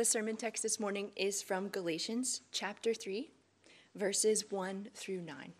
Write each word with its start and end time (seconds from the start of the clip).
The 0.00 0.06
sermon 0.06 0.36
text 0.36 0.62
this 0.62 0.80
morning 0.80 1.10
is 1.14 1.42
from 1.42 1.68
Galatians 1.68 2.40
chapter 2.52 2.94
3, 2.94 3.30
verses 3.94 4.50
1 4.50 4.88
through 4.94 5.20
9. 5.20 5.52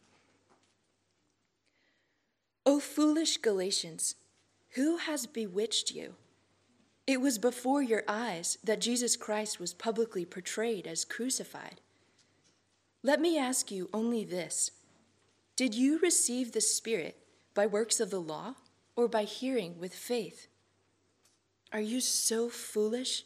O 2.65 2.81
foolish 2.81 3.37
Galatians, 3.37 4.15
who 4.77 4.97
has 4.97 5.27
bewitched 5.27 5.91
you? 5.91 6.15
It 7.07 7.21
was 7.21 7.37
before 7.37 7.83
your 7.83 8.03
eyes 8.09 8.57
that 8.65 8.81
Jesus 8.81 9.15
Christ 9.15 9.61
was 9.61 9.75
publicly 9.75 10.25
portrayed 10.25 10.87
as 10.87 11.05
crucified. 11.05 11.83
Let 13.03 13.21
me 13.21 13.37
ask 13.37 13.71
you 13.71 13.91
only 13.93 14.25
this 14.25 14.71
Did 15.55 15.75
you 15.75 15.99
receive 15.99 16.53
the 16.53 16.63
Spirit 16.63 17.19
by 17.53 17.67
works 17.67 18.01
of 18.01 18.09
the 18.09 18.23
law 18.23 18.55
or 18.97 19.07
by 19.07 19.25
hearing 19.25 19.79
with 19.79 19.95
faith? 19.95 20.47
Are 21.75 21.83
you 21.83 22.01
so 22.01 22.49
foolish? 22.49 23.25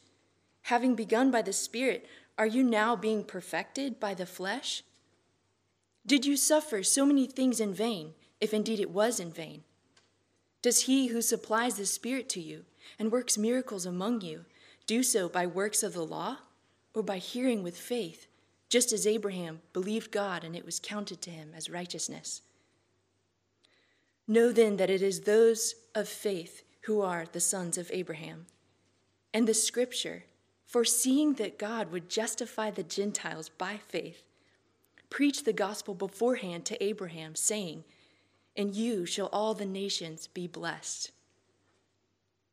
Having 0.64 0.94
begun 0.94 1.30
by 1.30 1.42
the 1.42 1.52
Spirit, 1.52 2.06
are 2.38 2.46
you 2.46 2.62
now 2.62 2.96
being 2.96 3.22
perfected 3.22 4.00
by 4.00 4.14
the 4.14 4.24
flesh? 4.24 4.82
Did 6.06 6.24
you 6.24 6.36
suffer 6.38 6.82
so 6.82 7.04
many 7.04 7.26
things 7.26 7.60
in 7.60 7.74
vain, 7.74 8.14
if 8.40 8.54
indeed 8.54 8.80
it 8.80 8.90
was 8.90 9.20
in 9.20 9.30
vain? 9.30 9.64
Does 10.62 10.82
he 10.82 11.08
who 11.08 11.20
supplies 11.20 11.76
the 11.76 11.84
Spirit 11.84 12.30
to 12.30 12.40
you 12.40 12.64
and 12.98 13.12
works 13.12 13.36
miracles 13.36 13.84
among 13.84 14.22
you 14.22 14.46
do 14.86 15.02
so 15.02 15.28
by 15.28 15.46
works 15.46 15.82
of 15.82 15.92
the 15.92 16.04
law 16.04 16.38
or 16.94 17.02
by 17.02 17.18
hearing 17.18 17.62
with 17.62 17.76
faith, 17.76 18.26
just 18.70 18.90
as 18.90 19.06
Abraham 19.06 19.60
believed 19.74 20.10
God 20.10 20.44
and 20.44 20.56
it 20.56 20.64
was 20.64 20.80
counted 20.80 21.20
to 21.22 21.30
him 21.30 21.50
as 21.54 21.68
righteousness? 21.68 22.40
Know 24.26 24.50
then 24.50 24.78
that 24.78 24.88
it 24.88 25.02
is 25.02 25.20
those 25.20 25.74
of 25.94 26.08
faith 26.08 26.62
who 26.82 27.02
are 27.02 27.26
the 27.30 27.40
sons 27.40 27.76
of 27.76 27.90
Abraham. 27.92 28.46
And 29.34 29.46
the 29.46 29.52
scripture, 29.52 30.24
foreseeing 30.74 31.34
that 31.34 31.56
God 31.56 31.92
would 31.92 32.08
justify 32.08 32.68
the 32.68 32.82
Gentiles 32.82 33.48
by 33.48 33.76
faith, 33.76 34.24
preached 35.08 35.44
the 35.44 35.52
gospel 35.52 35.94
beforehand 35.94 36.64
to 36.64 36.82
Abraham, 36.82 37.36
saying, 37.36 37.84
In 38.56 38.74
you 38.74 39.06
shall 39.06 39.28
all 39.28 39.54
the 39.54 39.66
nations 39.66 40.26
be 40.26 40.48
blessed. 40.48 41.12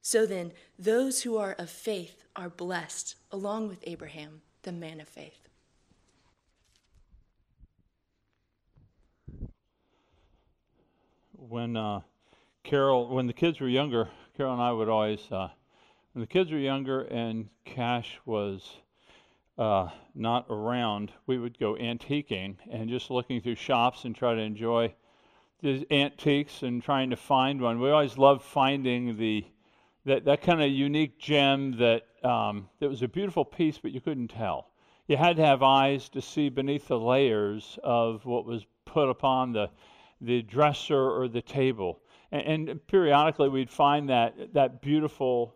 So 0.03 0.27
then, 0.27 0.51
those 0.77 1.23
who 1.23 1.35
are 1.35 1.53
of 1.53 1.71
faith 1.71 2.23
are 2.35 2.51
blessed, 2.51 3.15
along 3.31 3.69
with 3.69 3.79
Abraham, 3.87 4.41
the 4.61 4.71
man 4.71 5.01
of 5.01 5.07
faith. 5.07 5.47
When 11.31 11.75
uh, 11.75 12.01
Carol, 12.63 13.07
when 13.07 13.25
the 13.25 13.33
kids 13.33 13.59
were 13.59 13.67
younger, 13.67 14.09
Carol 14.37 14.53
and 14.53 14.61
I 14.61 14.71
would 14.71 14.89
always 14.89 15.21
uh, 15.31 15.47
when 16.13 16.21
the 16.21 16.27
kids 16.27 16.51
were 16.51 16.57
younger 16.57 17.01
and 17.01 17.47
Cash 17.63 18.19
was 18.25 18.77
uh, 19.57 19.89
not 20.13 20.45
around, 20.49 21.11
we 21.25 21.37
would 21.37 21.57
go 21.57 21.75
antiquing 21.75 22.55
and 22.69 22.89
just 22.89 23.09
looking 23.09 23.41
through 23.41 23.55
shops 23.55 24.03
and 24.03 24.15
try 24.15 24.35
to 24.35 24.41
enjoy 24.41 24.93
the 25.61 25.85
antiques 25.91 26.63
and 26.63 26.83
trying 26.83 27.11
to 27.11 27.15
find 27.15 27.61
one. 27.61 27.79
We 27.79 27.91
always 27.91 28.17
loved 28.17 28.43
finding 28.43 29.17
the 29.17 29.45
that, 30.03 30.25
that 30.25 30.41
kind 30.41 30.61
of 30.61 30.71
unique 30.71 31.19
gem 31.19 31.77
that 31.77 32.03
um, 32.23 32.67
that 32.79 32.89
was 32.89 33.03
a 33.03 33.07
beautiful 33.07 33.45
piece, 33.45 33.77
but 33.77 33.91
you 33.91 34.01
couldn't 34.01 34.29
tell. 34.29 34.71
You 35.07 35.15
had 35.15 35.37
to 35.37 35.45
have 35.45 35.61
eyes 35.61 36.09
to 36.09 36.21
see 36.21 36.49
beneath 36.49 36.87
the 36.87 36.99
layers 36.99 37.77
of 37.83 38.25
what 38.25 38.45
was 38.45 38.65
put 38.85 39.09
upon 39.09 39.53
the 39.53 39.69
the 40.19 40.41
dresser 40.41 40.99
or 40.99 41.27
the 41.27 41.41
table. 41.41 41.99
And, 42.31 42.69
and 42.69 42.87
periodically, 42.87 43.49
we'd 43.49 43.69
find 43.69 44.09
that 44.09 44.53
that 44.53 44.81
beautiful 44.81 45.55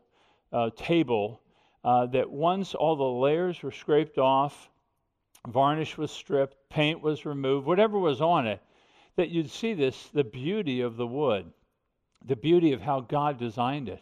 uh, 0.56 0.70
table 0.78 1.42
uh, 1.84 2.06
that 2.08 2.32
once 2.32 2.74
all 2.74 2.96
the 2.96 3.04
layers 3.04 3.62
were 3.62 3.72
scraped 3.72 4.18
off, 4.18 4.70
varnish 5.48 5.98
was 5.98 6.12
stripped, 6.12 6.56
paint 6.70 7.02
was 7.02 7.26
removed, 7.26 7.68
whatever 7.68 8.00
was 8.00 8.22
on 8.22 8.48
it, 8.48 8.62
that 9.18 9.30
you'd 9.30 9.52
see 9.52 9.74
this 9.74 10.10
the 10.14 10.24
beauty 10.24 10.80
of 10.80 10.96
the 10.96 11.06
wood, 11.06 11.52
the 12.26 12.38
beauty 12.38 12.72
of 12.72 12.82
how 12.82 13.02
God 13.02 13.38
designed 13.38 13.90
it. 13.90 14.02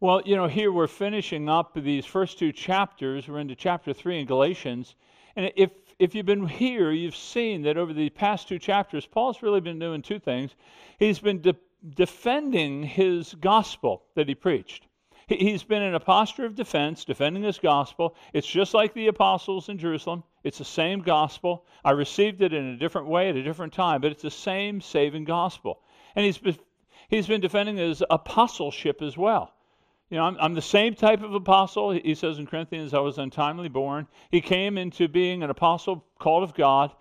Well, 0.00 0.20
you 0.24 0.34
know, 0.34 0.48
here 0.48 0.72
we're 0.72 0.88
finishing 0.88 1.48
up 1.48 1.74
these 1.76 2.04
first 2.04 2.40
two 2.40 2.50
chapters. 2.50 3.28
We're 3.28 3.38
into 3.38 3.54
chapter 3.54 3.92
three 3.92 4.18
in 4.18 4.26
Galatians. 4.26 4.96
And 5.36 5.52
if, 5.54 5.70
if 6.00 6.12
you've 6.16 6.26
been 6.26 6.48
here, 6.48 6.90
you've 6.90 7.14
seen 7.14 7.62
that 7.62 7.76
over 7.76 7.92
the 7.92 8.10
past 8.10 8.48
two 8.48 8.58
chapters, 8.58 9.06
Paul's 9.06 9.42
really 9.42 9.60
been 9.60 9.78
doing 9.78 10.02
two 10.02 10.18
things. 10.18 10.56
He's 10.98 11.20
been 11.20 11.40
de- 11.40 11.54
defending 11.94 12.82
his 12.82 13.32
gospel 13.34 14.02
that 14.16 14.28
he 14.28 14.34
preached. 14.34 14.88
He's 15.38 15.62
been 15.62 15.82
in 15.82 15.94
a 15.94 16.00
posture 16.00 16.44
of 16.44 16.54
defense, 16.54 17.04
defending 17.04 17.42
his 17.42 17.58
gospel. 17.58 18.16
It's 18.32 18.46
just 18.46 18.74
like 18.74 18.94
the 18.94 19.08
apostles 19.08 19.68
in 19.68 19.78
Jerusalem. 19.78 20.24
It's 20.44 20.58
the 20.58 20.64
same 20.64 21.00
gospel. 21.00 21.66
I 21.84 21.92
received 21.92 22.42
it 22.42 22.52
in 22.52 22.66
a 22.66 22.76
different 22.76 23.08
way 23.08 23.28
at 23.28 23.36
a 23.36 23.42
different 23.42 23.72
time, 23.72 24.00
but 24.00 24.12
it's 24.12 24.22
the 24.22 24.30
same 24.30 24.80
saving 24.80 25.24
gospel. 25.24 25.80
And 26.16 26.24
he's 26.24 26.38
been, 26.38 26.58
he's 27.08 27.26
been 27.26 27.40
defending 27.40 27.76
his 27.76 28.02
apostleship 28.10 29.02
as 29.02 29.16
well. 29.16 29.54
You 30.10 30.18
know, 30.18 30.24
I'm, 30.24 30.36
I'm, 30.40 30.54
the 30.54 30.60
same 30.60 30.94
type 30.94 31.22
of 31.22 31.32
apostle. 31.32 31.92
He 31.92 32.14
says 32.14 32.38
in 32.38 32.46
Corinthians, 32.46 32.92
I 32.92 32.98
was 32.98 33.16
untimely 33.18 33.68
born. 33.68 34.06
He 34.30 34.40
came 34.40 34.76
into 34.76 35.08
being 35.08 35.42
an 35.42 35.50
apostle 35.50 36.04
called 36.18 36.42
of 36.42 36.54
God, 36.54 36.92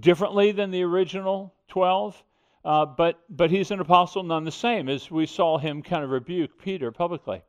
differently 0.00 0.52
than 0.52 0.70
the 0.70 0.82
original 0.82 1.54
12, 1.68 2.22
uh, 2.64 2.84
but, 2.84 3.20
but 3.30 3.50
he's 3.50 3.70
an 3.70 3.80
apostle 3.80 4.22
none 4.22 4.44
the 4.44 4.52
same, 4.52 4.88
as 4.88 5.10
we 5.10 5.24
saw 5.24 5.56
him 5.56 5.82
kind 5.82 6.04
of 6.04 6.10
rebuke 6.10 6.58
Peter 6.58 6.92
publicly. 6.92 7.42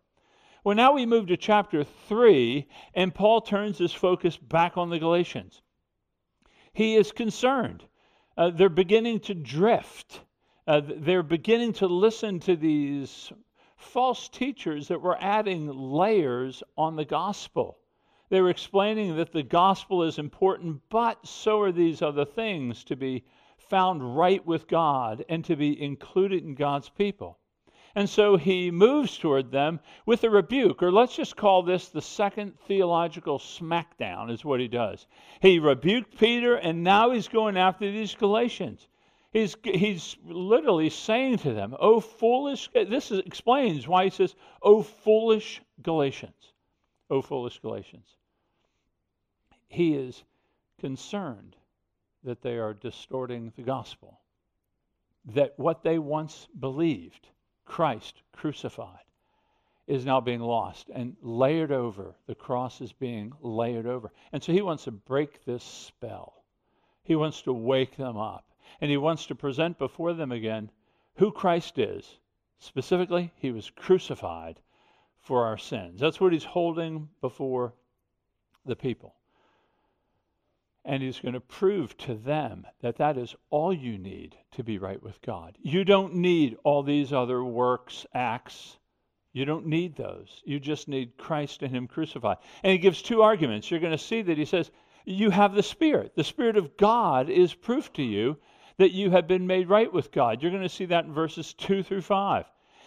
Well, 0.70 0.76
now 0.76 0.94
we 0.94 1.08
move 1.08 1.26
to 1.30 1.36
chapter 1.36 1.84
3, 1.84 2.68
and 2.94 3.12
Paul 3.12 3.42
turns 3.42 3.80
his 3.80 3.92
focus 3.92 4.38
back 4.38 4.78
on 4.78 4.92
the 4.92 5.00
Galatians. 5.00 5.64
He 6.74 6.96
is 6.96 7.12
concerned. 7.12 7.86
Uh, 8.38 8.52
they're 8.52 8.70
beginning 8.70 9.22
to 9.22 9.34
drift. 9.34 10.22
Uh, 10.68 10.82
they're 10.86 11.24
beginning 11.24 11.74
to 11.74 11.88
listen 11.88 12.40
to 12.42 12.56
these 12.56 13.32
false 13.78 14.30
teachers 14.30 14.90
that 14.90 15.02
were 15.02 15.18
adding 15.20 15.66
layers 15.70 16.62
on 16.78 16.96
the 16.96 17.06
gospel. 17.06 17.80
They 18.30 18.40
were 18.40 18.52
explaining 18.52 19.16
that 19.16 19.32
the 19.32 19.42
gospel 19.42 20.04
is 20.04 20.20
important, 20.20 20.84
but 20.92 21.26
so 21.26 21.62
are 21.62 21.72
these 21.72 22.04
other 22.04 22.26
things 22.26 22.84
to 22.84 22.96
be 22.96 23.26
found 23.58 24.16
right 24.16 24.46
with 24.46 24.68
God 24.68 25.26
and 25.30 25.44
to 25.46 25.56
be 25.56 25.82
included 25.82 26.44
in 26.44 26.54
God's 26.54 26.90
people. 26.90 27.39
And 27.96 28.10
so 28.10 28.38
he 28.38 28.72
moves 28.72 29.18
toward 29.18 29.52
them 29.52 29.80
with 30.06 30.24
a 30.24 30.30
rebuke, 30.30 30.84
or 30.84 30.92
let's 30.92 31.16
just 31.16 31.36
call 31.36 31.64
this 31.64 31.90
the 31.90 32.02
second 32.02 32.60
theological 32.68 33.40
smackdown, 33.40 34.30
is 34.32 34.46
what 34.46 34.60
he 34.60 34.68
does. 34.68 35.08
He 35.42 35.60
rebuked 35.60 36.18
Peter, 36.18 36.56
and 36.56 36.84
now 36.84 37.12
he's 37.12 37.28
going 37.28 37.58
after 37.58 37.92
these 37.92 38.14
Galatians. 38.16 38.88
He's, 39.32 39.56
he's 39.64 40.18
literally 40.24 40.90
saying 40.90 41.38
to 41.40 41.54
them, 41.54 41.76
Oh, 41.80 42.00
foolish, 42.00 42.70
this 42.74 43.12
is, 43.12 43.20
explains 43.20 43.88
why 43.88 44.06
he 44.06 44.10
says, 44.10 44.36
Oh, 44.62 44.82
foolish 44.84 45.62
Galatians. 45.82 46.54
Oh, 47.10 47.22
foolish 47.22 47.60
Galatians. 47.60 48.08
He 49.68 49.96
is 49.96 50.24
concerned 50.80 51.56
that 52.24 52.42
they 52.42 52.58
are 52.58 52.74
distorting 52.74 53.54
the 53.56 53.62
gospel, 53.64 54.20
that 55.26 55.54
what 55.58 55.84
they 55.84 56.00
once 56.00 56.48
believed 56.60 57.28
Christ 57.70 58.24
crucified 58.34 59.06
is 59.88 60.04
now 60.04 60.20
being 60.20 60.42
lost 60.42 60.90
and 60.94 61.16
layered 61.22 61.72
over. 61.72 62.16
The 62.28 62.36
cross 62.36 62.82
is 62.82 62.92
being 62.92 63.32
layered 63.42 63.86
over. 63.86 64.12
And 64.34 64.44
so 64.44 64.52
he 64.52 64.62
wants 64.62 64.84
to 64.84 64.92
break 64.92 65.46
this 65.46 65.64
spell. 65.64 66.44
He 67.04 67.16
wants 67.16 67.44
to 67.44 67.54
wake 67.54 67.96
them 67.96 68.18
up. 68.18 68.46
And 68.82 68.92
he 68.92 68.98
wants 68.98 69.28
to 69.28 69.36
present 69.36 69.78
before 69.78 70.14
them 70.14 70.32
again 70.32 70.72
who 71.16 71.32
Christ 71.32 71.78
is. 71.78 72.18
Specifically, 72.58 73.32
he 73.36 73.52
was 73.52 73.70
crucified 73.70 74.60
for 75.22 75.46
our 75.46 75.58
sins. 75.58 76.00
That's 76.00 76.20
what 76.20 76.34
he's 76.34 76.44
holding 76.44 77.08
before 77.22 77.74
the 78.66 78.76
people. 78.76 79.16
And 80.86 81.04
he's 81.04 81.20
going 81.20 81.34
to 81.34 81.42
prove 81.42 81.96
to 81.98 82.16
them 82.16 82.66
that 82.82 82.98
that 82.98 83.18
is 83.18 83.36
all 83.50 83.74
you 83.74 83.98
need 83.98 84.38
to 84.54 84.64
be 84.64 84.78
right 84.78 85.02
with 85.02 85.22
God. 85.22 85.58
You 85.62 85.84
don't 85.84 86.16
need 86.16 86.58
all 86.64 86.84
these 86.84 87.12
other 87.12 87.44
works, 87.44 88.06
acts. 88.14 88.78
You 89.32 89.46
don't 89.46 89.68
need 89.68 89.96
those. 89.96 90.42
You 90.46 90.60
just 90.60 90.88
need 90.88 91.18
Christ 91.18 91.62
and 91.62 91.74
Him 91.74 91.88
crucified. 91.88 92.38
And 92.64 92.72
he 92.72 92.78
gives 92.78 93.02
two 93.02 93.22
arguments. 93.22 93.70
You're 93.70 93.80
going 93.80 93.92
to 93.92 93.98
see 93.98 94.22
that 94.24 94.38
he 94.38 94.46
says, 94.46 94.72
You 95.06 95.30
have 95.30 95.54
the 95.54 95.64
Spirit. 95.64 96.16
The 96.16 96.24
Spirit 96.24 96.58
of 96.58 96.76
God 96.78 97.30
is 97.30 97.54
proof 97.54 97.94
to 97.94 98.04
you 98.04 98.38
that 98.78 98.94
you 98.94 99.12
have 99.12 99.28
been 99.28 99.46
made 99.46 99.70
right 99.70 99.92
with 99.92 100.12
God. 100.12 100.42
You're 100.42 100.52
going 100.52 100.64
to 100.64 100.70
see 100.70 100.86
that 100.86 101.06
in 101.06 101.14
verses 101.14 101.54
2 101.54 101.84
through 101.84 102.02
5. 102.02 102.46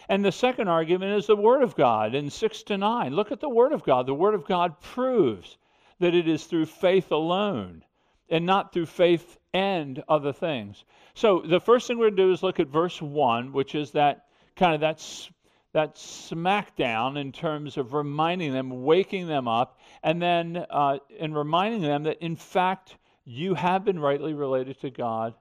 And 0.09 0.25
the 0.25 0.33
second 0.33 0.69
argument 0.69 1.17
is 1.17 1.27
the 1.27 1.37
Word 1.37 1.63
of 1.63 1.77
God 1.77 2.15
in 2.15 2.29
6 2.29 2.63
to 2.65 2.79
9. 2.79 3.15
Look 3.15 3.31
at 3.31 3.41
the 3.41 3.49
Word 3.49 3.73
of 3.73 3.85
God. 3.85 4.07
The 4.07 4.15
Word 4.15 4.35
of 4.35 4.47
God 4.47 4.81
proves 4.81 5.59
that 6.01 6.15
it 6.15 6.29
is 6.29 6.45
through 6.45 6.67
faith 6.67 7.11
alone 7.11 7.85
and 8.29 8.47
not 8.47 8.73
through 8.73 8.87
faith 8.87 9.39
and 9.53 10.03
other 10.09 10.33
things. 10.33 10.85
So 11.15 11.43
the 11.47 11.61
first 11.61 11.87
thing 11.87 11.99
we're 11.99 12.07
going 12.07 12.17
to 12.17 12.23
do 12.25 12.33
is 12.33 12.43
look 12.43 12.61
at 12.61 12.69
verse 12.69 13.01
1, 13.01 13.53
which 13.53 13.75
is 13.75 13.93
that 13.93 14.27
kind 14.57 14.75
of 14.75 14.81
that's 14.81 15.31
that 15.73 15.95
smackdown 15.95 17.19
in 17.19 17.33
terms 17.33 17.79
of 17.79 17.95
reminding 17.95 18.53
them, 18.53 18.85
waking 18.85 19.27
them 19.27 19.49
up, 19.49 19.79
and 20.03 20.21
then 20.21 20.67
uh, 20.69 20.99
in 21.19 21.33
reminding 21.33 21.81
them 21.81 22.03
that 22.03 22.23
in 22.23 22.37
fact 22.37 22.97
you 23.25 23.55
have 23.55 23.85
been 23.85 23.99
rightly 23.99 24.35
related 24.35 24.79
to 24.81 24.91
God 24.91 25.35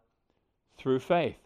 through 0.77 0.99
faith. 0.99 1.37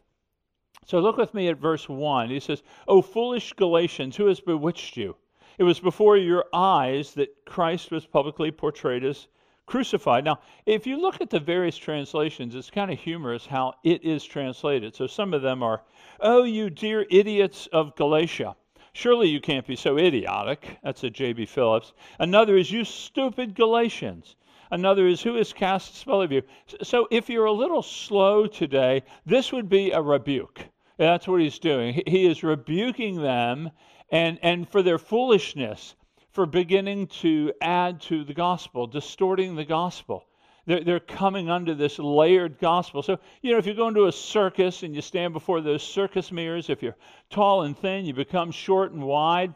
So 0.86 1.00
look 1.00 1.18
with 1.18 1.34
me 1.34 1.48
at 1.48 1.58
verse 1.58 1.90
1. 1.90 2.30
He 2.30 2.40
says, 2.40 2.62
O 2.88 3.02
foolish 3.02 3.54
Galatians, 3.54 4.16
who 4.16 4.28
has 4.28 4.40
bewitched 4.40 4.98
you? 4.98 5.16
It 5.58 5.64
was 5.64 5.80
before 5.80 6.18
your 6.18 6.46
eyes 6.54 7.14
that 7.14 7.46
Christ 7.46 7.92
was 7.92 8.06
publicly 8.06 8.52
portrayed 8.52 9.04
as 9.04 9.28
crucified. 9.66 10.24
Now, 10.24 10.40
if 10.66 10.86
you 10.86 11.00
look 11.00 11.22
at 11.22 11.30
the 11.30 11.40
various 11.40 11.78
translations, 11.78 12.56
it's 12.56 12.70
kind 12.70 12.92
of 12.92 13.00
humorous 13.00 13.46
how 13.46 13.74
it 13.84 14.04
is 14.04 14.24
translated. 14.24 14.96
So 14.96 15.08
some 15.08 15.34
of 15.34 15.42
them 15.42 15.64
are, 15.64 15.84
Oh, 16.20 16.44
you 16.44 16.70
dear 16.70 17.06
idiots 17.10 17.68
of 17.68 17.96
Galatia. 17.96 18.56
Surely 18.94 19.28
you 19.28 19.42
can't 19.42 19.68
be 19.68 19.76
so 19.76 19.98
idiotic. 19.98 20.78
That's 20.84 21.04
a 21.04 21.10
J.B. 21.10 21.46
Phillips. 21.48 21.94
Another 22.20 22.58
is, 22.58 22.72
You 22.72 22.84
stupid 22.84 23.56
Galatians. 23.56 24.36
Another 24.72 25.08
is, 25.08 25.22
Who 25.22 25.36
has 25.36 25.54
cast 25.54 25.94
a 25.94 25.98
spell 25.98 26.22
of 26.22 26.32
you? 26.32 26.44
So 26.84 27.08
if 27.12 27.30
you're 27.30 27.46
a 27.46 27.52
little 27.52 27.84
slow 27.84 28.48
today, 28.48 29.04
this 29.26 29.52
would 29.52 29.70
be 29.70 29.92
a 29.92 30.02
rebuke. 30.02 30.66
That's 30.98 31.28
what 31.28 31.42
he's 31.42 31.60
doing. 31.60 32.02
He 32.08 32.26
is 32.26 32.44
rebuking 32.44 33.22
them 33.22 33.72
and, 34.16 34.40
and 34.42 34.70
for 34.70 34.82
their 34.82 34.98
foolishness, 34.98 35.94
for 36.32 36.46
beginning 36.46 37.08
to 37.08 37.52
add 37.60 38.00
to 38.00 38.24
the 38.24 38.34
gospel, 38.34 38.88
distorting 38.88 39.56
the 39.56 39.66
gospel. 39.66 40.26
They're, 40.66 40.86
they're 40.86 41.00
coming 41.02 41.50
under 41.50 41.76
this 41.76 42.00
layered 42.00 42.58
gospel. 42.58 43.04
So, 43.04 43.20
you 43.42 43.52
know, 43.52 43.58
if 43.58 43.66
you 43.66 43.74
go 43.74 43.90
into 43.90 44.06
a 44.06 44.14
circus 44.14 44.84
and 44.84 44.96
you 44.96 45.02
stand 45.02 45.34
before 45.34 45.60
those 45.60 45.84
circus 45.84 46.32
mirrors, 46.32 46.70
if 46.70 46.82
you're 46.82 46.96
tall 47.30 47.64
and 47.64 47.78
thin, 47.78 48.06
you 48.06 48.14
become 48.14 48.52
short 48.52 48.94
and 48.94 49.04
wide. 49.04 49.54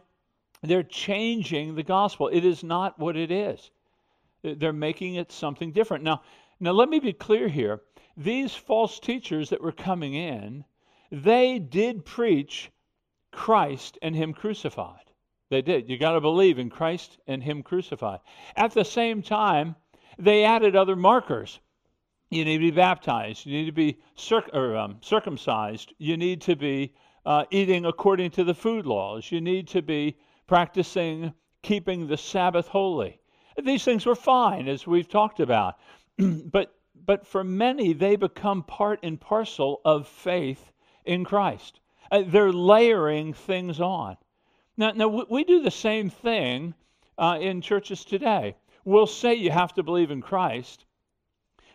They're 0.61 0.83
changing 0.83 1.75
the 1.75 1.83
gospel. 1.83 2.27
It 2.27 2.43
is 2.43 2.61
not 2.61 2.99
what 2.99 3.15
it 3.15 3.31
is. 3.31 3.71
They're 4.43 4.73
making 4.73 5.15
it 5.15 5.31
something 5.31 5.71
different. 5.71 6.03
Now, 6.03 6.21
now 6.59 6.71
let 6.71 6.89
me 6.89 6.99
be 6.99 7.13
clear 7.13 7.47
here. 7.47 7.79
These 8.17 8.53
false 8.55 8.99
teachers 8.99 9.51
that 9.51 9.63
were 9.63 9.71
coming 9.71 10.15
in, 10.15 10.65
they 11.13 11.59
did 11.59 12.03
preach 12.03 12.71
Christ 13.31 13.97
and 14.01 14.15
Him 14.15 14.33
crucified. 14.33 15.11
They 15.49 15.61
did. 15.61 15.89
You 15.89 15.97
got 15.97 16.13
to 16.13 16.21
believe 16.21 16.59
in 16.59 16.69
Christ 16.69 17.17
and 17.27 17.43
Him 17.43 17.63
crucified. 17.63 18.19
At 18.55 18.71
the 18.71 18.85
same 18.85 19.21
time, 19.21 19.75
they 20.17 20.43
added 20.43 20.75
other 20.75 20.95
markers. 20.95 21.59
You 22.29 22.45
need 22.45 22.57
to 22.57 22.71
be 22.71 22.71
baptized. 22.71 23.45
You 23.45 23.53
need 23.53 23.65
to 23.65 23.71
be 23.71 23.99
circ- 24.15 24.53
or, 24.53 24.77
um, 24.77 24.97
circumcised. 25.01 25.93
You 25.97 26.17
need 26.17 26.41
to 26.41 26.55
be 26.55 26.93
uh, 27.25 27.45
eating 27.49 27.85
according 27.85 28.31
to 28.31 28.43
the 28.43 28.53
food 28.53 28.85
laws. 28.85 29.31
You 29.31 29.41
need 29.41 29.67
to 29.69 29.81
be 29.81 30.17
practicing 30.45 31.33
keeping 31.63 32.07
the 32.07 32.17
Sabbath 32.17 32.67
holy. 32.67 33.19
These 33.57 33.83
things 33.83 34.05
were 34.05 34.15
fine, 34.15 34.67
as 34.67 34.87
we've 34.87 35.09
talked 35.09 35.39
about. 35.39 35.75
but, 36.17 36.75
but 36.95 37.25
for 37.25 37.43
many, 37.43 37.93
they 37.93 38.15
become 38.15 38.63
part 38.63 38.99
and 39.03 39.19
parcel 39.19 39.81
of 39.83 40.07
faith 40.07 40.71
in 41.05 41.25
Christ. 41.25 41.79
Uh, 42.11 42.23
they're 42.25 42.51
layering 42.51 43.33
things 43.33 43.79
on. 43.79 44.17
Now, 44.77 44.91
now 44.91 45.25
we 45.29 45.43
do 45.43 45.61
the 45.61 45.71
same 45.71 46.09
thing 46.09 46.73
uh, 47.17 47.37
in 47.41 47.61
churches 47.61 48.05
today 48.05 48.55
We'll 48.85 49.07
say 49.07 49.35
you 49.35 49.51
have 49.51 49.73
to 49.75 49.83
believe 49.83 50.11
in 50.11 50.21
Christ, 50.21 50.85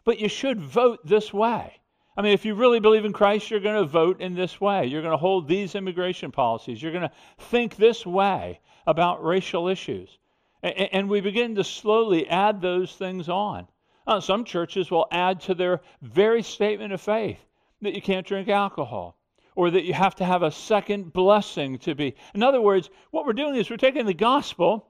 but 0.05 0.19
you 0.19 0.29
should 0.29 0.61
vote 0.61 1.07
this 1.07 1.33
way. 1.33 1.79
I 2.17 2.23
mean, 2.23 2.33
if 2.33 2.45
you 2.45 2.55
really 2.55 2.81
believe 2.81 3.05
in 3.05 3.13
Christ, 3.13 3.51
you're 3.51 3.61
going 3.61 3.81
to 3.81 3.89
vote 3.89 4.21
in 4.21 4.35
this 4.35 4.61
way. 4.61 4.87
You're 4.87 5.03
going 5.03 5.13
to 5.13 5.17
hold 5.17 5.47
these 5.47 5.75
immigration 5.75 6.31
policies. 6.31 6.83
You're 6.83 6.93
going 6.93 7.09
to 7.09 7.15
think 7.39 7.77
this 7.77 8.07
way 8.07 8.61
about 8.87 9.25
racial 9.25 9.69
issues. 9.69 10.19
And 10.63 11.09
we 11.09 11.21
begin 11.21 11.55
to 11.57 11.65
slowly 11.65 12.29
add 12.29 12.61
those 12.61 12.95
things 12.95 13.29
on. 13.29 13.69
Uh, 14.07 14.21
some 14.21 14.45
churches 14.45 14.91
will 14.91 15.07
add 15.11 15.41
to 15.43 15.55
their 15.55 15.83
very 16.03 16.43
statement 16.43 16.93
of 16.93 17.01
faith 17.01 17.39
that 17.81 17.95
you 17.95 18.03
can't 18.03 18.27
drink 18.27 18.49
alcohol 18.49 19.17
or 19.55 19.71
that 19.71 19.85
you 19.85 19.93
have 19.93 20.15
to 20.17 20.25
have 20.25 20.43
a 20.43 20.51
second 20.51 21.13
blessing 21.13 21.79
to 21.79 21.95
be. 21.95 22.15
In 22.35 22.43
other 22.43 22.61
words, 22.61 22.91
what 23.11 23.25
we're 23.25 23.33
doing 23.33 23.55
is 23.55 23.71
we're 23.71 23.77
taking 23.77 24.07
the 24.07 24.15
gospel, 24.15 24.89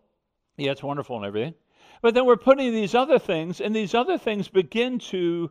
yeah, 0.57 0.73
it's 0.73 0.83
wonderful 0.83 1.17
and 1.17 1.27
everything, 1.27 1.55
but 2.01 2.15
then 2.15 2.27
we're 2.27 2.37
putting 2.37 2.73
these 2.73 2.95
other 2.95 3.19
things, 3.19 3.61
and 3.61 3.75
these 3.75 3.95
other 3.95 4.19
things 4.19 4.49
begin 4.49 4.99
to 4.99 5.51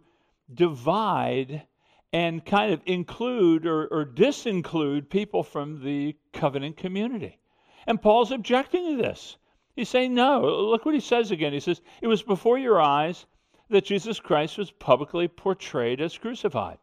divide 0.54 1.64
and 2.12 2.46
kind 2.46 2.72
of 2.72 2.82
include 2.86 3.66
or, 3.66 3.88
or 3.88 4.06
disinclude 4.06 5.10
people 5.10 5.44
from 5.44 5.84
the 5.84 6.16
covenant 6.32 6.78
community. 6.78 7.40
And 7.88 8.02
Paul's 8.02 8.32
objecting 8.32 8.98
to 8.98 9.02
this. 9.02 9.38
He's 9.76 9.90
saying, 9.90 10.14
no. 10.14 10.42
Look 10.42 10.86
what 10.86 10.94
he 10.94 11.02
says 11.02 11.32
again. 11.32 11.54
He 11.54 11.60
says, 11.60 11.82
It 12.02 12.08
was 12.08 12.22
before 12.22 12.60
your 12.60 12.80
eyes 12.80 13.26
that 13.70 13.86
Jesus 13.86 14.20
Christ 14.20 14.58
was 14.60 14.70
publicly 14.70 15.28
portrayed 15.28 16.00
as 16.00 16.18
crucified. 16.18 16.78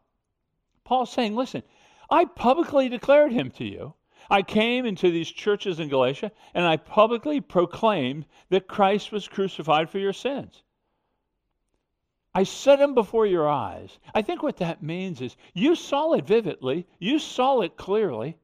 Paul's 0.83 1.11
saying, 1.11 1.35
listen, 1.35 1.63
I 2.11 2.25
publicly 2.25 2.89
declared 2.89 3.31
him 3.31 3.51
to 3.51 3.63
you. 3.63 3.93
I 4.29 4.41
came 4.41 4.85
into 4.85 5.09
these 5.09 5.31
churches 5.31 5.79
in 5.79 5.87
Galatia 5.87 6.31
and 6.53 6.65
I 6.65 6.75
publicly 6.75 7.39
proclaimed 7.39 8.25
that 8.49 8.67
Christ 8.67 9.13
was 9.13 9.29
crucified 9.29 9.89
for 9.89 9.97
your 9.97 10.11
sins. 10.11 10.61
I 12.35 12.43
set 12.43 12.81
him 12.81 12.93
before 12.93 13.25
your 13.25 13.47
eyes. 13.47 13.97
I 14.13 14.21
think 14.21 14.43
what 14.43 14.57
that 14.57 14.83
means 14.83 15.21
is 15.21 15.37
you 15.53 15.73
saw 15.73 16.11
it 16.13 16.25
vividly, 16.25 16.85
you 16.99 17.17
saw 17.17 17.61
it 17.61 17.77
clearly. 17.77 18.37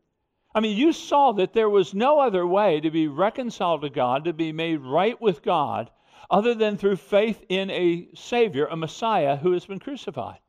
I 0.56 0.62
mean, 0.62 0.78
you 0.78 0.94
saw 0.94 1.34
that 1.34 1.54
there 1.54 1.70
was 1.70 1.94
no 1.94 2.20
other 2.20 2.48
way 2.48 2.80
to 2.80 2.90
be 2.90 3.08
reconciled 3.08 3.82
to 3.82 3.90
God, 3.90 4.24
to 4.26 4.34
be 4.34 4.54
made 4.54 4.80
right 4.80 5.22
with 5.22 5.44
God, 5.44 5.92
other 6.30 6.54
than 6.54 6.78
through 6.78 6.96
faith 6.96 7.44
in 7.50 7.70
a 7.70 8.08
Savior, 8.16 8.66
a 8.68 8.78
Messiah 8.78 9.36
who 9.36 9.52
has 9.52 9.66
been 9.66 9.80
crucified 9.80 10.40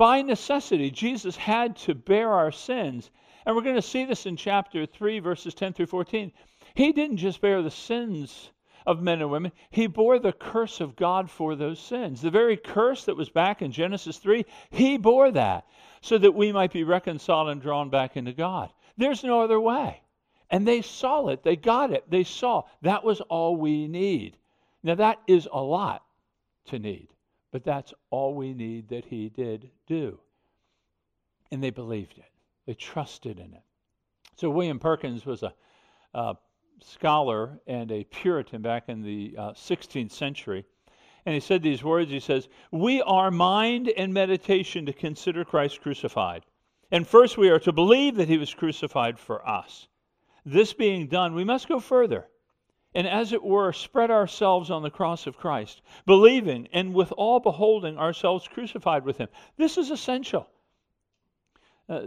by 0.00 0.22
necessity, 0.22 0.90
Jesus 0.90 1.36
had 1.36 1.76
to 1.76 1.94
bear 1.94 2.32
our 2.32 2.50
sins. 2.50 3.10
And 3.44 3.54
we're 3.54 3.60
going 3.60 3.74
to 3.74 3.82
see 3.82 4.06
this 4.06 4.24
in 4.24 4.34
chapter 4.34 4.86
3, 4.86 5.18
verses 5.18 5.52
10 5.52 5.74
through 5.74 5.84
14. 5.84 6.32
He 6.74 6.92
didn't 6.92 7.18
just 7.18 7.42
bear 7.42 7.60
the 7.60 7.70
sins 7.70 8.50
of 8.86 9.02
men 9.02 9.20
and 9.20 9.30
women, 9.30 9.52
he 9.68 9.86
bore 9.86 10.18
the 10.18 10.32
curse 10.32 10.80
of 10.80 10.96
God 10.96 11.30
for 11.30 11.54
those 11.54 11.78
sins. 11.78 12.22
The 12.22 12.30
very 12.30 12.56
curse 12.56 13.04
that 13.04 13.16
was 13.18 13.28
back 13.28 13.60
in 13.60 13.72
Genesis 13.72 14.16
3, 14.16 14.46
he 14.70 14.96
bore 14.96 15.32
that 15.32 15.66
so 16.00 16.16
that 16.16 16.32
we 16.34 16.50
might 16.50 16.72
be 16.72 16.82
reconciled 16.82 17.50
and 17.50 17.60
drawn 17.60 17.90
back 17.90 18.16
into 18.16 18.32
God. 18.32 18.72
There's 18.96 19.22
no 19.22 19.42
other 19.42 19.60
way. 19.60 20.00
And 20.48 20.66
they 20.66 20.80
saw 20.80 21.28
it, 21.28 21.42
they 21.42 21.56
got 21.56 21.92
it, 21.92 22.10
they 22.10 22.24
saw 22.24 22.62
that 22.80 23.04
was 23.04 23.20
all 23.20 23.54
we 23.54 23.86
need. 23.86 24.38
Now, 24.82 24.94
that 24.94 25.18
is 25.26 25.46
a 25.52 25.60
lot 25.60 26.02
to 26.68 26.78
need. 26.78 27.08
But 27.52 27.64
that's 27.64 27.92
all 28.10 28.34
we 28.34 28.54
need 28.54 28.88
that 28.88 29.04
he 29.04 29.28
did 29.28 29.70
do. 29.86 30.20
And 31.50 31.62
they 31.62 31.70
believed 31.70 32.18
it, 32.18 32.30
they 32.66 32.74
trusted 32.74 33.38
in 33.38 33.52
it. 33.54 33.62
So, 34.36 34.50
William 34.50 34.78
Perkins 34.78 35.26
was 35.26 35.42
a, 35.42 35.52
a 36.14 36.36
scholar 36.82 37.60
and 37.66 37.90
a 37.90 38.04
Puritan 38.04 38.62
back 38.62 38.88
in 38.88 39.02
the 39.02 39.34
uh, 39.36 39.50
16th 39.50 40.12
century. 40.12 40.64
And 41.26 41.34
he 41.34 41.40
said 41.40 41.62
these 41.62 41.84
words 41.84 42.10
He 42.10 42.20
says, 42.20 42.48
We 42.70 43.02
are 43.02 43.30
mind 43.30 43.88
and 43.88 44.14
meditation 44.14 44.86
to 44.86 44.92
consider 44.92 45.44
Christ 45.44 45.80
crucified. 45.80 46.46
And 46.90 47.06
first, 47.06 47.36
we 47.36 47.50
are 47.50 47.60
to 47.60 47.72
believe 47.72 48.16
that 48.16 48.28
he 48.28 48.38
was 48.38 48.54
crucified 48.54 49.18
for 49.18 49.46
us. 49.48 49.88
This 50.44 50.72
being 50.72 51.06
done, 51.06 51.34
we 51.34 51.44
must 51.44 51.68
go 51.68 51.80
further 51.80 52.28
and 52.94 53.06
as 53.06 53.32
it 53.32 53.42
were, 53.42 53.72
spread 53.72 54.10
ourselves 54.10 54.70
on 54.70 54.82
the 54.82 54.90
cross 54.90 55.26
of 55.26 55.36
Christ, 55.36 55.80
believing 56.06 56.68
and 56.72 56.92
with 56.92 57.12
all 57.12 57.38
beholding 57.38 57.98
ourselves 57.98 58.48
crucified 58.48 59.04
with 59.04 59.18
Him. 59.18 59.28
This 59.56 59.78
is 59.78 59.90
essential. 59.90 60.48
Uh, 61.88 62.06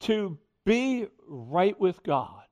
to 0.00 0.38
be 0.64 1.06
right 1.26 1.78
with 1.80 2.02
God, 2.02 2.44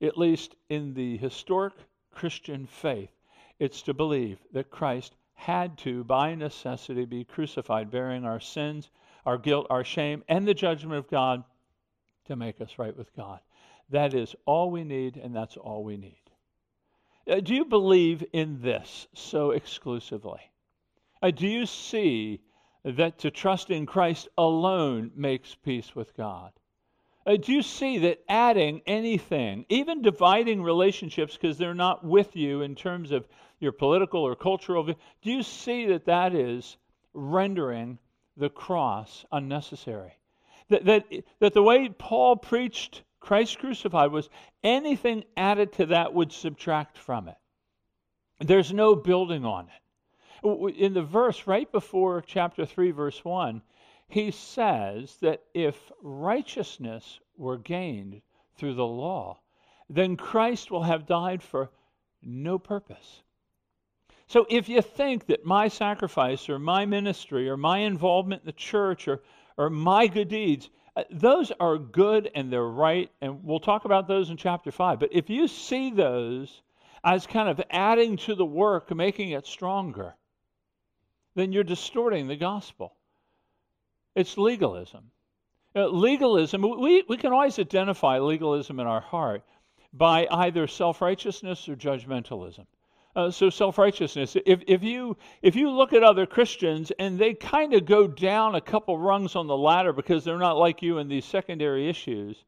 at 0.00 0.18
least 0.18 0.54
in 0.68 0.94
the 0.94 1.16
historic 1.16 1.74
Christian 2.12 2.66
faith, 2.66 3.10
it's 3.58 3.82
to 3.82 3.94
believe 3.94 4.38
that 4.52 4.70
Christ 4.70 5.14
had 5.34 5.76
to, 5.78 6.04
by 6.04 6.34
necessity, 6.34 7.04
be 7.04 7.24
crucified, 7.24 7.90
bearing 7.90 8.24
our 8.24 8.40
sins, 8.40 8.90
our 9.26 9.38
guilt, 9.38 9.66
our 9.70 9.84
shame, 9.84 10.22
and 10.28 10.46
the 10.46 10.54
judgment 10.54 10.98
of 10.98 11.10
God 11.10 11.42
to 12.26 12.36
make 12.36 12.60
us 12.60 12.78
right 12.78 12.96
with 12.96 13.14
God. 13.16 13.40
That 13.90 14.14
is 14.14 14.34
all 14.46 14.70
we 14.70 14.84
need, 14.84 15.16
and 15.16 15.34
that's 15.34 15.56
all 15.56 15.84
we 15.84 15.96
need. 15.96 16.20
Uh, 17.28 17.40
do 17.40 17.54
you 17.54 17.64
believe 17.64 18.24
in 18.32 18.60
this 18.60 19.08
so 19.14 19.50
exclusively? 19.52 20.40
Uh, 21.22 21.30
do 21.30 21.46
you 21.46 21.64
see 21.64 22.40
that 22.84 23.18
to 23.20 23.30
trust 23.30 23.70
in 23.70 23.86
Christ 23.86 24.28
alone 24.36 25.10
makes 25.16 25.54
peace 25.54 25.94
with 25.94 26.14
God? 26.16 26.52
Uh, 27.26 27.36
do 27.36 27.52
you 27.52 27.62
see 27.62 27.98
that 27.98 28.22
adding 28.28 28.82
anything, 28.86 29.64
even 29.70 30.02
dividing 30.02 30.62
relationships 30.62 31.34
because 31.34 31.56
they're 31.56 31.74
not 31.74 32.04
with 32.04 32.36
you 32.36 32.60
in 32.60 32.74
terms 32.74 33.10
of 33.10 33.26
your 33.60 33.72
political 33.72 34.20
or 34.20 34.36
cultural, 34.36 34.84
do 34.84 34.94
you 35.22 35.42
see 35.42 35.86
that 35.86 36.04
that 36.04 36.34
is 36.34 36.76
rendering 37.14 37.98
the 38.36 38.50
cross 38.50 39.24
unnecessary? 39.32 40.12
That, 40.68 40.84
that, 40.84 41.04
that 41.40 41.54
the 41.54 41.62
way 41.62 41.88
Paul 41.88 42.36
preached 42.36 43.02
Christ 43.24 43.58
crucified 43.58 44.12
was 44.12 44.28
anything 44.62 45.24
added 45.36 45.72
to 45.74 45.86
that 45.86 46.12
would 46.12 46.30
subtract 46.30 46.98
from 46.98 47.28
it. 47.28 47.36
There's 48.38 48.72
no 48.72 48.94
building 48.94 49.46
on 49.46 49.68
it. 49.68 50.76
In 50.76 50.92
the 50.92 51.02
verse 51.02 51.46
right 51.46 51.70
before 51.72 52.20
chapter 52.20 52.66
3, 52.66 52.90
verse 52.90 53.24
1, 53.24 53.62
he 54.08 54.30
says 54.30 55.16
that 55.22 55.42
if 55.54 55.90
righteousness 56.02 57.18
were 57.38 57.56
gained 57.56 58.20
through 58.56 58.74
the 58.74 58.86
law, 58.86 59.40
then 59.88 60.18
Christ 60.18 60.70
will 60.70 60.82
have 60.82 61.06
died 61.06 61.42
for 61.42 61.70
no 62.22 62.58
purpose. 62.58 63.22
So 64.26 64.46
if 64.50 64.68
you 64.68 64.82
think 64.82 65.26
that 65.26 65.46
my 65.46 65.68
sacrifice 65.68 66.50
or 66.50 66.58
my 66.58 66.84
ministry 66.84 67.48
or 67.48 67.56
my 67.56 67.78
involvement 67.78 68.42
in 68.42 68.46
the 68.46 68.52
church 68.52 69.08
or, 69.08 69.22
or 69.56 69.70
my 69.70 70.08
good 70.08 70.28
deeds, 70.28 70.68
those 71.10 71.52
are 71.58 71.76
good 71.76 72.30
and 72.34 72.52
they're 72.52 72.62
right, 72.62 73.10
and 73.20 73.44
we'll 73.44 73.60
talk 73.60 73.84
about 73.84 74.06
those 74.06 74.30
in 74.30 74.36
chapter 74.36 74.70
5. 74.70 75.00
But 75.00 75.10
if 75.12 75.28
you 75.28 75.48
see 75.48 75.90
those 75.90 76.62
as 77.02 77.26
kind 77.26 77.48
of 77.48 77.60
adding 77.70 78.16
to 78.16 78.34
the 78.34 78.46
work, 78.46 78.94
making 78.94 79.30
it 79.30 79.46
stronger, 79.46 80.14
then 81.34 81.52
you're 81.52 81.64
distorting 81.64 82.28
the 82.28 82.36
gospel. 82.36 82.94
It's 84.14 84.38
legalism. 84.38 85.10
Uh, 85.76 85.88
legalism, 85.88 86.62
we, 86.62 87.04
we 87.08 87.16
can 87.16 87.32
always 87.32 87.58
identify 87.58 88.20
legalism 88.20 88.78
in 88.78 88.86
our 88.86 89.00
heart 89.00 89.42
by 89.92 90.28
either 90.30 90.68
self 90.68 91.02
righteousness 91.02 91.68
or 91.68 91.74
judgmentalism. 91.74 92.66
Uh, 93.16 93.30
so 93.30 93.48
self-righteousness. 93.48 94.36
If, 94.44 94.64
if 94.66 94.82
you 94.82 95.16
if 95.40 95.54
you 95.54 95.70
look 95.70 95.92
at 95.92 96.02
other 96.02 96.26
christians 96.26 96.90
and 96.98 97.16
they 97.16 97.32
kind 97.32 97.72
of 97.72 97.86
go 97.86 98.08
down 98.08 98.56
a 98.56 98.60
couple 98.60 98.98
rungs 98.98 99.36
on 99.36 99.46
the 99.46 99.56
ladder 99.56 99.92
because 99.92 100.24
they're 100.24 100.36
not 100.36 100.58
like 100.58 100.82
you 100.82 100.98
in 100.98 101.08
these 101.08 101.24
secondary 101.24 101.88
issues 101.88 102.44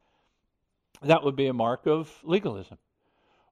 that 1.02 1.22
would 1.22 1.36
be 1.36 1.46
a 1.46 1.52
mark 1.52 1.86
of 1.86 2.12
legalism. 2.24 2.78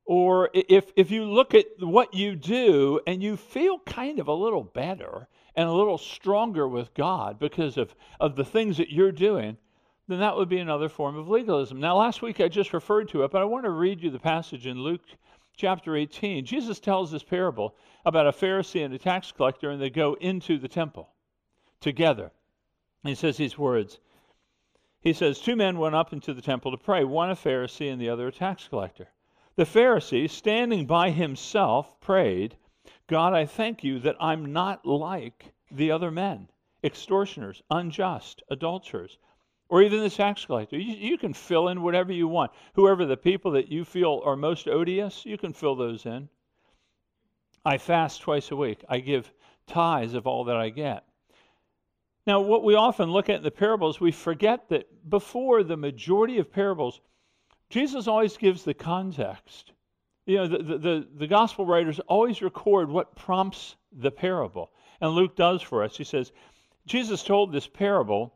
Or 0.06 0.50
if 0.52 0.92
if 0.97 1.11
you 1.11 1.25
look 1.25 1.54
at 1.54 1.66
what 1.78 2.14
you 2.14 2.37
do 2.37 3.00
and 3.06 3.23
you 3.23 3.37
feel 3.37 3.78
kind 3.78 4.18
of 4.18 4.28
a 4.28 4.35
little 4.35 4.62
better 4.62 5.28
and 5.56 5.68
a 5.68 5.73
little 5.73 5.97
stronger 5.97 6.68
with 6.68 6.92
god 6.94 7.38
because 7.38 7.78
of 7.78 7.94
of 8.21 8.37
the 8.37 8.44
things 8.44 8.76
that 8.76 8.90
you're 8.90 9.12
doing 9.12 9.56
then 10.06 10.18
that 10.18 10.37
would 10.37 10.50
be 10.50 10.59
another 10.59 10.90
form 10.90 11.16
of 11.16 11.28
legalism. 11.28 11.80
Now 11.80 11.97
last 11.97 12.21
week 12.21 12.38
i 12.40 12.49
just 12.49 12.75
referred 12.75 13.09
to 13.11 13.23
it 13.23 13.30
but 13.30 13.40
i 13.40 13.47
want 13.47 13.64
to 13.64 13.71
read 13.71 14.02
you 14.02 14.11
the 14.11 14.18
passage 14.18 14.66
in 14.66 14.78
luke 14.78 15.06
chapter 15.56 15.96
18, 15.96 16.44
Jesus 16.44 16.80
tells 16.80 17.11
this 17.11 17.23
parable 17.23 17.75
about 18.04 18.26
a 18.26 18.32
Pharisee 18.32 18.84
and 18.84 18.92
a 18.92 18.99
tax 18.99 19.32
collector, 19.32 19.70
and 19.70 19.80
they 19.80 19.90
go 19.90 20.14
into 20.14 20.58
the 20.58 20.68
temple 20.68 21.08
together. 21.80 22.32
He 23.02 23.14
says 23.14 23.37
these 23.37 23.58
words. 23.58 23.99
He 25.00 25.12
says, 25.12 25.38
Two 25.38 25.56
men 25.56 25.78
went 25.78 25.94
up 25.94 26.12
into 26.12 26.32
the 26.32 26.42
temple 26.42 26.70
to 26.70 26.78
pray, 26.78 27.04
one 27.04 27.30
a 27.30 27.34
Pharisee 27.34 27.92
and 27.92 28.00
the 28.00 28.08
other 28.08 28.28
a 28.28 28.32
tax 28.32 28.66
collector. 28.68 29.08
The 29.56 29.64
Pharisee, 29.64 30.28
standing 30.28 30.87
by 30.87 31.11
himself, 31.11 32.00
prayed, 32.00 32.56
God, 33.06 33.34
I 33.34 33.46
thank 33.46 33.84
you 33.84 33.99
that 34.00 34.16
I'm 34.18 34.52
not 34.52 34.87
like 34.87 35.52
the 35.70 35.90
other 35.90 36.11
men, 36.11 36.49
extortioners, 36.82 37.62
unjust, 37.70 38.42
adulterers 38.50 39.18
or 39.68 39.83
even 39.83 40.00
the 40.00 40.11
tax 40.11 40.44
collector. 40.44 40.78
You, 40.78 40.94
you, 40.94 41.18
can 41.18 41.33
fill 41.33 41.68
in 41.68 41.83
whatever 41.83 42.12
you 42.12 42.28
want. 42.28 42.52
Whoever 42.75 43.06
the 43.06 43.16
people 43.16 43.52
that 43.52 43.68
you 43.68 43.85
feel 43.85 44.23
are 44.25 44.37
most 44.37 44.68
odious, 44.68 45.25
you 45.25 45.38
can 45.38 45.52
fill 45.52 45.75
those 45.75 46.06
in. 46.06 46.28
I 47.64 47.78
fast 47.78 48.21
twice 48.21 48.50
a 48.50 48.56
week. 48.56 48.85
I 48.88 48.99
give 48.99 49.33
tithes 49.66 50.14
of 50.14 50.26
all 50.26 50.44
that 50.44 50.56
I 50.56 50.68
get. 50.68 51.04
Now, 52.26 52.40
what 52.40 52.64
we 52.64 52.75
often 52.75 53.11
look 53.11 53.28
at 53.28 53.37
in 53.37 53.42
the 53.42 53.50
parables, 53.50 54.00
we 54.00 54.12
forget 54.12 54.68
that 54.68 54.87
before 55.09 55.62
the 55.62 55.76
majority 55.76 56.38
of 56.38 56.52
parables, 56.52 57.00
Jesus 57.68 58.06
always 58.06 58.37
gives 58.37 58.64
the 58.64 58.75
context. 58.75 59.73
You 60.26 60.37
know, 60.37 60.49
the, 60.49 60.59
the, 60.59 60.78
the, 60.78 61.09
the 61.16 61.26
gospel 61.26 61.66
writers 61.66 62.00
always 62.00 62.40
record 62.40 62.90
what 62.90 63.14
prompts 63.14 63.76
the 63.92 64.11
parable. 64.11 64.71
And 65.00 65.11
Luke 65.11 65.37
does 65.37 65.61
for 65.61 65.83
us. 65.83 65.97
He 65.97 66.04
says, 66.04 66.33
Jesus 66.87 67.23
told 67.23 67.52
this 67.52 67.66
parable 67.66 68.35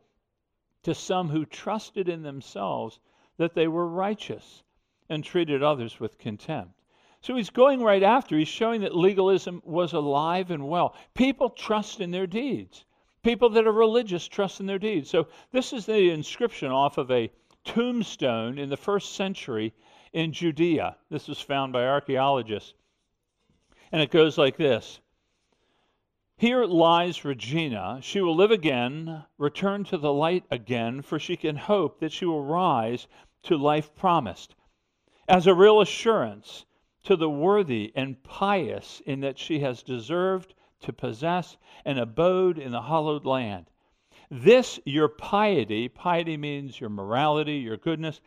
to 0.83 0.93
some 0.93 1.29
who 1.29 1.45
trusted 1.45 2.09
in 2.09 2.23
themselves 2.23 2.99
that 3.37 3.53
they 3.53 3.67
were 3.67 3.87
righteous 3.87 4.63
and 5.09 5.23
treated 5.23 5.63
others 5.63 5.99
with 5.99 6.17
contempt. 6.17 6.73
So 7.21 7.35
he's 7.35 7.49
going 7.49 7.81
right 7.81 8.03
after. 8.03 8.37
He's 8.37 8.47
showing 8.47 8.81
that 8.81 8.95
legalism 8.95 9.61
was 9.65 9.93
alive 9.93 10.51
and 10.51 10.67
well. 10.67 10.95
People 11.13 11.49
trust 11.49 11.99
in 11.99 12.11
their 12.11 12.27
deeds. 12.27 12.85
People 13.23 13.49
that 13.49 13.67
are 13.67 13.71
religious 13.71 14.27
trust 14.27 14.61
in 14.61 14.65
their 14.65 14.79
deeds. 14.79 15.09
So 15.09 15.27
this 15.51 15.73
is 15.73 15.85
the 15.85 16.11
inscription 16.11 16.71
off 16.71 16.97
of 16.97 17.11
a 17.11 17.31
tombstone 17.65 18.57
in 18.57 18.69
the 18.69 18.77
first 18.77 19.15
century 19.15 19.73
in 20.13 20.31
Judea. 20.31 20.95
This 21.09 21.27
was 21.27 21.41
found 21.41 21.73
by 21.73 21.85
archaeologists. 21.85 22.73
And 23.91 24.01
it 24.01 24.11
goes 24.11 24.37
like 24.37 24.55
this 24.55 24.99
here 26.39 26.63
lies 26.63 27.25
Regina. 27.25 27.99
She 28.01 28.21
will 28.21 28.35
live 28.35 28.51
again, 28.51 29.25
return 29.37 29.83
to 29.83 29.97
the 29.97 30.13
light 30.13 30.45
again, 30.49 31.01
for 31.01 31.19
she 31.19 31.35
can 31.35 31.57
hope 31.57 31.99
that 31.99 32.13
she 32.13 32.25
will 32.25 32.45
rise 32.45 33.07
to 33.43 33.57
life 33.57 33.93
promised. 33.93 34.55
As 35.27 35.47
a 35.47 35.53
real 35.53 35.81
assurance 35.81 36.65
to 37.03 37.17
the 37.17 37.29
worthy 37.29 37.91
and 37.93 38.23
pious, 38.23 39.01
in 39.05 39.19
that 39.19 39.37
she 39.37 39.59
has 39.59 39.83
deserved 39.83 40.53
to 40.79 40.93
possess 40.93 41.57
an 41.83 41.97
abode 41.97 42.57
in 42.57 42.71
the 42.71 42.83
hallowed 42.83 43.25
land. 43.25 43.69
This 44.31 44.79
your 44.85 45.09
piety, 45.09 45.89
piety 45.89 46.37
means 46.37 46.79
your 46.79 46.89
morality, 46.89 47.55
your 47.55 47.77
goodness, 47.77 48.21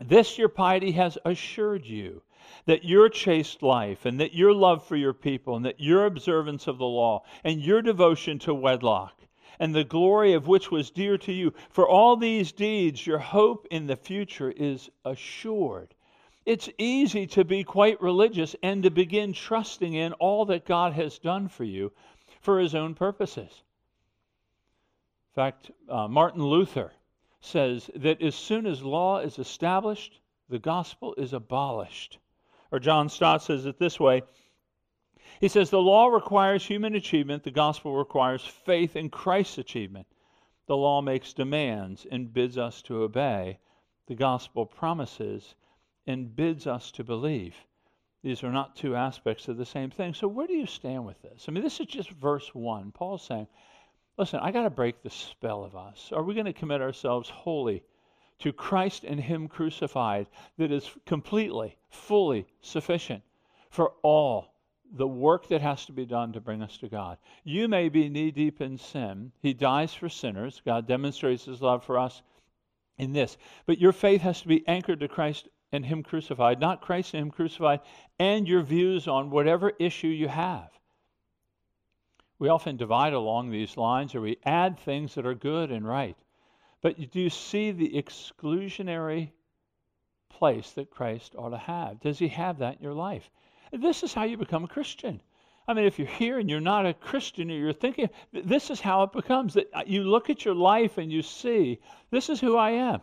this 0.00 0.36
your 0.36 0.48
piety 0.48 0.90
has 0.92 1.16
assured 1.24 1.86
you 1.86 2.22
that 2.66 2.84
your 2.84 3.08
chaste 3.08 3.62
life 3.62 4.06
and 4.06 4.20
that 4.20 4.34
your 4.34 4.52
love 4.52 4.86
for 4.86 4.96
your 4.96 5.12
people 5.12 5.56
and 5.56 5.64
that 5.64 5.80
your 5.80 6.06
observance 6.06 6.66
of 6.66 6.78
the 6.78 6.84
law 6.84 7.22
and 7.42 7.60
your 7.60 7.82
devotion 7.82 8.38
to 8.40 8.54
wedlock 8.54 9.14
and 9.58 9.74
the 9.74 9.84
glory 9.84 10.32
of 10.32 10.48
which 10.48 10.70
was 10.70 10.90
dear 10.90 11.16
to 11.18 11.32
you, 11.32 11.52
for 11.70 11.88
all 11.88 12.16
these 12.16 12.52
deeds, 12.52 13.06
your 13.06 13.18
hope 13.18 13.66
in 13.70 13.86
the 13.86 13.96
future 13.96 14.50
is 14.50 14.90
assured. 15.04 15.94
It's 16.44 16.68
easy 16.76 17.26
to 17.28 17.44
be 17.44 17.64
quite 17.64 18.00
religious 18.02 18.54
and 18.62 18.82
to 18.82 18.90
begin 18.90 19.32
trusting 19.32 19.94
in 19.94 20.12
all 20.14 20.44
that 20.46 20.66
God 20.66 20.92
has 20.92 21.18
done 21.18 21.48
for 21.48 21.64
you 21.64 21.92
for 22.40 22.60
his 22.60 22.74
own 22.74 22.94
purposes. 22.94 23.62
In 25.30 25.34
fact, 25.34 25.70
uh, 25.88 26.06
Martin 26.08 26.42
Luther 26.42 26.92
says 27.40 27.90
that 27.96 28.20
as 28.22 28.34
soon 28.34 28.66
as 28.66 28.82
law 28.82 29.18
is 29.20 29.38
established, 29.38 30.20
the 30.48 30.58
gospel 30.58 31.14
is 31.16 31.32
abolished. 31.32 32.18
Or 32.74 32.80
John 32.80 33.08
Stott 33.08 33.40
says 33.40 33.66
it 33.66 33.78
this 33.78 34.00
way 34.00 34.22
He 35.38 35.46
says, 35.46 35.70
The 35.70 35.80
law 35.80 36.08
requires 36.08 36.66
human 36.66 36.96
achievement, 36.96 37.44
the 37.44 37.52
gospel 37.52 37.94
requires 37.94 38.44
faith 38.44 38.96
in 38.96 39.10
Christ's 39.10 39.58
achievement. 39.58 40.08
The 40.66 40.76
law 40.76 41.00
makes 41.00 41.32
demands 41.32 42.04
and 42.10 42.32
bids 42.32 42.58
us 42.58 42.82
to 42.82 43.04
obey. 43.04 43.60
The 44.08 44.16
gospel 44.16 44.66
promises 44.66 45.54
and 46.08 46.34
bids 46.34 46.66
us 46.66 46.90
to 46.92 47.04
believe. 47.04 47.54
These 48.24 48.42
are 48.42 48.50
not 48.50 48.74
two 48.74 48.96
aspects 48.96 49.46
of 49.46 49.56
the 49.56 49.64
same 49.64 49.90
thing. 49.90 50.12
So, 50.12 50.26
where 50.26 50.48
do 50.48 50.54
you 50.54 50.66
stand 50.66 51.06
with 51.06 51.22
this? 51.22 51.44
I 51.46 51.52
mean, 51.52 51.62
this 51.62 51.78
is 51.78 51.86
just 51.86 52.10
verse 52.10 52.52
1. 52.56 52.90
Paul's 52.90 53.22
saying, 53.22 53.46
Listen, 54.18 54.40
I 54.40 54.50
got 54.50 54.64
to 54.64 54.70
break 54.70 55.00
the 55.00 55.10
spell 55.10 55.62
of 55.62 55.76
us. 55.76 56.10
Are 56.12 56.24
we 56.24 56.34
going 56.34 56.46
to 56.46 56.52
commit 56.52 56.82
ourselves 56.82 57.28
wholly 57.28 57.84
to 58.40 58.52
Christ 58.52 59.04
and 59.04 59.20
Him 59.20 59.48
crucified 59.48 60.26
that 60.58 60.72
is 60.72 60.90
completely, 61.06 61.76
fully 61.88 62.46
sufficient 62.60 63.22
for 63.70 63.92
all 64.02 64.54
the 64.96 65.06
work 65.06 65.48
that 65.48 65.60
has 65.60 65.86
to 65.86 65.92
be 65.92 66.06
done 66.06 66.32
to 66.32 66.40
bring 66.40 66.62
us 66.62 66.76
to 66.78 66.88
God? 66.88 67.18
You 67.42 67.68
may 67.68 67.88
be 67.88 68.08
knee 68.08 68.30
deep 68.30 68.60
in 68.60 68.78
sin. 68.78 69.32
He 69.40 69.54
dies 69.54 69.94
for 69.94 70.08
sinners. 70.08 70.62
God 70.64 70.86
demonstrates 70.86 71.44
His 71.44 71.62
love 71.62 71.84
for 71.84 71.98
us 71.98 72.22
in 72.98 73.12
this. 73.12 73.36
But 73.66 73.80
your 73.80 73.92
faith 73.92 74.20
has 74.22 74.42
to 74.42 74.48
be 74.48 74.66
anchored 74.66 75.00
to 75.00 75.08
Christ 75.08 75.48
and 75.72 75.84
Him 75.84 76.02
crucified, 76.02 76.60
not 76.60 76.80
Christ 76.80 77.14
and 77.14 77.22
Him 77.22 77.30
crucified, 77.30 77.80
and 78.18 78.46
your 78.46 78.62
views 78.62 79.08
on 79.08 79.30
whatever 79.30 79.72
issue 79.78 80.08
you 80.08 80.28
have. 80.28 80.70
We 82.38 82.48
often 82.48 82.76
divide 82.76 83.12
along 83.12 83.50
these 83.50 83.76
lines 83.76 84.14
or 84.14 84.20
we 84.20 84.38
add 84.44 84.78
things 84.78 85.14
that 85.14 85.26
are 85.26 85.34
good 85.34 85.70
and 85.70 85.86
right. 85.86 86.16
But 86.84 87.10
do 87.12 87.18
you 87.18 87.30
see 87.30 87.70
the 87.70 87.94
exclusionary 87.94 89.30
place 90.28 90.72
that 90.72 90.90
Christ 90.90 91.34
ought 91.34 91.48
to 91.48 91.56
have? 91.56 91.98
Does 92.00 92.18
he 92.18 92.28
have 92.28 92.58
that 92.58 92.76
in 92.76 92.82
your 92.82 92.92
life? 92.92 93.30
This 93.72 94.02
is 94.02 94.12
how 94.12 94.24
you 94.24 94.36
become 94.36 94.64
a 94.64 94.68
Christian. 94.68 95.22
I 95.66 95.72
mean, 95.72 95.86
if 95.86 95.98
you're 95.98 96.06
here 96.06 96.38
and 96.38 96.50
you're 96.50 96.60
not 96.60 96.84
a 96.84 96.92
Christian 96.92 97.50
or 97.50 97.54
you're 97.54 97.72
thinking, 97.72 98.10
this 98.34 98.68
is 98.68 98.82
how 98.82 99.02
it 99.04 99.12
becomes 99.12 99.54
that 99.54 99.70
uh, 99.72 99.84
you 99.86 100.04
look 100.04 100.28
at 100.28 100.44
your 100.44 100.54
life 100.54 100.98
and 100.98 101.10
you 101.10 101.22
see, 101.22 101.80
this 102.10 102.28
is 102.28 102.38
who 102.38 102.54
I 102.54 102.72
am. 102.72 103.00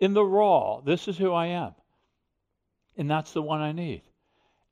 In 0.00 0.12
the 0.12 0.24
raw, 0.24 0.80
this 0.80 1.06
is 1.06 1.16
who 1.16 1.32
I 1.32 1.46
am. 1.46 1.76
And 2.96 3.08
that's 3.08 3.32
the 3.32 3.42
one 3.42 3.60
I 3.60 3.70
need. 3.70 4.02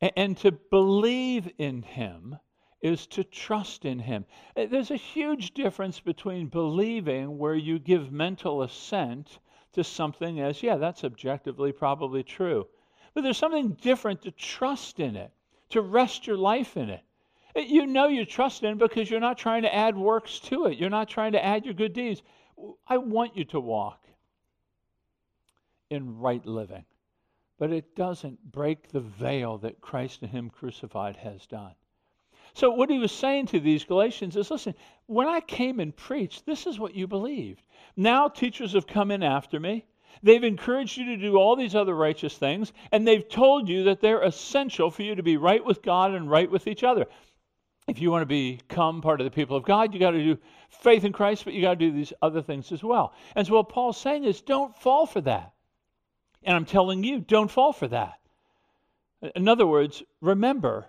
And, 0.00 0.12
and 0.16 0.36
to 0.38 0.50
believe 0.50 1.48
in 1.58 1.82
him 1.82 2.38
is 2.82 3.06
to 3.06 3.22
trust 3.24 3.84
in 3.84 4.00
Him. 4.00 4.26
Uh, 4.56 4.66
there's 4.66 4.90
a 4.90 4.96
huge 4.96 5.54
difference 5.54 6.00
between 6.00 6.48
believing, 6.48 7.38
where 7.38 7.54
you 7.54 7.78
give 7.78 8.12
mental 8.12 8.62
assent 8.62 9.38
to 9.72 9.84
something 9.84 10.40
as, 10.40 10.62
yeah, 10.62 10.76
that's 10.76 11.04
objectively 11.04 11.72
probably 11.72 12.22
true. 12.22 12.66
But 13.14 13.22
there's 13.22 13.38
something 13.38 13.76
different 13.80 14.22
to 14.22 14.32
trust 14.32 15.00
in 15.00 15.16
it, 15.16 15.30
to 15.70 15.80
rest 15.80 16.26
your 16.26 16.36
life 16.36 16.76
in 16.76 16.90
it. 16.90 17.02
Uh, 17.56 17.60
you 17.60 17.86
know 17.86 18.08
you 18.08 18.24
trust 18.24 18.62
in 18.64 18.72
it 18.72 18.78
because 18.78 19.08
you're 19.08 19.20
not 19.20 19.38
trying 19.38 19.62
to 19.62 19.74
add 19.74 19.96
works 19.96 20.40
to 20.40 20.66
it. 20.66 20.78
You're 20.78 20.90
not 20.90 21.08
trying 21.08 21.32
to 21.32 21.44
add 21.44 21.64
your 21.64 21.74
good 21.74 21.92
deeds. 21.92 22.22
I 22.86 22.98
want 22.98 23.36
you 23.36 23.44
to 23.46 23.60
walk 23.60 24.04
in 25.88 26.18
right 26.18 26.44
living, 26.44 26.84
but 27.58 27.70
it 27.70 27.94
doesn't 27.94 28.50
break 28.50 28.90
the 28.90 29.00
veil 29.00 29.58
that 29.58 29.80
Christ 29.80 30.22
and 30.22 30.30
Him 30.30 30.50
crucified 30.50 31.16
has 31.16 31.46
done. 31.46 31.74
So, 32.54 32.70
what 32.70 32.90
he 32.90 32.98
was 32.98 33.12
saying 33.12 33.46
to 33.46 33.60
these 33.60 33.84
Galatians 33.84 34.36
is 34.36 34.50
listen, 34.50 34.74
when 35.06 35.26
I 35.26 35.40
came 35.40 35.80
and 35.80 35.96
preached, 35.96 36.44
this 36.44 36.66
is 36.66 36.78
what 36.78 36.94
you 36.94 37.06
believed. 37.06 37.62
Now, 37.96 38.28
teachers 38.28 38.74
have 38.74 38.86
come 38.86 39.10
in 39.10 39.22
after 39.22 39.58
me. 39.58 39.84
They've 40.22 40.44
encouraged 40.44 40.98
you 40.98 41.06
to 41.06 41.16
do 41.16 41.36
all 41.36 41.56
these 41.56 41.74
other 41.74 41.94
righteous 41.94 42.36
things, 42.36 42.72
and 42.92 43.06
they've 43.06 43.28
told 43.28 43.68
you 43.68 43.84
that 43.84 44.00
they're 44.00 44.22
essential 44.22 44.90
for 44.90 45.02
you 45.02 45.14
to 45.14 45.22
be 45.22 45.36
right 45.36 45.64
with 45.64 45.82
God 45.82 46.12
and 46.12 46.30
right 46.30 46.50
with 46.50 46.66
each 46.66 46.84
other. 46.84 47.06
If 47.88 48.00
you 48.00 48.10
want 48.10 48.22
to 48.22 48.26
become 48.26 49.00
part 49.00 49.20
of 49.20 49.24
the 49.24 49.30
people 49.30 49.56
of 49.56 49.64
God, 49.64 49.92
you 49.92 49.98
got 49.98 50.12
to 50.12 50.22
do 50.22 50.38
faith 50.68 51.04
in 51.04 51.12
Christ, 51.12 51.44
but 51.44 51.54
you 51.54 51.62
got 51.62 51.78
to 51.78 51.86
do 51.86 51.90
these 51.90 52.12
other 52.22 52.40
things 52.40 52.70
as 52.70 52.82
well. 52.82 53.14
And 53.34 53.46
so, 53.46 53.54
what 53.54 53.70
Paul's 53.70 54.00
saying 54.00 54.24
is 54.24 54.40
don't 54.40 54.76
fall 54.76 55.06
for 55.06 55.20
that. 55.22 55.52
And 56.44 56.56
I'm 56.56 56.64
telling 56.64 57.02
you, 57.02 57.20
don't 57.20 57.50
fall 57.50 57.72
for 57.72 57.88
that. 57.88 58.20
In 59.34 59.48
other 59.48 59.66
words, 59.66 60.02
remember 60.20 60.86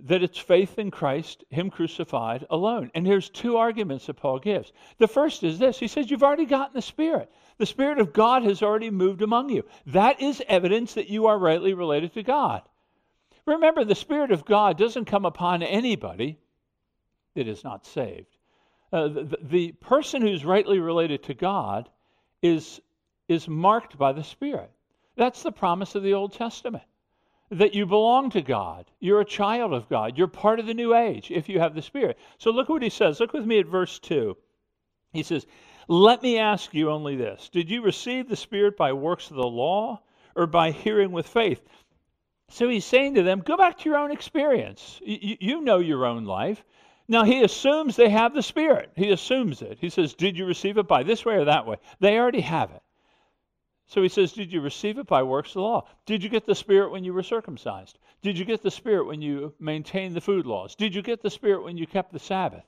that 0.00 0.22
it's 0.22 0.38
faith 0.38 0.78
in 0.78 0.90
Christ, 0.90 1.44
Him 1.48 1.70
crucified 1.70 2.46
alone. 2.50 2.90
And 2.94 3.06
here's 3.06 3.30
two 3.30 3.56
arguments 3.56 4.06
that 4.06 4.14
Paul 4.14 4.38
gives. 4.38 4.72
The 4.98 5.08
first 5.08 5.42
is 5.42 5.58
this 5.58 5.78
He 5.78 5.88
says, 5.88 6.10
You've 6.10 6.22
already 6.22 6.46
gotten 6.46 6.74
the 6.74 6.82
Spirit. 6.82 7.30
The 7.58 7.66
Spirit 7.66 7.98
of 7.98 8.12
God 8.12 8.42
has 8.42 8.62
already 8.62 8.90
moved 8.90 9.22
among 9.22 9.48
you. 9.48 9.64
That 9.86 10.20
is 10.20 10.42
evidence 10.48 10.94
that 10.94 11.08
you 11.08 11.26
are 11.26 11.38
rightly 11.38 11.72
related 11.72 12.12
to 12.14 12.22
God. 12.22 12.62
Remember, 13.46 13.84
the 13.84 13.94
Spirit 13.94 14.32
of 14.32 14.44
God 14.44 14.76
doesn't 14.76 15.06
come 15.06 15.24
upon 15.24 15.62
anybody 15.62 16.38
that 17.34 17.48
is 17.48 17.64
not 17.64 17.86
saved. 17.86 18.36
Uh, 18.92 19.08
the, 19.08 19.38
the 19.42 19.72
person 19.72 20.20
who's 20.20 20.44
rightly 20.44 20.78
related 20.78 21.22
to 21.24 21.34
God 21.34 21.88
is, 22.42 22.80
is 23.28 23.48
marked 23.48 23.96
by 23.96 24.12
the 24.12 24.24
Spirit. 24.24 24.70
That's 25.16 25.42
the 25.42 25.52
promise 25.52 25.94
of 25.94 26.02
the 26.02 26.14
Old 26.14 26.34
Testament 26.34 26.84
that 27.50 27.74
you 27.74 27.86
belong 27.86 28.30
to 28.30 28.42
God. 28.42 28.86
You're 28.98 29.20
a 29.20 29.24
child 29.24 29.72
of 29.72 29.88
God. 29.88 30.18
You're 30.18 30.26
part 30.26 30.58
of 30.58 30.66
the 30.66 30.74
new 30.74 30.94
age 30.94 31.30
if 31.30 31.48
you 31.48 31.60
have 31.60 31.74
the 31.74 31.82
Spirit. 31.82 32.18
So 32.38 32.50
look 32.50 32.68
what 32.68 32.82
he 32.82 32.90
says. 32.90 33.20
Look 33.20 33.32
with 33.32 33.46
me 33.46 33.58
at 33.58 33.66
verse 33.66 33.98
2. 34.00 34.36
He 35.12 35.22
says, 35.22 35.46
Let 35.88 36.22
me 36.22 36.38
ask 36.38 36.74
you 36.74 36.90
only 36.90 37.16
this 37.16 37.48
Did 37.48 37.70
you 37.70 37.82
receive 37.82 38.28
the 38.28 38.36
Spirit 38.36 38.76
by 38.76 38.92
works 38.92 39.30
of 39.30 39.36
the 39.36 39.46
law 39.46 40.00
or 40.34 40.46
by 40.46 40.70
hearing 40.72 41.12
with 41.12 41.28
faith? 41.28 41.62
So 42.48 42.68
he's 42.68 42.84
saying 42.84 43.14
to 43.14 43.22
them, 43.22 43.40
Go 43.40 43.56
back 43.56 43.78
to 43.78 43.88
your 43.88 43.98
own 43.98 44.10
experience. 44.10 45.00
You, 45.04 45.36
you 45.40 45.60
know 45.60 45.78
your 45.78 46.04
own 46.04 46.24
life. 46.24 46.64
Now 47.08 47.22
he 47.22 47.42
assumes 47.42 47.94
they 47.94 48.08
have 48.08 48.34
the 48.34 48.42
Spirit. 48.42 48.90
He 48.96 49.10
assumes 49.10 49.62
it. 49.62 49.78
He 49.80 49.90
says, 49.90 50.14
Did 50.14 50.36
you 50.36 50.46
receive 50.46 50.78
it 50.78 50.88
by 50.88 51.04
this 51.04 51.24
way 51.24 51.36
or 51.36 51.44
that 51.44 51.66
way? 51.66 51.76
They 52.00 52.18
already 52.18 52.40
have 52.40 52.72
it. 52.72 52.82
So 53.86 54.02
he 54.02 54.08
says, 54.08 54.32
Did 54.32 54.52
you 54.52 54.60
receive 54.60 54.98
it 54.98 55.06
by 55.06 55.22
works 55.22 55.50
of 55.50 55.54
the 55.54 55.60
law? 55.62 55.88
Did 56.06 56.22
you 56.22 56.28
get 56.28 56.44
the 56.44 56.54
Spirit 56.54 56.90
when 56.90 57.04
you 57.04 57.14
were 57.14 57.22
circumcised? 57.22 57.98
Did 58.20 58.36
you 58.36 58.44
get 58.44 58.62
the 58.62 58.70
Spirit 58.70 59.06
when 59.06 59.22
you 59.22 59.54
maintained 59.60 60.16
the 60.16 60.20
food 60.20 60.44
laws? 60.46 60.74
Did 60.74 60.94
you 60.94 61.02
get 61.02 61.22
the 61.22 61.30
Spirit 61.30 61.62
when 61.62 61.78
you 61.78 61.86
kept 61.86 62.12
the 62.12 62.18
Sabbath? 62.18 62.64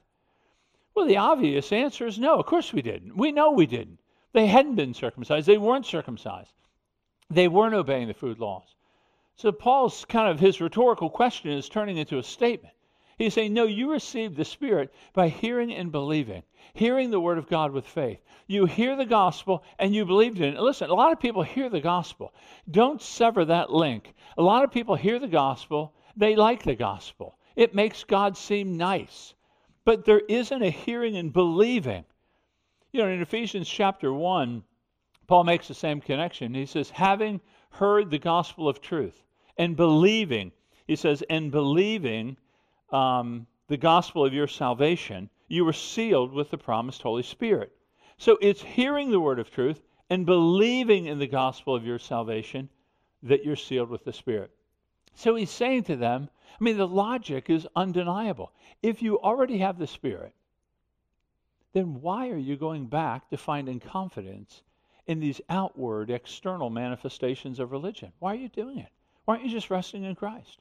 Well, 0.95 1.07
the 1.07 1.17
obvious 1.17 1.73
answer 1.73 2.07
is 2.07 2.19
no. 2.19 2.39
Of 2.39 2.47
course 2.47 2.73
we 2.73 2.83
didn't. 2.83 3.17
We 3.17 3.33
know 3.33 3.51
we 3.51 3.67
didn't. 3.67 3.99
They 4.33 4.47
hadn't 4.47 4.77
been 4.77 4.95
circumcised, 4.95 5.47
they 5.47 5.59
weren't 5.59 5.87
circumcised, 5.87 6.53
they 7.31 7.49
weren't 7.49 7.75
obeying 7.75 8.09
the 8.09 8.15
food 8.15 8.39
laws. 8.39 8.75
So 9.37 9.53
Paul's 9.53 10.05
kind 10.05 10.29
of 10.29 10.39
his 10.39 10.61
rhetorical 10.61 11.11
question 11.11 11.51
is 11.51 11.69
turning 11.69 11.97
into 11.97 12.19
a 12.19 12.23
statement. 12.23 12.75
He's 13.19 13.35
saying, 13.35 13.53
No, 13.53 13.65
you 13.65 13.91
received 13.91 14.37
the 14.37 14.45
Spirit 14.45 14.95
by 15.13 15.29
hearing 15.29 15.75
and 15.75 15.91
believing, 15.91 16.45
hearing 16.73 17.11
the 17.11 17.19
Word 17.19 17.37
of 17.37 17.49
God 17.49 17.73
with 17.73 17.85
faith. 17.85 18.21
You 18.47 18.65
hear 18.65 18.95
the 18.95 19.05
gospel 19.05 19.65
and 19.79 19.93
you 19.93 20.07
believed 20.07 20.39
in 20.39 20.55
it. 20.55 20.61
Listen, 20.61 20.89
a 20.89 20.95
lot 20.95 21.13
of 21.13 21.19
people 21.19 21.43
hear 21.43 21.69
the 21.69 21.81
gospel. 21.81 22.33
Don't 22.71 23.03
sever 23.03 23.45
that 23.45 23.73
link. 23.73 24.15
A 24.37 24.43
lot 24.43 24.63
of 24.63 24.71
people 24.71 24.95
hear 24.95 25.19
the 25.19 25.27
gospel, 25.27 25.95
they 26.17 26.37
like 26.37 26.63
the 26.63 26.77
gospel. 26.77 27.37
It 27.57 27.75
makes 27.75 28.05
God 28.05 28.37
seem 28.37 28.77
nice. 28.77 29.35
But 29.85 30.05
there 30.05 30.23
isn't 30.29 30.63
a 30.63 30.71
hearing 30.71 31.17
and 31.17 31.33
believing. 31.33 32.05
You 32.93 33.03
know, 33.03 33.09
in 33.09 33.21
Ephesians 33.21 33.69
chapter 33.69 34.13
1, 34.13 34.63
Paul 35.27 35.43
makes 35.43 35.67
the 35.67 35.75
same 35.75 36.01
connection. 36.01 36.55
He 36.55 36.67
says, 36.67 36.89
having 36.91 37.41
heard 37.71 38.11
the 38.11 38.19
gospel 38.19 38.69
of 38.69 38.81
truth 38.81 39.25
and 39.57 39.77
believing, 39.77 40.53
he 40.87 40.95
says, 40.95 41.23
and 41.29 41.51
believing 41.51 42.37
um, 42.91 43.47
the 43.69 43.77
gospel 43.77 44.25
of 44.25 44.33
your 44.33 44.47
salvation, 44.47 45.31
you 45.49 45.65
were 45.65 45.73
sealed 45.73 46.33
with 46.33 46.51
the 46.51 46.59
promised 46.59 47.03
Holy 47.03 47.23
Spirit. 47.23 47.73
So 48.17 48.39
it's 48.41 48.63
hearing 48.63 49.11
the 49.11 49.21
word 49.21 49.39
of 49.39 49.51
truth 49.51 49.83
and 50.11 50.27
believing 50.27 51.07
in 51.07 51.19
the 51.19 51.27
gospel 51.27 51.75
of 51.75 51.85
your 51.85 51.99
salvation 51.99 52.69
that 53.23 53.45
you're 53.45 53.57
sealed 53.57 53.91
with 53.91 54.05
the 54.05 54.13
Spirit. 54.13 54.51
So 55.15 55.35
he's 55.35 55.51
saying 55.51 55.85
to 55.85 55.97
them, 55.97 56.29
I 56.61 56.65
mean, 56.65 56.77
the 56.77 56.87
logic 56.87 57.51
is 57.51 57.67
undeniable. 57.77 58.53
If 58.83 59.03
you 59.03 59.19
already 59.21 59.59
have 59.59 59.79
the 59.79 59.87
Spirit, 59.87 60.35
then 61.73 62.01
why 62.01 62.31
are 62.31 62.37
you 62.37 62.57
going 62.57 62.87
back 62.87 63.29
to 63.31 63.37
finding 63.37 63.81
confidence 63.81 64.63
in 65.07 65.21
these 65.21 65.41
outward, 65.49 66.11
external 66.11 66.71
manifestations 66.71 67.59
of 67.59 67.73
religion? 67.73 68.13
Why 68.19 68.33
are 68.33 68.39
you 68.39 68.49
doing 68.49 68.79
it? 68.79 68.91
Why 69.25 69.35
aren't 69.35 69.45
you 69.45 69.51
just 69.51 69.71
resting 69.71 70.05
in 70.05 70.15
Christ? 70.15 70.59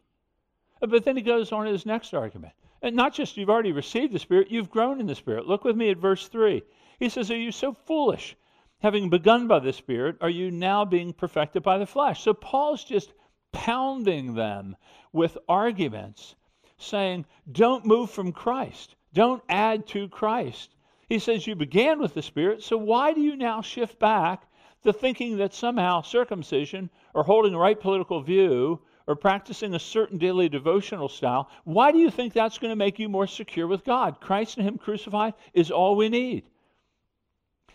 But 0.79 1.03
then 1.05 1.15
he 1.15 1.21
goes 1.21 1.51
on 1.51 1.65
to 1.65 1.71
his 1.71 1.85
next 1.85 2.13
argument. 2.13 2.53
And 2.81 2.95
not 2.95 3.13
just 3.13 3.37
you've 3.37 3.49
already 3.49 3.71
received 3.71 4.13
the 4.13 4.19
Spirit, 4.19 4.51
you've 4.51 4.69
grown 4.69 4.99
in 4.99 5.07
the 5.07 5.15
Spirit. 5.15 5.47
Look 5.47 5.63
with 5.63 5.75
me 5.75 5.89
at 5.89 5.97
verse 5.97 6.27
3. 6.27 6.61
He 6.99 7.09
says, 7.09 7.31
Are 7.31 7.37
you 7.37 7.51
so 7.51 7.73
foolish? 7.73 8.35
Having 8.79 9.09
begun 9.09 9.47
by 9.47 9.59
the 9.59 9.73
Spirit, 9.73 10.17
are 10.21 10.29
you 10.29 10.51
now 10.51 10.85
being 10.85 11.13
perfected 11.13 11.63
by 11.63 11.79
the 11.79 11.87
flesh? 11.87 12.21
So 12.21 12.33
Paul's 12.33 12.83
just 12.83 13.11
pounding 13.51 14.35
them 14.35 14.75
with 15.11 15.37
arguments, 15.49 16.35
saying, 16.77 17.25
Don't 17.51 17.85
move 17.85 18.11
from 18.11 18.31
Christ. 18.31 18.95
Don't 19.13 19.43
add 19.49 19.87
to 19.87 20.07
Christ. 20.09 20.75
He 21.09 21.17
says, 21.17 21.47
You 21.47 21.55
began 21.55 21.99
with 21.99 22.13
the 22.13 22.21
Spirit, 22.21 22.61
so 22.61 22.77
why 22.77 23.13
do 23.13 23.21
you 23.21 23.35
now 23.35 23.61
shift 23.61 23.97
back 23.97 24.47
to 24.83 24.93
thinking 24.93 25.37
that 25.37 25.53
somehow 25.53 26.01
circumcision 26.01 26.91
or 27.15 27.23
holding 27.23 27.55
a 27.55 27.57
right 27.57 27.79
political 27.79 28.21
view 28.21 28.79
or 29.07 29.15
practicing 29.15 29.73
a 29.73 29.79
certain 29.79 30.17
daily 30.17 30.49
devotional 30.49 31.09
style, 31.09 31.49
why 31.63 31.91
do 31.91 31.97
you 31.97 32.11
think 32.11 32.33
that's 32.33 32.57
going 32.57 32.71
to 32.71 32.75
make 32.75 32.99
you 32.99 33.09
more 33.09 33.27
secure 33.27 33.65
with 33.65 33.83
God? 33.83 34.19
Christ 34.19 34.57
and 34.57 34.67
Him 34.67 34.77
crucified 34.77 35.33
is 35.53 35.71
all 35.71 35.95
we 35.95 36.09
need. 36.09 36.43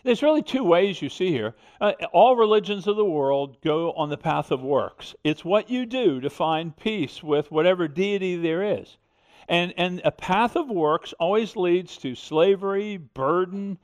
There's 0.03 0.21
really 0.21 0.43
two 0.43 0.63
ways 0.63 1.01
you 1.01 1.09
see 1.09 1.31
here. 1.31 1.55
Uh, 1.79 1.93
all 2.11 2.35
religions 2.35 2.87
of 2.87 2.97
the 2.97 3.05
world 3.05 3.61
go 3.61 3.93
on 3.93 4.09
the 4.09 4.17
path 4.17 4.51
of 4.51 4.61
works. 4.61 5.15
It's 5.23 5.45
what 5.45 5.69
you 5.69 5.85
do 5.85 6.19
to 6.19 6.29
find 6.29 6.75
peace 6.75 7.23
with 7.23 7.51
whatever 7.51 7.87
deity 7.87 8.35
there 8.35 8.79
is. 8.79 8.97
And, 9.47 9.73
and 9.77 10.01
a 10.03 10.11
path 10.11 10.55
of 10.55 10.69
works 10.69 11.13
always 11.19 11.55
leads 11.55 11.97
to 11.99 12.15
slavery, 12.15 12.97
burden. 12.97 13.77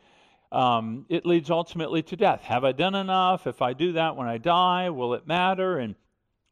Um, 0.51 1.05
it 1.09 1.25
leads 1.25 1.49
ultimately 1.49 2.01
to 2.03 2.17
death. 2.17 2.41
Have 2.43 2.65
I 2.65 2.73
done 2.73 2.95
enough? 2.95 3.47
If 3.47 3.62
I 3.62 3.73
do 3.73 3.93
that 3.93 4.15
when 4.17 4.27
I 4.27 4.38
die, 4.38 4.89
will 4.89 5.13
it 5.13 5.25
matter? 5.25 5.79
And 5.79 5.95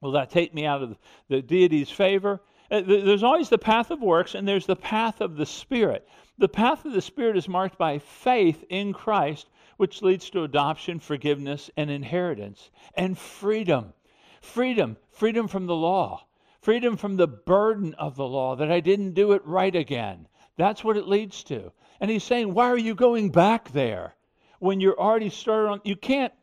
Will 0.01 0.11
that 0.11 0.29
take 0.29 0.53
me 0.53 0.65
out 0.65 0.83
of 0.83 0.97
the 1.27 1.41
deity's 1.41 1.89
favor? 1.89 2.41
Uh, 2.69 2.81
there's 2.81 3.23
always 3.23 3.49
the 3.49 3.57
path 3.57 3.91
of 3.91 4.01
works, 4.01 4.35
and 4.35 4.47
there's 4.47 4.65
the 4.65 4.75
path 4.75 5.21
of 5.21 5.37
the 5.37 5.45
Spirit. 5.45 6.07
The 6.37 6.49
path 6.49 6.85
of 6.85 6.91
the 6.91 7.01
Spirit 7.01 7.37
is 7.37 7.47
marked 7.47 7.77
by 7.77 7.97
faith 7.99 8.63
in 8.69 8.93
Christ, 8.93 9.47
which 9.77 10.01
leads 10.01 10.29
to 10.31 10.43
adoption, 10.43 10.99
forgiveness, 10.99 11.71
and 11.77 11.89
inheritance, 11.89 12.69
and 12.95 13.17
freedom. 13.17 13.93
Freedom, 14.41 14.97
freedom 15.09 15.47
from 15.47 15.65
the 15.65 15.75
law, 15.75 16.25
freedom 16.61 16.95
from 16.95 17.17
the 17.17 17.27
burden 17.27 17.93
of 17.95 18.15
the 18.15 18.27
law 18.27 18.55
that 18.55 18.71
I 18.71 18.81
didn't 18.81 19.13
do 19.13 19.31
it 19.31 19.45
right 19.45 19.75
again. 19.75 20.27
That's 20.57 20.83
what 20.83 20.97
it 20.97 21.07
leads 21.07 21.43
to. 21.45 21.71
And 21.99 22.11
he's 22.11 22.23
saying, 22.23 22.53
Why 22.53 22.67
are 22.67 22.77
you 22.77 22.93
going 22.93 23.31
back 23.31 23.71
there 23.71 24.15
when 24.59 24.79
you're 24.79 24.99
already 24.99 25.29
started 25.29 25.69
on? 25.69 25.81
You 25.83 25.95
can't 25.95 26.33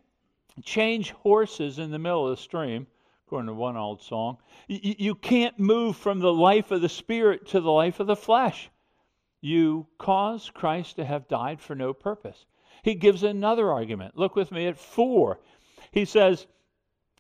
change 0.64 1.12
horses 1.12 1.78
in 1.78 1.90
the 1.92 1.98
middle 1.98 2.24
of 2.28 2.36
the 2.36 2.42
stream 2.42 2.86
according 3.34 3.48
to 3.48 3.54
one 3.54 3.76
old 3.76 4.00
song. 4.00 4.36
You, 4.68 4.94
you 4.96 5.14
can't 5.16 5.58
move 5.58 5.96
from 5.96 6.20
the 6.20 6.32
life 6.32 6.70
of 6.70 6.80
the 6.80 6.88
Spirit 6.88 7.48
to 7.48 7.60
the 7.60 7.70
life 7.70 7.98
of 7.98 8.06
the 8.06 8.14
flesh. 8.14 8.70
You 9.40 9.88
cause 9.98 10.52
Christ 10.54 10.94
to 10.96 11.04
have 11.04 11.26
died 11.26 11.60
for 11.60 11.74
no 11.74 11.92
purpose. 11.92 12.46
He 12.84 12.94
gives 12.94 13.24
another 13.24 13.72
argument. 13.72 14.16
Look 14.16 14.36
with 14.36 14.52
me 14.52 14.68
at 14.68 14.78
four. 14.78 15.40
He 15.90 16.04
says, 16.04 16.46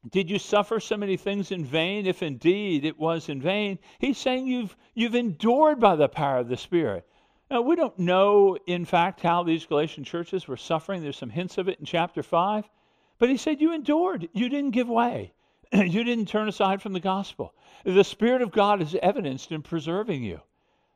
Did 0.08 0.30
you 0.30 0.38
suffer 0.38 0.78
so 0.78 0.96
many 0.96 1.16
things 1.16 1.50
in 1.50 1.64
vain, 1.64 2.06
if 2.06 2.22
indeed 2.22 2.84
it 2.84 2.96
was 2.96 3.28
in 3.28 3.42
vain? 3.42 3.80
He's 3.98 4.16
saying 4.16 4.46
you've, 4.46 4.76
you've 4.94 5.16
endured 5.16 5.80
by 5.80 5.96
the 5.96 6.08
power 6.08 6.38
of 6.38 6.48
the 6.48 6.56
Spirit. 6.56 7.04
Now, 7.50 7.62
we 7.62 7.74
don't 7.74 7.98
know, 7.98 8.56
in 8.68 8.84
fact, 8.84 9.20
how 9.20 9.42
these 9.42 9.66
Galatian 9.66 10.04
churches 10.04 10.46
were 10.46 10.56
suffering. 10.56 11.02
There's 11.02 11.16
some 11.16 11.30
hints 11.30 11.58
of 11.58 11.68
it 11.68 11.80
in 11.80 11.86
chapter 11.86 12.22
5. 12.22 12.70
But 13.18 13.30
he 13.30 13.36
said, 13.36 13.60
You 13.60 13.74
endured. 13.74 14.28
You 14.32 14.48
didn't 14.48 14.70
give 14.70 14.88
way. 14.88 15.33
you 15.86 16.04
didn't 16.04 16.28
turn 16.28 16.48
aside 16.48 16.80
from 16.80 16.92
the 16.92 17.00
gospel. 17.00 17.52
The 17.84 18.04
Spirit 18.04 18.42
of 18.42 18.52
God 18.52 18.80
is 18.80 18.94
evidenced 19.02 19.50
in 19.50 19.62
preserving 19.62 20.22
you. 20.22 20.40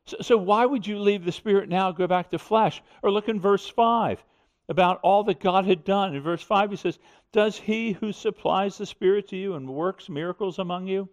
So, 0.05 0.17
so 0.21 0.37
why 0.37 0.65
would 0.65 0.87
you 0.87 0.99
leave 0.99 1.25
the 1.25 1.33
Spirit 1.33 1.67
now, 1.67 1.91
go 1.91 2.07
back 2.07 2.29
to 2.29 2.39
flesh? 2.39 2.81
Or 3.03 3.11
look 3.11 3.27
in 3.27 3.41
verse 3.41 3.67
5 3.67 4.23
about 4.69 4.99
all 5.01 5.23
that 5.25 5.41
God 5.41 5.65
had 5.65 5.83
done. 5.83 6.15
In 6.15 6.21
verse 6.21 6.41
5, 6.41 6.71
he 6.71 6.77
says, 6.77 6.97
Does 7.33 7.57
he 7.57 7.91
who 7.91 8.13
supplies 8.13 8.77
the 8.77 8.85
Spirit 8.85 9.27
to 9.29 9.35
you 9.35 9.55
and 9.55 9.67
works 9.67 10.07
miracles 10.07 10.59
among 10.59 10.87
you 10.87 11.09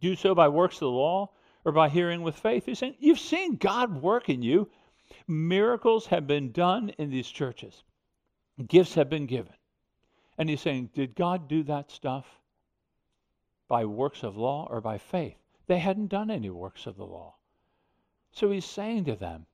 do 0.00 0.14
so 0.14 0.34
by 0.34 0.48
works 0.48 0.76
of 0.76 0.80
the 0.80 0.90
law 0.90 1.28
or 1.64 1.72
by 1.72 1.90
hearing 1.90 2.22
with 2.22 2.36
faith? 2.36 2.64
He's 2.64 2.78
saying, 2.78 2.94
You've 2.98 3.20
seen 3.20 3.56
God 3.56 4.00
work 4.00 4.30
in 4.30 4.42
you. 4.42 4.70
Miracles 5.26 6.06
have 6.06 6.26
been 6.26 6.52
done 6.52 6.90
in 6.98 7.10
these 7.10 7.28
churches, 7.28 7.82
gifts 8.66 8.94
have 8.94 9.10
been 9.10 9.26
given. 9.26 9.52
And 10.38 10.48
he's 10.48 10.62
saying, 10.62 10.90
Did 10.94 11.14
God 11.14 11.48
do 11.48 11.64
that 11.64 11.90
stuff 11.90 12.38
by 13.68 13.84
works 13.84 14.22
of 14.22 14.36
law 14.36 14.66
or 14.70 14.80
by 14.80 14.98
faith? 14.98 15.36
They 15.66 15.78
hadn't 15.78 16.08
done 16.08 16.30
any 16.30 16.50
works 16.50 16.86
of 16.86 16.96
the 16.96 17.04
law. 17.04 17.34
So 18.32 18.50
he's 18.50 18.64
saying 18.64 19.04
to 19.04 19.14
them 19.14 19.46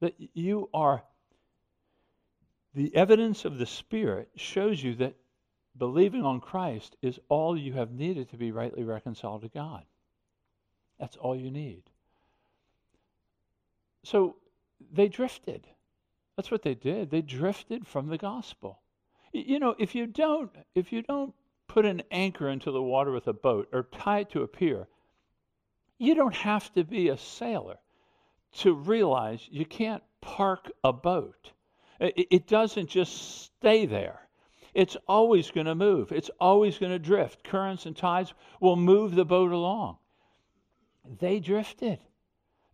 that 0.00 0.14
you 0.18 0.68
are 0.74 1.02
the 2.74 2.94
evidence 2.94 3.44
of 3.44 3.58
the 3.58 3.66
Spirit 3.66 4.30
shows 4.36 4.82
you 4.82 4.94
that 4.96 5.14
believing 5.76 6.24
on 6.24 6.40
Christ 6.40 6.96
is 7.02 7.18
all 7.28 7.56
you 7.56 7.72
have 7.74 7.92
needed 7.92 8.30
to 8.30 8.36
be 8.36 8.52
rightly 8.52 8.84
reconciled 8.84 9.42
to 9.42 9.48
God. 9.48 9.84
That's 10.98 11.16
all 11.16 11.36
you 11.36 11.50
need. 11.50 11.82
So 14.04 14.36
they 14.92 15.08
drifted. 15.08 15.66
That's 16.36 16.50
what 16.50 16.62
they 16.62 16.74
did. 16.74 17.10
They 17.10 17.22
drifted 17.22 17.86
from 17.86 18.08
the 18.08 18.18
gospel. 18.18 18.80
You 19.32 19.58
know, 19.58 19.74
if 19.78 19.94
you 19.94 20.06
don't 20.06 20.50
if 20.74 20.92
you 20.92 21.02
don't 21.02 21.34
put 21.72 21.86
an 21.86 22.02
anchor 22.10 22.50
into 22.50 22.70
the 22.70 22.82
water 22.82 23.10
with 23.10 23.26
a 23.26 23.32
boat 23.32 23.66
or 23.72 23.84
tie 23.84 24.20
it 24.20 24.30
to 24.30 24.42
a 24.42 24.46
pier, 24.46 24.86
you 25.96 26.14
don't 26.14 26.34
have 26.34 26.70
to 26.74 26.84
be 26.84 27.08
a 27.08 27.16
sailor 27.16 27.78
to 28.52 28.74
realize 28.74 29.48
you 29.50 29.64
can't 29.64 30.02
park 30.20 30.70
a 30.84 30.92
boat. 30.92 31.52
It, 31.98 32.46
doesn't 32.46 32.90
just 32.90 33.44
stay 33.44 33.86
there. 33.86 34.28
It's 34.74 34.98
always 35.08 35.50
going 35.50 35.64
to 35.64 35.74
move. 35.74 36.12
It's 36.12 36.30
always 36.38 36.76
going 36.76 36.92
to 36.92 36.98
drift. 36.98 37.42
Currents 37.42 37.86
and 37.86 37.96
tides 37.96 38.34
will 38.60 38.76
move 38.76 39.14
the 39.14 39.24
boat 39.24 39.50
along. 39.50 39.96
They 41.20 41.40
drifted. 41.40 42.00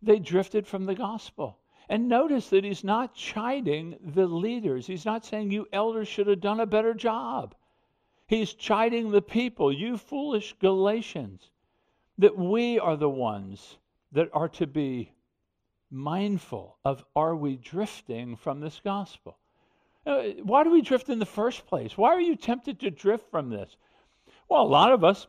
They 0.01 0.19
drifted 0.19 0.67
from 0.67 0.85
the 0.85 0.95
gospel. 0.95 1.59
And 1.87 2.09
notice 2.09 2.49
that 2.49 2.65
he's 2.65 2.83
not 2.83 3.15
chiding 3.15 3.95
the 4.01 4.27
leaders. 4.27 4.87
He's 4.87 5.05
not 5.05 5.23
saying 5.23 5.51
you 5.51 5.67
elders 5.71 6.09
should 6.09 6.27
have 6.27 6.41
done 6.41 6.59
a 6.59 6.65
better 6.65 6.93
job. 6.93 7.55
He's 8.29 8.53
chiding 8.53 9.09
the 9.09 9.23
people, 9.23 9.73
you 9.73 9.97
foolish 9.97 10.53
Galatians, 10.61 11.49
that 12.19 12.37
we 12.37 12.77
are 12.77 12.95
the 12.95 13.09
ones 13.09 13.77
that 14.11 14.29
are 14.33 14.49
to 14.49 14.67
be 14.67 15.11
mindful 15.89 16.77
of 16.85 17.03
are 17.15 17.35
we 17.35 17.55
drifting 17.55 18.35
from 18.35 18.59
this 18.59 18.79
gospel? 18.83 19.35
Uh, 20.05 20.25
why 20.43 20.63
do 20.63 20.69
we 20.69 20.83
drift 20.83 21.09
in 21.09 21.17
the 21.17 21.25
first 21.25 21.65
place? 21.65 21.97
Why 21.97 22.09
are 22.09 22.21
you 22.21 22.35
tempted 22.35 22.79
to 22.81 22.91
drift 22.91 23.31
from 23.31 23.49
this? 23.49 23.75
Well, 24.47 24.61
a 24.61 24.63
lot 24.63 24.91
of 24.91 25.03
us, 25.03 25.25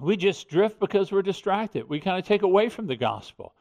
we 0.00 0.16
just 0.16 0.48
drift 0.48 0.80
because 0.80 1.12
we're 1.12 1.20
distracted. 1.20 1.86
We 1.86 2.00
kind 2.00 2.18
of 2.18 2.24
take 2.24 2.40
away 2.40 2.70
from 2.70 2.86
the 2.86 2.96
gospel. 2.96 3.52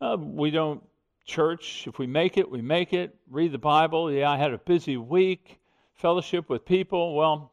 Uh, 0.00 0.16
we 0.20 0.52
don't 0.52 0.84
church. 1.24 1.88
If 1.88 1.98
we 1.98 2.06
make 2.06 2.38
it, 2.38 2.48
we 2.48 2.62
make 2.62 2.92
it. 2.92 3.16
Read 3.28 3.50
the 3.50 3.58
Bible. 3.58 4.12
Yeah, 4.12 4.30
I 4.30 4.36
had 4.36 4.52
a 4.52 4.58
busy 4.58 4.96
week. 4.96 5.58
Fellowship 5.94 6.48
with 6.48 6.64
people. 6.64 7.16
Well, 7.16 7.50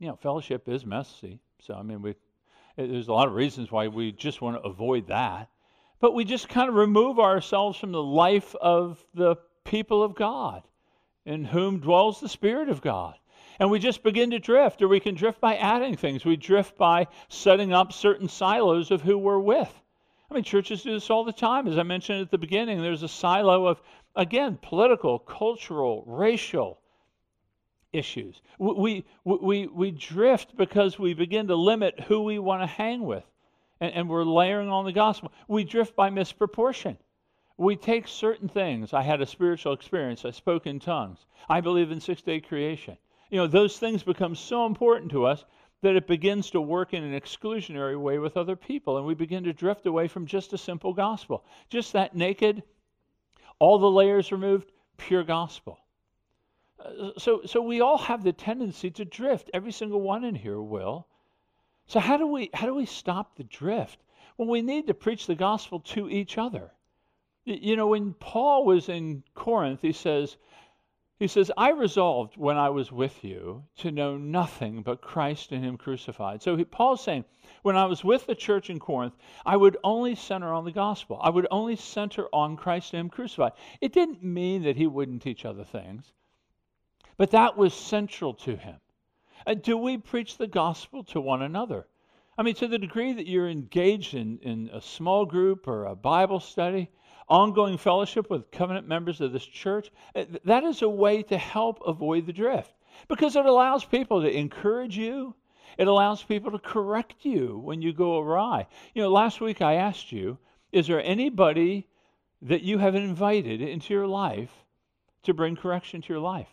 you 0.00 0.08
know, 0.08 0.16
fellowship 0.16 0.68
is 0.68 0.84
messy. 0.84 1.38
So, 1.60 1.74
I 1.74 1.82
mean, 1.82 2.02
we, 2.02 2.16
there's 2.76 3.06
a 3.06 3.12
lot 3.12 3.28
of 3.28 3.34
reasons 3.34 3.70
why 3.70 3.86
we 3.86 4.10
just 4.10 4.42
want 4.42 4.56
to 4.56 4.68
avoid 4.68 5.06
that 5.06 5.48
but 6.00 6.14
we 6.14 6.24
just 6.24 6.48
kind 6.48 6.68
of 6.68 6.74
remove 6.74 7.18
ourselves 7.18 7.78
from 7.78 7.92
the 7.92 8.02
life 8.02 8.54
of 8.56 9.04
the 9.14 9.36
people 9.64 10.02
of 10.02 10.14
God, 10.14 10.66
in 11.26 11.44
whom 11.44 11.80
dwells 11.80 12.20
the 12.20 12.28
Spirit 12.28 12.70
of 12.70 12.80
God. 12.80 13.16
And 13.58 13.70
we 13.70 13.78
just 13.78 14.02
begin 14.02 14.30
to 14.30 14.38
drift, 14.38 14.80
or 14.80 14.88
we 14.88 15.00
can 15.00 15.14
drift 15.14 15.42
by 15.42 15.56
adding 15.56 15.94
things. 15.96 16.24
We 16.24 16.36
drift 16.36 16.78
by 16.78 17.06
setting 17.28 17.74
up 17.74 17.92
certain 17.92 18.30
silos 18.30 18.90
of 18.90 19.02
who 19.02 19.18
we're 19.18 19.38
with. 19.38 19.70
I 20.30 20.34
mean, 20.34 20.42
churches 20.44 20.82
do 20.82 20.92
this 20.92 21.10
all 21.10 21.24
the 21.24 21.32
time. 21.32 21.68
As 21.68 21.76
I 21.76 21.82
mentioned 21.82 22.22
at 22.22 22.30
the 22.30 22.38
beginning, 22.38 22.80
there's 22.80 23.02
a 23.02 23.08
silo 23.08 23.66
of, 23.66 23.82
again, 24.16 24.58
political, 24.62 25.18
cultural, 25.18 26.02
racial 26.06 26.80
issues. 27.92 28.40
We, 28.58 29.04
we, 29.24 29.38
we, 29.38 29.66
we 29.66 29.90
drift 29.90 30.56
because 30.56 30.98
we 30.98 31.14
begin 31.14 31.48
to 31.48 31.56
limit 31.56 32.00
who 32.00 32.22
we 32.22 32.38
want 32.38 32.62
to 32.62 32.66
hang 32.66 33.02
with 33.02 33.24
and, 33.80 33.92
and 33.94 34.08
we're 34.08 34.24
layering 34.24 34.68
on 34.68 34.84
the 34.84 34.92
gospel. 34.92 35.32
We 35.48 35.64
drift 35.64 35.96
by 35.96 36.10
misproportion. 36.10 36.96
We 37.56 37.76
take 37.76 38.08
certain 38.08 38.48
things. 38.48 38.94
I 38.94 39.02
had 39.02 39.20
a 39.20 39.26
spiritual 39.26 39.72
experience. 39.72 40.24
I 40.24 40.30
spoke 40.30 40.66
in 40.66 40.80
tongues. 40.80 41.26
I 41.48 41.60
believe 41.60 41.90
in 41.90 42.00
six 42.00 42.22
day 42.22 42.40
creation. 42.40 42.96
You 43.30 43.38
know, 43.38 43.46
those 43.46 43.78
things 43.78 44.02
become 44.02 44.34
so 44.34 44.66
important 44.66 45.10
to 45.12 45.26
us 45.26 45.44
that 45.82 45.96
it 45.96 46.06
begins 46.06 46.50
to 46.50 46.60
work 46.60 46.92
in 46.92 47.04
an 47.04 47.18
exclusionary 47.18 48.00
way 48.00 48.18
with 48.18 48.36
other 48.36 48.56
people. 48.56 48.98
And 48.98 49.06
we 49.06 49.14
begin 49.14 49.44
to 49.44 49.52
drift 49.52 49.86
away 49.86 50.08
from 50.08 50.26
just 50.26 50.52
a 50.52 50.58
simple 50.58 50.92
gospel. 50.92 51.44
Just 51.68 51.92
that 51.92 52.14
naked, 52.14 52.62
all 53.58 53.78
the 53.78 53.90
layers 53.90 54.32
removed, 54.32 54.70
pure 54.96 55.24
gospel. 55.24 55.78
So, 57.18 57.42
so 57.44 57.62
we 57.62 57.80
all 57.80 57.98
have 57.98 58.22
the 58.22 58.32
tendency 58.32 58.90
to 58.92 59.04
drift. 59.04 59.50
Every 59.52 59.72
single 59.72 60.00
one 60.00 60.24
in 60.24 60.34
here 60.34 60.60
will. 60.60 61.06
So 61.86 62.00
how 62.00 62.16
do 62.16 62.26
we 62.26 62.50
how 62.54 62.66
do 62.66 62.74
we 62.74 62.86
stop 62.86 63.36
the 63.36 63.44
drift? 63.44 63.98
Well, 64.36 64.48
we 64.48 64.62
need 64.62 64.86
to 64.86 64.94
preach 64.94 65.26
the 65.26 65.34
gospel 65.34 65.80
to 65.80 66.08
each 66.08 66.38
other. 66.38 66.72
You 67.44 67.76
know, 67.76 67.88
when 67.88 68.14
Paul 68.14 68.64
was 68.64 68.88
in 68.88 69.24
Corinth, 69.34 69.80
he 69.82 69.92
says, 69.92 70.36
he 71.18 71.26
says, 71.26 71.50
I 71.56 71.70
resolved 71.72 72.38
when 72.38 72.56
I 72.56 72.70
was 72.70 72.90
with 72.90 73.22
you 73.22 73.64
to 73.78 73.90
know 73.90 74.16
nothing 74.16 74.82
but 74.82 75.02
Christ 75.02 75.52
and 75.52 75.62
Him 75.62 75.76
crucified. 75.76 76.42
So 76.42 76.56
he, 76.56 76.64
Paul's 76.64 77.02
saying, 77.02 77.24
when 77.62 77.76
I 77.76 77.84
was 77.84 78.02
with 78.02 78.26
the 78.26 78.34
church 78.34 78.70
in 78.70 78.78
Corinth, 78.78 79.14
I 79.44 79.56
would 79.56 79.76
only 79.84 80.14
center 80.14 80.52
on 80.54 80.64
the 80.64 80.72
gospel. 80.72 81.18
I 81.20 81.28
would 81.28 81.46
only 81.50 81.76
center 81.76 82.26
on 82.32 82.56
Christ 82.56 82.94
and 82.94 83.00
Him 83.00 83.10
crucified. 83.10 83.52
It 83.82 83.92
didn't 83.92 84.22
mean 84.22 84.62
that 84.62 84.76
he 84.76 84.86
wouldn't 84.86 85.20
teach 85.20 85.44
other 85.44 85.64
things, 85.64 86.12
but 87.20 87.32
that 87.32 87.54
was 87.54 87.74
central 87.74 88.32
to 88.32 88.56
him. 88.56 88.76
And 89.44 89.60
do 89.60 89.76
we 89.76 89.98
preach 89.98 90.38
the 90.38 90.46
gospel 90.46 91.04
to 91.04 91.20
one 91.20 91.42
another? 91.42 91.86
I 92.38 92.42
mean, 92.42 92.54
to 92.54 92.66
the 92.66 92.78
degree 92.78 93.12
that 93.12 93.26
you're 93.26 93.46
engaged 93.46 94.14
in, 94.14 94.38
in 94.38 94.70
a 94.72 94.80
small 94.80 95.26
group 95.26 95.68
or 95.68 95.84
a 95.84 95.94
Bible 95.94 96.40
study, 96.40 96.90
ongoing 97.28 97.76
fellowship 97.76 98.30
with 98.30 98.50
covenant 98.50 98.88
members 98.88 99.20
of 99.20 99.32
this 99.32 99.44
church, 99.44 99.92
eh, 100.14 100.24
that 100.44 100.64
is 100.64 100.80
a 100.80 100.88
way 100.88 101.22
to 101.24 101.36
help 101.36 101.82
avoid 101.86 102.24
the 102.24 102.32
drift 102.32 102.72
because 103.06 103.36
it 103.36 103.44
allows 103.44 103.84
people 103.84 104.22
to 104.22 104.34
encourage 104.34 104.96
you. 104.96 105.34
It 105.76 105.88
allows 105.88 106.22
people 106.22 106.52
to 106.52 106.58
correct 106.58 107.16
you 107.26 107.60
when 107.62 107.82
you 107.82 107.92
go 107.92 108.18
awry. 108.18 108.66
You 108.94 109.02
know, 109.02 109.10
last 109.10 109.42
week 109.42 109.60
I 109.60 109.74
asked 109.74 110.10
you, 110.10 110.38
is 110.72 110.86
there 110.86 111.04
anybody 111.04 111.86
that 112.40 112.62
you 112.62 112.78
have 112.78 112.94
invited 112.94 113.60
into 113.60 113.92
your 113.92 114.06
life 114.06 114.64
to 115.24 115.34
bring 115.34 115.54
correction 115.54 116.00
to 116.00 116.08
your 116.14 116.22
life? 116.22 116.48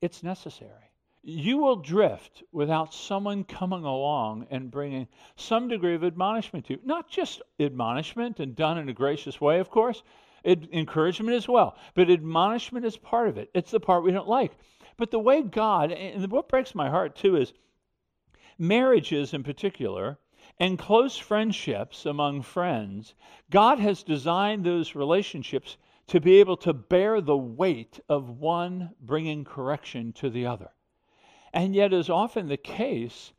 It's 0.00 0.22
necessary 0.22 0.88
you 1.22 1.58
will 1.58 1.76
drift 1.76 2.42
without 2.52 2.94
someone 2.94 3.44
coming 3.44 3.84
along 3.84 4.46
and 4.50 4.70
bringing 4.70 5.08
some 5.36 5.68
degree 5.68 5.94
of 5.94 6.02
admonishment 6.02 6.64
to 6.66 6.74
you. 6.74 6.80
Not 6.84 7.10
just 7.10 7.42
admonishment 7.60 8.40
and 8.40 8.56
done 8.56 8.78
in 8.78 8.88
a 8.88 8.94
gracious 8.94 9.40
way, 9.40 9.58
of 9.58 9.68
course, 9.68 10.02
it, 10.44 10.72
encouragement 10.72 11.36
as 11.36 11.48
well, 11.48 11.76
but 11.94 12.10
admonishment 12.10 12.86
is 12.86 12.96
part 12.96 13.28
of 13.28 13.36
it. 13.36 13.50
It's 13.52 13.72
the 13.72 13.80
part 13.80 14.04
we 14.04 14.12
don't 14.12 14.28
like. 14.28 14.52
But 14.96 15.10
the 15.10 15.18
way 15.18 15.42
God, 15.42 15.92
and 15.92 16.30
what 16.30 16.48
breaks 16.48 16.74
my 16.74 16.88
heart 16.88 17.14
too, 17.14 17.36
is 17.36 17.52
marriages 18.56 19.34
in 19.34 19.42
particular 19.42 20.18
and 20.58 20.78
close 20.78 21.18
friendships 21.18 22.06
among 22.06 22.42
friends, 22.42 23.14
God 23.50 23.78
has 23.80 24.02
designed 24.02 24.64
those 24.64 24.94
relationships 24.94 25.76
to 26.08 26.20
be 26.20 26.40
able 26.40 26.56
to 26.56 26.72
bear 26.72 27.20
the 27.20 27.36
weight 27.36 28.00
of 28.08 28.40
one 28.40 28.90
bringing 29.00 29.44
correction 29.44 30.12
to 30.14 30.30
the 30.30 30.46
other. 30.46 30.70
And 31.52 31.74
yet, 31.74 31.92
as 31.92 32.10
often 32.10 32.48
the 32.48 32.56
case, 32.56 33.32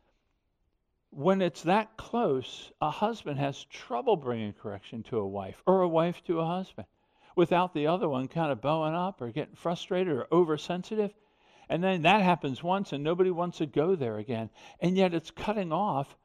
when 1.10 1.42
it's 1.42 1.62
that 1.62 1.96
close, 1.96 2.70
a 2.80 2.90
husband 2.90 3.38
has 3.40 3.64
trouble 3.64 4.16
bringing 4.16 4.52
correction 4.52 5.02
to 5.04 5.18
a 5.18 5.26
wife 5.26 5.62
or 5.66 5.82
a 5.82 5.88
wife 5.88 6.22
to 6.24 6.38
a 6.38 6.46
husband 6.46 6.86
without 7.34 7.74
the 7.74 7.88
other 7.88 8.08
one 8.08 8.28
kind 8.28 8.52
of 8.52 8.60
bowing 8.60 8.94
up 8.94 9.20
or 9.20 9.30
getting 9.30 9.56
frustrated 9.56 10.12
or 10.12 10.28
oversensitive. 10.30 11.12
And 11.68 11.82
then 11.82 12.02
that 12.02 12.22
happens 12.22 12.62
once, 12.62 12.92
and 12.92 13.02
nobody 13.02 13.30
wants 13.30 13.58
to 13.58 13.66
go 13.66 13.96
there 13.96 14.18
again. 14.18 14.50
And 14.80 14.96
yet 14.96 15.14
it's 15.14 15.30
cutting 15.30 15.72
off 15.72 16.16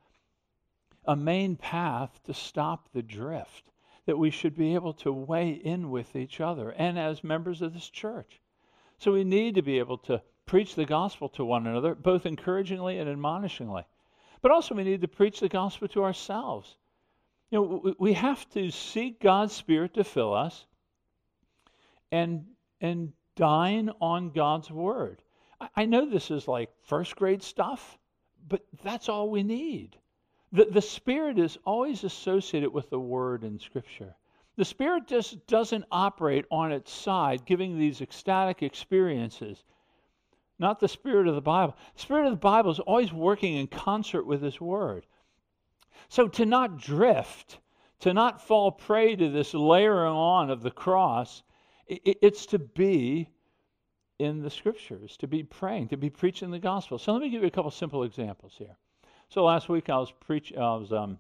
a 1.06 1.16
main 1.16 1.56
path 1.56 2.20
to 2.26 2.34
stop 2.34 2.90
the 2.94 3.04
drift 3.04 3.72
that 4.06 4.18
we 4.18 4.30
should 4.30 4.56
be 4.56 4.76
able 4.76 4.94
to 4.94 5.12
weigh 5.12 5.50
in 5.52 5.90
with 5.90 6.16
each 6.16 6.40
other 6.40 6.70
and 6.72 6.98
as 7.00 7.24
members 7.24 7.62
of 7.62 7.74
this 7.74 7.90
church. 7.90 8.40
So 8.98 9.12
we 9.12 9.24
need 9.24 9.56
to 9.56 9.62
be 9.62 9.80
able 9.80 9.98
to 10.00 10.22
preach 10.46 10.76
the 10.76 10.86
gospel 10.86 11.30
to 11.30 11.44
one 11.44 11.68
another, 11.68 11.96
both 11.96 12.26
encouragingly 12.26 13.00
and 13.00 13.10
admonishingly. 13.10 13.84
But 14.42 14.52
also, 14.52 14.76
we 14.76 14.84
need 14.84 15.02
to 15.02 15.08
preach 15.08 15.40
the 15.40 15.50
gospel 15.50 15.88
to 15.90 16.04
ourselves. 16.04 16.76
You 17.50 17.60
know, 17.60 17.96
we 17.98 18.14
have 18.14 18.48
to 18.52 18.70
seek 18.70 19.20
God's 19.20 19.54
Spirit 19.54 19.96
to 19.96 20.04
fill 20.04 20.34
us 20.34 20.66
and, 22.12 22.46
and 22.80 23.14
dine 23.36 23.90
on 24.00 24.30
God's 24.32 24.70
Word. 24.70 25.22
I 25.76 25.86
know 25.86 26.06
this 26.06 26.32
is 26.32 26.48
like 26.48 26.70
first 26.84 27.16
grade 27.16 27.42
stuff, 27.42 27.98
but 28.48 28.64
that's 28.84 29.10
all 29.10 29.30
we 29.30 29.42
need. 29.42 29.98
The, 30.52 30.66
the 30.66 30.82
Spirit 30.82 31.40
is 31.40 31.58
always 31.66 32.04
associated 32.04 32.72
with 32.72 32.90
the 32.90 33.00
Word 33.00 33.44
in 33.44 33.60
Scripture. 33.60 34.16
The 34.58 34.66
Spirit 34.66 35.08
just 35.08 35.46
doesn't 35.48 35.86
operate 35.92 36.46
on 36.50 36.72
its 36.72 36.92
side, 36.92 37.46
giving 37.46 37.78
these 37.78 38.02
ecstatic 38.02 38.64
experiences. 38.64 39.64
Not 40.58 40.80
the 40.80 40.88
Spirit 40.88 41.28
of 41.28 41.36
the 41.36 41.42
Bible. 41.42 41.76
The 41.96 42.02
Spirit 42.02 42.26
of 42.26 42.32
the 42.32 42.38
Bible 42.38 42.72
is 42.72 42.80
always 42.80 43.12
working 43.12 43.56
in 43.56 43.68
concert 43.68 44.26
with 44.26 44.42
His 44.42 44.62
Word. 44.62 45.06
So 46.08 46.28
to 46.30 46.46
not 46.46 46.78
drift, 46.78 47.60
to 48.00 48.14
not 48.14 48.42
fall 48.42 48.72
prey 48.72 49.16
to 49.16 49.30
this 49.30 49.54
layering 49.54 50.14
on 50.14 50.50
of 50.50 50.62
the 50.62 50.72
cross, 50.72 51.44
it's 51.88 52.46
to 52.48 52.60
be 52.60 53.30
in 54.20 54.42
the 54.42 54.50
Scriptures, 54.50 55.18
to 55.18 55.28
be 55.28 55.44
praying, 55.44 55.90
to 55.90 55.98
be 55.98 56.10
preaching 56.10 56.52
the 56.52 56.60
gospel. 56.60 56.98
So 56.98 57.12
let 57.12 57.22
me 57.22 57.30
give 57.30 57.42
you 57.42 57.48
a 57.48 57.52
couple 57.52 57.72
simple 57.72 58.04
examples 58.04 58.56
here. 58.58 58.78
So 59.36 59.44
last 59.44 59.68
week 59.68 59.90
I 59.90 59.98
was 59.98 60.14
preaching, 60.14 60.58
I 60.58 60.78
was 60.78 60.94
um, 60.94 61.20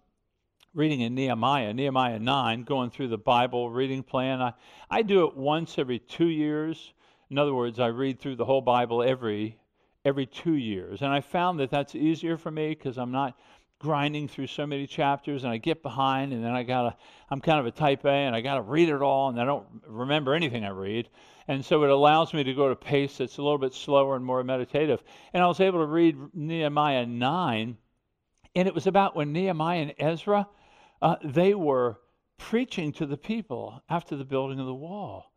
reading 0.73 1.01
in 1.01 1.15
Nehemiah, 1.15 1.73
Nehemiah 1.73 2.17
9, 2.17 2.63
going 2.63 2.89
through 2.89 3.10
the 3.10 3.17
Bible 3.17 3.69
reading 3.69 4.04
plan. 4.04 4.41
I, 4.41 4.54
I 4.89 5.01
do 5.01 5.28
it 5.28 5.36
once 5.36 5.78
every 5.78 5.99
two 5.99 6.30
years. 6.30 6.93
In 7.30 7.38
other 7.38 7.54
words, 7.54 7.78
I 7.78 7.88
read 7.88 8.21
through 8.21 8.38
the 8.38 8.45
whole 8.45 8.62
Bible 8.62 9.04
every 9.04 9.60
every 10.06 10.25
two 10.25 10.54
years, 10.54 11.01
and 11.01 11.12
I 11.12 11.19
found 11.19 11.60
that 11.60 11.71
that's 11.71 11.93
easier 11.93 12.38
for 12.38 12.49
me 12.51 12.69
because 12.69 12.97
I'm 12.97 13.12
not 13.12 13.38
grinding 13.80 14.30
through 14.30 14.47
so 14.47 14.65
many 14.65 14.88
chapters 14.88 15.43
and 15.43 15.51
I 15.51 15.58
get 15.58 15.84
behind 15.84 16.32
and 16.32 16.41
then 16.41 16.51
I 16.51 16.63
gotta 16.63 16.95
I'm 17.30 17.41
kind 17.41 17.60
of 17.60 17.65
a 17.65 17.71
type 17.71 18.06
A 18.06 18.10
and 18.10 18.34
I 18.34 18.39
gotta 18.39 18.62
read 18.62 18.88
it 18.88 19.01
all 19.01 19.28
and 19.28 19.41
I 19.41 19.43
don't 19.43 19.67
remember 19.86 20.34
anything 20.34 20.63
I 20.63 20.69
read. 20.69 21.10
And 21.49 21.65
so 21.65 21.84
it 21.84 21.89
allows 21.89 22.34
me 22.34 22.45
to 22.45 22.54
go 22.54 22.67
at 22.67 22.71
a 22.71 22.78
pace 22.78 23.17
that's 23.17 23.39
a 23.39 23.43
little 23.43 23.58
bit 23.58 23.73
slower 23.73 24.15
and 24.15 24.23
more 24.23 24.41
meditative. 24.41 25.04
And 25.34 25.43
I 25.43 25.47
was 25.47 25.60
able 25.60 25.80
to 25.80 25.86
read 25.86 26.15
Nehemiah 26.34 27.06
9 27.06 27.78
and 28.55 28.67
it 28.67 28.73
was 28.73 28.87
about 28.87 29.15
when 29.15 29.33
Nehemiah 29.33 29.81
and 29.81 29.93
Ezra, 29.97 30.47
uh, 31.01 31.15
they 31.23 31.53
were 31.53 31.99
preaching 32.37 32.91
to 32.93 33.05
the 33.05 33.17
people 33.17 33.81
after 33.89 34.15
the 34.15 34.25
building 34.25 34.59
of 34.59 34.65
the 34.65 34.73
wall. 34.73 35.31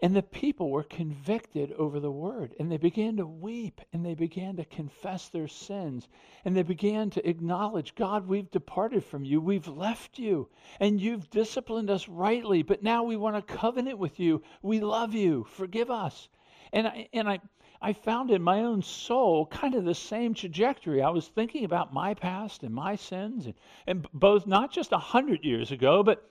And 0.00 0.14
the 0.14 0.22
people 0.22 0.70
were 0.70 0.84
convicted 0.84 1.72
over 1.72 1.98
the 1.98 2.10
word, 2.10 2.54
and 2.60 2.70
they 2.70 2.76
began 2.76 3.16
to 3.16 3.26
weep, 3.26 3.80
and 3.92 4.06
they 4.06 4.14
began 4.14 4.56
to 4.56 4.64
confess 4.64 5.28
their 5.28 5.48
sins, 5.48 6.06
and 6.44 6.56
they 6.56 6.62
began 6.62 7.10
to 7.10 7.28
acknowledge, 7.28 7.96
God, 7.96 8.28
we've 8.28 8.50
departed 8.50 9.04
from 9.04 9.24
you, 9.24 9.40
we've 9.40 9.66
left 9.66 10.16
you, 10.16 10.48
and 10.78 11.00
you've 11.00 11.30
disciplined 11.30 11.90
us 11.90 12.08
rightly, 12.08 12.62
but 12.62 12.82
now 12.82 13.02
we 13.02 13.16
want 13.16 13.34
to 13.34 13.54
covenant 13.56 13.98
with 13.98 14.20
you. 14.20 14.42
We 14.62 14.78
love 14.78 15.14
you, 15.14 15.44
forgive 15.50 15.90
us. 15.90 16.28
And 16.72 16.86
I, 16.86 17.08
and 17.12 17.28
I, 17.28 17.40
I 17.80 17.92
found 17.92 18.30
in 18.30 18.42
my 18.42 18.60
own 18.60 18.82
soul 18.82 19.46
kind 19.46 19.74
of 19.74 19.84
the 19.84 19.94
same 19.94 20.34
trajectory. 20.34 21.00
I 21.00 21.10
was 21.10 21.28
thinking 21.28 21.64
about 21.64 21.92
my 21.92 22.14
past 22.14 22.64
and 22.64 22.74
my 22.74 22.96
sins, 22.96 23.46
and, 23.46 23.54
and 23.86 24.08
both 24.12 24.46
not 24.46 24.72
just 24.72 24.92
a 24.92 24.98
hundred 24.98 25.44
years 25.44 25.70
ago, 25.70 26.02
but 26.02 26.28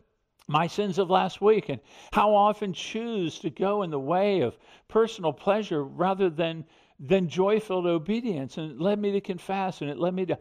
my 0.50 0.68
sins 0.68 0.98
of 0.98 1.10
last 1.10 1.42
week, 1.42 1.70
and 1.70 1.80
how 2.12 2.34
often 2.36 2.74
choose 2.74 3.40
to 3.40 3.50
go 3.50 3.84
in 3.84 3.92
the 3.92 4.00
way 4.00 4.42
of 4.42 4.58
personal 4.88 5.34
pleasure 5.34 5.84
rather 5.84 6.30
than 6.30 6.66
than 7.00 7.30
joy-filled 7.30 7.86
obedience. 7.86 8.58
And 8.58 8.72
it 8.72 8.82
led 8.82 9.00
me 9.00 9.12
to 9.12 9.22
confess, 9.22 9.82
and 9.82 9.90
it 9.90 10.00
led 10.00 10.14
me 10.14 10.26
to 10.26 10.40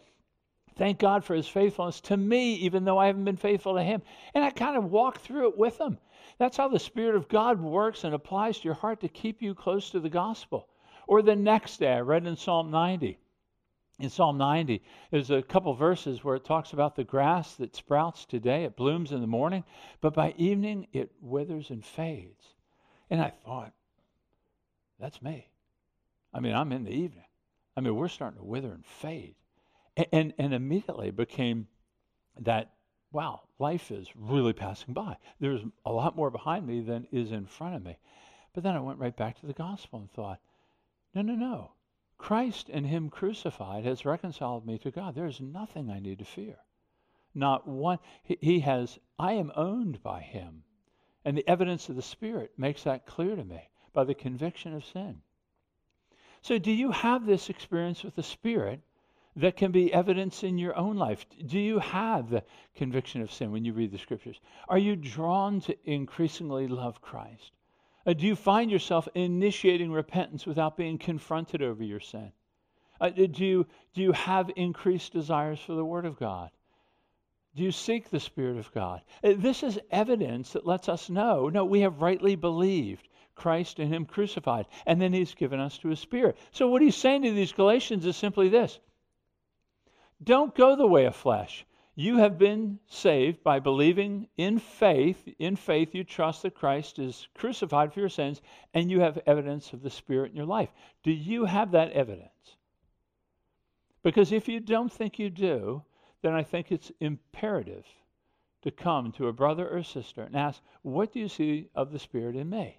thank 0.77 0.99
God 0.99 1.25
for 1.25 1.35
His 1.35 1.47
faithfulness 1.47 2.01
to 2.03 2.17
me, 2.17 2.55
even 2.55 2.85
though 2.85 2.99
I 2.99 3.07
haven't 3.07 3.25
been 3.25 3.37
faithful 3.37 3.75
to 3.75 3.83
Him. 3.83 4.03
And 4.35 4.45
I 4.45 4.51
kind 4.51 4.77
of 4.77 4.91
walked 4.91 5.21
through 5.21 5.51
it 5.51 5.59
with 5.59 5.81
Him. 5.81 5.99
That's 6.39 6.57
how 6.57 6.69
the 6.69 6.79
Spirit 6.79 7.15
of 7.15 7.29
God 7.29 7.61
works 7.61 8.05
and 8.05 8.15
applies 8.15 8.59
to 8.59 8.65
your 8.65 8.75
heart 8.75 9.01
to 9.01 9.09
keep 9.09 9.43
you 9.43 9.55
close 9.55 9.91
to 9.91 10.01
the 10.01 10.09
gospel. 10.09 10.69
Or 11.07 11.23
the 11.23 11.37
next 11.37 11.79
day, 11.79 11.93
I 11.93 12.01
read 12.01 12.27
in 12.27 12.37
Psalm 12.37 12.71
90. 12.71 13.19
In 13.99 14.11
Psalm 14.11 14.37
90, 14.37 14.83
there's 15.11 15.31
a 15.31 15.41
couple 15.41 15.73
verses 15.73 16.23
where 16.23 16.37
it 16.37 16.45
talks 16.45 16.75
about 16.75 16.97
the 16.97 17.05
grass 17.05 17.55
that 17.55 17.75
sprouts 17.75 18.27
today, 18.27 18.65
it 18.65 18.77
blooms 18.77 19.11
in 19.11 19.23
the 19.23 19.27
morning, 19.27 19.65
but 20.03 20.13
by 20.13 20.35
evening 20.37 20.87
it 20.93 21.11
withers 21.23 21.71
and 21.71 21.83
fades. 21.83 22.55
And 23.09 23.23
I 23.23 23.31
thought, 23.31 23.73
that's 25.01 25.23
me. 25.23 25.49
I 26.35 26.41
mean, 26.41 26.55
I'm 26.55 26.73
in 26.73 26.85
the 26.85 26.91
evening. 26.91 27.25
I 27.75 27.81
mean, 27.81 27.95
we're 27.95 28.09
starting 28.09 28.39
to 28.39 28.45
wither 28.45 28.73
and 28.73 28.85
fade. 28.85 29.35
And, 29.97 30.07
and, 30.13 30.35
and 30.39 30.55
immediately 30.55 31.11
became 31.11 31.69
that, 32.41 32.73
wow, 33.13 33.43
life 33.59 33.91
is 33.91 34.09
really 34.15 34.53
passing 34.53 34.93
by. 34.93 35.17
There's 35.41 35.63
a 35.87 35.93
lot 35.93 36.17
more 36.17 36.31
behind 36.31 36.67
me 36.67 36.81
than 36.81 37.07
is 37.13 37.33
in 37.33 37.47
front 37.47 37.77
of 37.77 37.83
me. 37.83 37.97
But 38.53 38.63
then 38.63 38.77
I 38.77 38.81
went 38.81 38.99
right 38.99 39.17
back 39.17 39.41
to 39.41 39.47
the 39.47 39.55
gospel 39.55 40.01
and 40.01 40.11
thought, 40.11 40.41
no, 41.17 41.23
no, 41.23 41.35
no. 41.35 41.73
Christ 42.19 42.69
and 42.69 42.87
Him 42.87 43.09
crucified 43.09 43.87
has 43.87 44.05
reconciled 44.05 44.67
me 44.67 44.77
to 44.81 44.91
God. 44.91 45.15
There 45.15 45.25
is 45.25 45.41
nothing 45.41 45.91
I 45.91 45.99
need 45.99 46.19
to 46.19 46.27
fear. 46.27 46.59
Not 47.35 47.67
one. 47.67 48.01
He, 48.23 48.37
he 48.43 48.61
has, 48.61 48.99
I 49.19 49.33
am 49.33 49.51
owned 49.57 50.03
by 50.03 50.21
Him. 50.21 50.65
And 51.25 51.35
the 51.35 51.49
evidence 51.49 51.89
of 51.89 51.97
the 51.97 52.03
Spirit 52.03 52.53
makes 52.59 52.83
that 52.83 53.07
clear 53.07 53.35
to 53.35 53.45
me 53.45 53.71
by 53.95 54.05
the 54.05 54.15
conviction 54.15 54.75
of 54.75 54.85
sin. 54.85 55.23
So, 56.43 56.59
do 56.59 56.71
you 56.71 56.91
have 56.91 57.25
this 57.25 57.49
experience 57.49 58.05
with 58.05 58.15
the 58.15 58.23
Spirit 58.23 58.83
that 59.37 59.57
can 59.57 59.73
be 59.73 59.95
evidence 59.95 60.45
in 60.45 60.59
your 60.59 60.77
own 60.77 60.97
life? 60.97 61.25
Do 61.47 61.59
you 61.59 61.79
have 61.79 62.29
the 62.29 62.45
conviction 62.75 63.23
of 63.23 63.33
sin 63.33 63.53
when 63.53 63.65
you 63.65 63.73
read 63.73 63.91
the 63.91 63.99
Scriptures? 63.99 64.39
Are 64.69 64.79
you 64.79 64.97
drawn 64.97 65.61
to 65.63 65.77
increasingly 65.91 66.69
love 66.69 67.01
Christ? 67.01 67.53
Uh, 68.07 68.13
do 68.13 68.25
you 68.25 68.37
find 68.37 68.71
yourself 68.71 69.09
initiating 69.15 69.91
repentance 69.91 70.47
without 70.47 70.77
being 70.77 70.97
confronted 70.97 71.61
over 71.61 71.83
your 71.83 72.01
sin? 72.01 72.31
Uh, 73.01 73.11
do, 73.11 73.45
you, 73.45 73.67
do 73.95 74.01
you 74.01 74.13
have 74.13 74.51
increased 74.57 75.13
desires 75.13 75.59
for 75.61 75.75
the 75.75 75.85
Word 75.85 76.07
of 76.07 76.19
God? 76.19 76.51
Do 77.57 77.63
you 77.63 77.73
seek 77.73 78.09
the 78.09 78.21
Spirit 78.21 78.59
of 78.59 78.73
God? 78.73 79.03
Uh, 79.25 79.33
this 79.37 79.63
is 79.63 79.79
evidence 79.91 80.53
that 80.53 80.67
lets 80.67 80.89
us 80.89 81.11
know 81.11 81.49
no, 81.49 81.65
we 81.65 81.81
have 81.81 82.01
rightly 82.01 82.37
believed 82.37 83.09
Christ 83.35 83.79
and 83.79 83.93
Him 83.93 84.07
crucified, 84.07 84.67
and 84.87 85.01
then 85.01 85.13
He's 85.13 85.35
given 85.35 85.59
us 85.59 85.77
to 85.79 85.89
His 85.89 86.01
Spirit. 86.01 86.39
So, 86.53 86.69
what 86.69 86.83
He's 86.83 86.97
saying 86.97 87.23
to 87.23 87.33
these 87.33 87.53
Galatians 87.53 88.07
is 88.07 88.17
simply 88.17 88.49
this 88.49 88.79
don't 90.23 90.55
go 90.55 90.77
the 90.77 90.87
way 90.87 91.05
of 91.07 91.17
flesh. 91.17 91.67
You 91.99 92.19
have 92.19 92.37
been 92.37 92.79
saved 92.89 93.43
by 93.43 93.59
believing 93.59 94.29
in 94.37 94.59
faith. 94.59 95.27
In 95.39 95.57
faith, 95.57 95.95
you 95.95 96.05
trust 96.05 96.43
that 96.43 96.55
Christ 96.55 96.99
is 96.99 97.27
crucified 97.35 97.93
for 97.93 98.01
your 98.01 98.11
sins, 98.11 98.43
and 98.75 98.91
you 98.91 99.01
have 99.01 99.19
evidence 99.27 99.73
of 99.73 99.83
the 99.83 99.89
Spirit 99.89 100.31
in 100.31 100.37
your 100.37 100.45
life. 100.45 100.69
Do 101.03 101.11
you 101.11 101.47
have 101.47 101.71
that 101.71 101.93
evidence? 101.93 102.59
Because 104.03 104.31
if 104.31 104.47
you 104.47 104.61
don't 104.61 104.93
think 104.93 105.19
you 105.19 105.31
do, 105.31 105.83
then 106.21 106.35
I 106.35 106.43
think 106.43 106.71
it's 106.71 106.93
imperative 107.01 107.87
to 108.61 108.71
come 108.71 109.11
to 109.13 109.29
a 109.29 109.33
brother 109.33 109.67
or 109.67 109.83
sister 109.83 110.23
and 110.23 110.37
ask, 110.37 110.61
What 110.83 111.13
do 111.13 111.19
you 111.19 111.29
see 111.29 111.71
of 111.75 111.93
the 111.93 111.99
Spirit 111.99 112.37
in 112.37 112.51
me? 112.51 112.79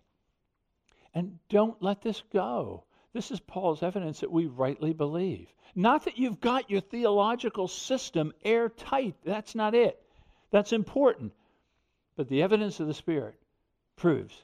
And 1.15 1.39
don't 1.49 1.81
let 1.81 2.03
this 2.03 2.21
go. 2.31 2.83
This 3.17 3.31
is 3.31 3.39
Paul's 3.39 3.81
evidence 3.81 4.19
that 4.19 4.31
we 4.31 4.45
rightly 4.45 4.93
believe. 4.93 5.51
Not 5.73 6.05
that 6.05 6.19
you've 6.19 6.39
got 6.39 6.69
your 6.69 6.81
theological 6.81 7.67
system 7.67 8.31
airtight. 8.45 9.15
That's 9.25 9.55
not 9.55 9.73
it. 9.73 9.99
That's 10.51 10.71
important. 10.71 11.33
But 12.15 12.29
the 12.29 12.43
evidence 12.43 12.79
of 12.79 12.85
the 12.85 12.93
Spirit 12.93 13.33
proves 13.95 14.39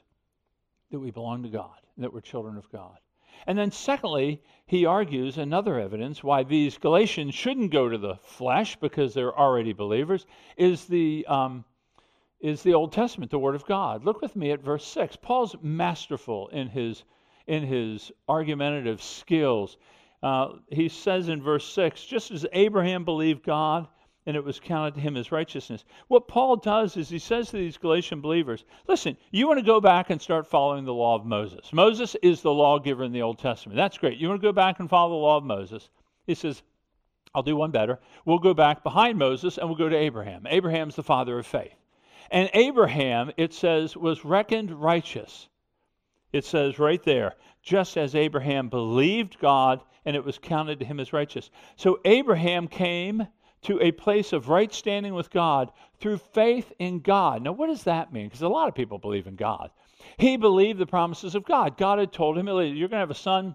that 0.90 0.98
we 0.98 1.12
belong 1.12 1.44
to 1.44 1.50
God, 1.50 1.76
that 1.98 2.12
we're 2.12 2.20
children 2.20 2.56
of 2.56 2.68
God. 2.72 2.98
And 3.46 3.56
then, 3.56 3.70
secondly, 3.70 4.42
he 4.66 4.86
argues 4.86 5.38
another 5.38 5.78
evidence 5.78 6.24
why 6.24 6.42
these 6.42 6.76
Galatians 6.76 7.32
shouldn't 7.32 7.70
go 7.70 7.88
to 7.88 7.96
the 7.96 8.16
flesh 8.16 8.74
because 8.74 9.14
they're 9.14 9.38
already 9.38 9.72
believers 9.72 10.26
is 10.56 10.86
the, 10.86 11.24
um, 11.28 11.64
is 12.40 12.64
the 12.64 12.74
Old 12.74 12.92
Testament, 12.92 13.30
the 13.30 13.38
Word 13.38 13.54
of 13.54 13.66
God. 13.66 14.04
Look 14.04 14.20
with 14.20 14.34
me 14.34 14.50
at 14.50 14.64
verse 14.64 14.84
6. 14.84 15.14
Paul's 15.22 15.54
masterful 15.62 16.48
in 16.48 16.66
his, 16.66 17.04
in 17.46 17.62
his 17.62 18.10
argumentative 18.28 19.02
skills. 19.02 19.76
Uh, 20.22 20.54
he 20.70 20.88
says 20.88 21.28
in 21.28 21.42
verse 21.42 21.66
6 21.72 22.04
just 22.04 22.30
as 22.30 22.46
Abraham 22.52 23.04
believed 23.04 23.44
God, 23.44 23.88
and 24.26 24.36
it 24.36 24.44
was 24.44 24.58
counted 24.58 24.94
to 24.94 25.00
him 25.00 25.16
as 25.16 25.30
righteousness. 25.30 25.84
What 26.08 26.28
Paul 26.28 26.56
does 26.56 26.96
is 26.96 27.10
he 27.10 27.18
says 27.18 27.50
to 27.50 27.58
these 27.58 27.76
Galatian 27.76 28.22
believers, 28.22 28.64
listen, 28.88 29.18
you 29.30 29.46
want 29.46 29.58
to 29.58 29.66
go 29.66 29.80
back 29.80 30.08
and 30.08 30.20
start 30.20 30.46
following 30.46 30.84
the 30.84 30.94
law 30.94 31.14
of 31.14 31.26
Moses. 31.26 31.72
Moses 31.72 32.16
is 32.22 32.40
the 32.40 32.52
lawgiver 32.52 33.04
in 33.04 33.12
the 33.12 33.20
Old 33.22 33.38
Testament. 33.38 33.76
That's 33.76 33.98
great. 33.98 34.18
You 34.18 34.28
want 34.28 34.40
to 34.40 34.48
go 34.48 34.52
back 34.52 34.80
and 34.80 34.88
follow 34.88 35.10
the 35.10 35.22
law 35.22 35.36
of 35.36 35.44
Moses. 35.44 35.90
He 36.26 36.34
says, 36.34 36.62
I'll 37.34 37.42
do 37.42 37.56
one 37.56 37.70
better. 37.70 37.98
We'll 38.24 38.38
go 38.38 38.54
back 38.54 38.82
behind 38.82 39.18
Moses 39.18 39.58
and 39.58 39.68
we'll 39.68 39.76
go 39.76 39.88
to 39.88 39.96
Abraham. 39.96 40.46
Abraham's 40.46 40.96
the 40.96 41.02
father 41.02 41.38
of 41.38 41.46
faith. 41.46 41.74
And 42.30 42.48
Abraham, 42.54 43.30
it 43.36 43.52
says, 43.52 43.96
was 43.96 44.24
reckoned 44.24 44.70
righteous. 44.70 45.48
It 46.34 46.44
says 46.44 46.80
right 46.80 47.00
there, 47.04 47.36
just 47.62 47.96
as 47.96 48.16
Abraham 48.16 48.68
believed 48.68 49.38
God 49.38 49.80
and 50.04 50.16
it 50.16 50.24
was 50.24 50.36
counted 50.36 50.80
to 50.80 50.84
him 50.84 50.98
as 50.98 51.12
righteous. 51.12 51.48
So 51.76 52.00
Abraham 52.04 52.66
came 52.66 53.28
to 53.62 53.80
a 53.80 53.92
place 53.92 54.32
of 54.32 54.48
right 54.48 54.74
standing 54.74 55.14
with 55.14 55.30
God 55.30 55.70
through 56.00 56.18
faith 56.18 56.72
in 56.80 56.98
God. 56.98 57.42
Now, 57.42 57.52
what 57.52 57.68
does 57.68 57.84
that 57.84 58.12
mean? 58.12 58.26
Because 58.26 58.42
a 58.42 58.48
lot 58.48 58.66
of 58.66 58.74
people 58.74 58.98
believe 58.98 59.28
in 59.28 59.36
God. 59.36 59.70
He 60.18 60.36
believed 60.36 60.80
the 60.80 60.86
promises 60.86 61.36
of 61.36 61.44
God. 61.44 61.76
God 61.78 62.00
had 62.00 62.12
told 62.12 62.36
him, 62.36 62.48
You're 62.48 62.88
going 62.88 62.90
to 62.90 62.96
have 62.96 63.12
a 63.12 63.14
son, 63.14 63.54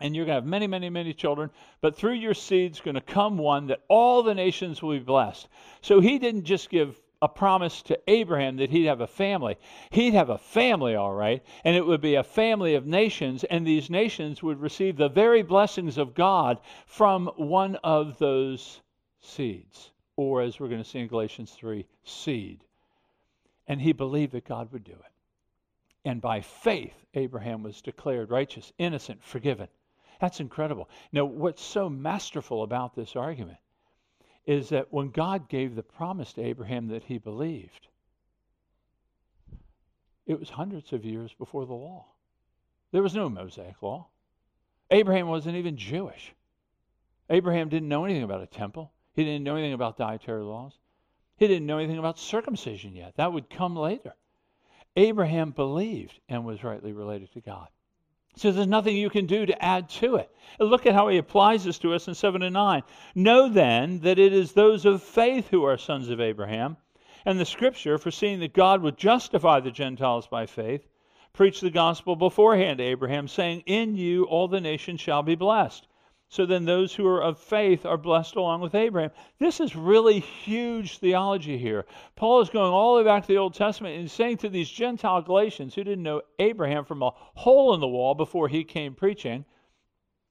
and 0.00 0.16
you're 0.16 0.26
going 0.26 0.34
to 0.34 0.42
have 0.42 0.44
many, 0.44 0.66
many, 0.66 0.90
many 0.90 1.14
children, 1.14 1.50
but 1.80 1.96
through 1.96 2.14
your 2.14 2.34
seed's 2.34 2.80
going 2.80 2.96
to 2.96 3.00
come 3.00 3.38
one 3.38 3.68
that 3.68 3.84
all 3.86 4.24
the 4.24 4.34
nations 4.34 4.82
will 4.82 4.98
be 4.98 5.04
blessed. 5.04 5.48
So 5.82 6.00
he 6.00 6.18
didn't 6.18 6.44
just 6.46 6.68
give 6.68 7.00
a 7.20 7.28
promise 7.28 7.82
to 7.82 7.98
Abraham 8.08 8.56
that 8.56 8.70
he'd 8.70 8.86
have 8.86 9.00
a 9.00 9.06
family. 9.06 9.56
He'd 9.90 10.14
have 10.14 10.30
a 10.30 10.38
family, 10.38 10.94
all 10.94 11.12
right, 11.12 11.42
and 11.64 11.74
it 11.74 11.84
would 11.84 12.00
be 12.00 12.14
a 12.14 12.22
family 12.22 12.74
of 12.74 12.86
nations, 12.86 13.44
and 13.44 13.66
these 13.66 13.90
nations 13.90 14.42
would 14.42 14.60
receive 14.60 14.96
the 14.96 15.08
very 15.08 15.42
blessings 15.42 15.98
of 15.98 16.14
God 16.14 16.60
from 16.86 17.26
one 17.36 17.76
of 17.76 18.18
those 18.18 18.80
seeds, 19.20 19.90
or 20.16 20.42
as 20.42 20.60
we're 20.60 20.68
going 20.68 20.82
to 20.82 20.88
see 20.88 21.00
in 21.00 21.08
Galatians 21.08 21.52
3, 21.52 21.86
seed. 22.04 22.62
And 23.66 23.80
he 23.80 23.92
believed 23.92 24.32
that 24.32 24.46
God 24.46 24.72
would 24.72 24.84
do 24.84 24.92
it. 24.92 25.12
And 26.04 26.20
by 26.20 26.40
faith, 26.40 26.94
Abraham 27.14 27.62
was 27.62 27.82
declared 27.82 28.30
righteous, 28.30 28.72
innocent, 28.78 29.22
forgiven. 29.22 29.68
That's 30.20 30.40
incredible. 30.40 30.88
Now, 31.12 31.24
what's 31.24 31.62
so 31.62 31.90
masterful 31.90 32.62
about 32.62 32.94
this 32.94 33.16
argument 33.16 33.58
is 34.48 34.70
that 34.70 34.90
when 34.90 35.10
God 35.10 35.50
gave 35.50 35.74
the 35.76 35.82
promise 35.82 36.32
to 36.32 36.42
Abraham 36.42 36.88
that 36.88 37.02
he 37.04 37.18
believed, 37.18 37.86
it 40.26 40.40
was 40.40 40.48
hundreds 40.48 40.94
of 40.94 41.04
years 41.04 41.34
before 41.38 41.66
the 41.66 41.74
law. 41.74 42.06
There 42.90 43.02
was 43.02 43.14
no 43.14 43.28
Mosaic 43.28 43.82
law. 43.82 44.08
Abraham 44.90 45.28
wasn't 45.28 45.56
even 45.56 45.76
Jewish. 45.76 46.32
Abraham 47.28 47.68
didn't 47.68 47.90
know 47.90 48.06
anything 48.06 48.22
about 48.22 48.42
a 48.42 48.46
temple. 48.46 48.90
He 49.12 49.22
didn't 49.22 49.44
know 49.44 49.56
anything 49.56 49.74
about 49.74 49.98
dietary 49.98 50.42
laws. 50.42 50.72
He 51.36 51.46
didn't 51.46 51.66
know 51.66 51.76
anything 51.76 51.98
about 51.98 52.18
circumcision 52.18 52.96
yet. 52.96 53.18
That 53.18 53.34
would 53.34 53.50
come 53.50 53.76
later. 53.76 54.14
Abraham 54.96 55.50
believed 55.50 56.20
and 56.26 56.46
was 56.46 56.64
rightly 56.64 56.94
related 56.94 57.30
to 57.34 57.42
God. 57.42 57.68
So 58.36 58.52
there's 58.52 58.66
nothing 58.68 58.96
you 58.96 59.10
can 59.10 59.26
do 59.26 59.46
to 59.46 59.64
add 59.64 59.88
to 59.90 60.16
it. 60.16 60.30
Look 60.60 60.86
at 60.86 60.94
how 60.94 61.08
he 61.08 61.18
applies 61.18 61.64
this 61.64 61.78
to 61.80 61.94
us 61.94 62.06
in 62.06 62.14
7 62.14 62.42
and 62.42 62.54
9. 62.54 62.82
Know 63.16 63.48
then 63.48 63.98
that 64.00 64.18
it 64.18 64.32
is 64.32 64.52
those 64.52 64.84
of 64.84 65.02
faith 65.02 65.48
who 65.48 65.64
are 65.64 65.76
sons 65.76 66.08
of 66.08 66.20
Abraham. 66.20 66.76
And 67.24 67.40
the 67.40 67.44
scripture, 67.44 67.98
foreseeing 67.98 68.38
that 68.40 68.52
God 68.52 68.80
would 68.82 68.96
justify 68.96 69.58
the 69.58 69.72
Gentiles 69.72 70.28
by 70.28 70.46
faith, 70.46 70.86
preached 71.32 71.62
the 71.62 71.70
gospel 71.70 72.14
beforehand 72.14 72.78
to 72.78 72.84
Abraham, 72.84 73.26
saying, 73.26 73.64
In 73.66 73.96
you 73.96 74.24
all 74.24 74.46
the 74.46 74.60
nations 74.60 75.00
shall 75.00 75.24
be 75.24 75.34
blessed. 75.34 75.87
So 76.30 76.44
then 76.44 76.66
those 76.66 76.94
who 76.94 77.06
are 77.06 77.22
of 77.22 77.38
faith 77.38 77.86
are 77.86 77.96
blessed 77.96 78.36
along 78.36 78.60
with 78.60 78.74
Abraham. 78.74 79.12
This 79.38 79.60
is 79.60 79.74
really 79.74 80.20
huge 80.20 80.98
theology 80.98 81.56
here. 81.56 81.86
Paul 82.16 82.42
is 82.42 82.50
going 82.50 82.70
all 82.70 82.94
the 82.94 83.02
way 83.02 83.08
back 83.08 83.22
to 83.22 83.28
the 83.28 83.38
Old 83.38 83.54
Testament 83.54 83.98
and 83.98 84.10
saying 84.10 84.36
to 84.38 84.50
these 84.50 84.68
Gentile 84.68 85.22
Galatians 85.22 85.74
who 85.74 85.84
didn't 85.84 86.02
know 86.02 86.20
Abraham 86.38 86.84
from 86.84 87.02
a 87.02 87.14
hole 87.34 87.72
in 87.72 87.80
the 87.80 87.88
wall 87.88 88.14
before 88.14 88.48
he 88.48 88.62
came 88.62 88.94
preaching, 88.94 89.46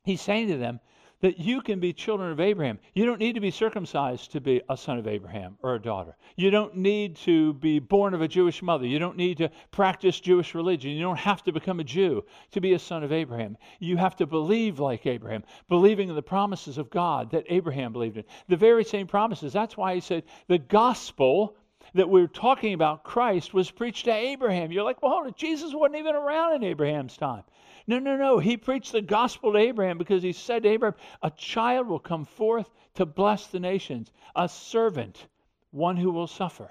he's 0.04 0.22
saying 0.22 0.50
to 0.50 0.58
them, 0.58 0.80
that 1.22 1.40
you 1.40 1.62
can 1.62 1.80
be 1.80 1.94
children 1.94 2.32
of 2.32 2.40
Abraham. 2.40 2.80
You 2.94 3.06
don't 3.06 3.20
need 3.20 3.34
to 3.34 3.42
be 3.42 3.52
circumcised 3.52 4.32
to 4.32 4.42
be 4.42 4.62
a 4.70 4.78
son 4.78 4.98
of 4.98 5.08
Abraham 5.08 5.58
or 5.64 5.76
a 5.76 5.82
daughter. 5.82 6.16
You 6.36 6.52
don't 6.52 6.76
need 6.76 7.16
to 7.18 7.54
be 7.54 7.80
born 7.80 8.14
of 8.14 8.22
a 8.22 8.28
Jewish 8.28 8.62
mother. 8.62 8.86
You 8.86 9.00
don't 9.00 9.18
need 9.18 9.38
to 9.38 9.50
practice 9.72 10.20
Jewish 10.20 10.54
religion. 10.54 10.92
You 10.92 11.02
don't 11.02 11.18
have 11.18 11.44
to 11.44 11.52
become 11.52 11.80
a 11.80 11.84
Jew 11.84 12.24
to 12.52 12.62
be 12.62 12.74
a 12.74 12.80
son 12.80 13.04
of 13.04 13.12
Abraham. 13.12 13.58
You 13.80 13.98
have 13.98 14.16
to 14.18 14.28
believe 14.28 14.80
like 14.80 15.06
Abraham, 15.06 15.44
believing 15.70 16.10
in 16.10 16.16
the 16.16 16.22
promises 16.22 16.78
of 16.78 16.90
God 16.90 17.32
that 17.32 17.46
Abraham 17.50 17.94
believed 17.94 18.18
in. 18.18 18.24
The 18.48 18.58
very 18.58 18.84
same 18.84 19.08
promises. 19.08 19.54
That's 19.54 19.78
why 19.78 19.96
he 19.96 20.02
said 20.02 20.24
the 20.48 20.60
gospel 20.60 21.56
that 21.94 22.10
we're 22.10 22.28
talking 22.28 22.74
about 22.74 23.04
Christ 23.04 23.54
was 23.54 23.72
preached 23.72 24.06
to 24.06 24.14
Abraham. 24.14 24.72
You're 24.72 24.84
like, 24.84 25.02
well, 25.02 25.12
hold 25.12 25.28
on, 25.28 25.34
Jesus 25.36 25.74
wasn't 25.74 26.00
even 26.00 26.16
around 26.16 26.56
in 26.56 26.64
Abraham's 26.64 27.18
time. 27.18 27.44
No, 27.88 28.00
no, 28.00 28.18
no. 28.18 28.38
He 28.40 28.58
preached 28.58 28.92
the 28.92 29.02
gospel 29.02 29.54
to 29.54 29.60
Abraham 29.60 29.98
because 29.98 30.22
he 30.22 30.34
said 30.34 30.64
to 30.64 30.70
Abraham, 30.70 31.00
A 31.22 31.32
child 31.32 31.88
will 31.88 32.00
come 32.00 32.26
forth 32.26 32.70
to 32.96 33.06
bless 33.06 33.48
the 33.48 33.60
nations, 33.60 34.12
a 34.36 34.50
servant, 34.50 35.28
one 35.72 35.96
who 35.96 36.12
will 36.12 36.28
suffer. 36.28 36.70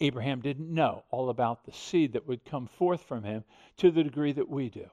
Abraham 0.00 0.40
didn't 0.40 0.72
know 0.72 1.04
all 1.10 1.30
about 1.30 1.64
the 1.64 1.72
seed 1.72 2.12
that 2.12 2.26
would 2.26 2.44
come 2.44 2.66
forth 2.66 3.02
from 3.04 3.22
him 3.22 3.44
to 3.78 3.90
the 3.90 4.04
degree 4.04 4.32
that 4.32 4.48
we 4.48 4.68
do. 4.68 4.86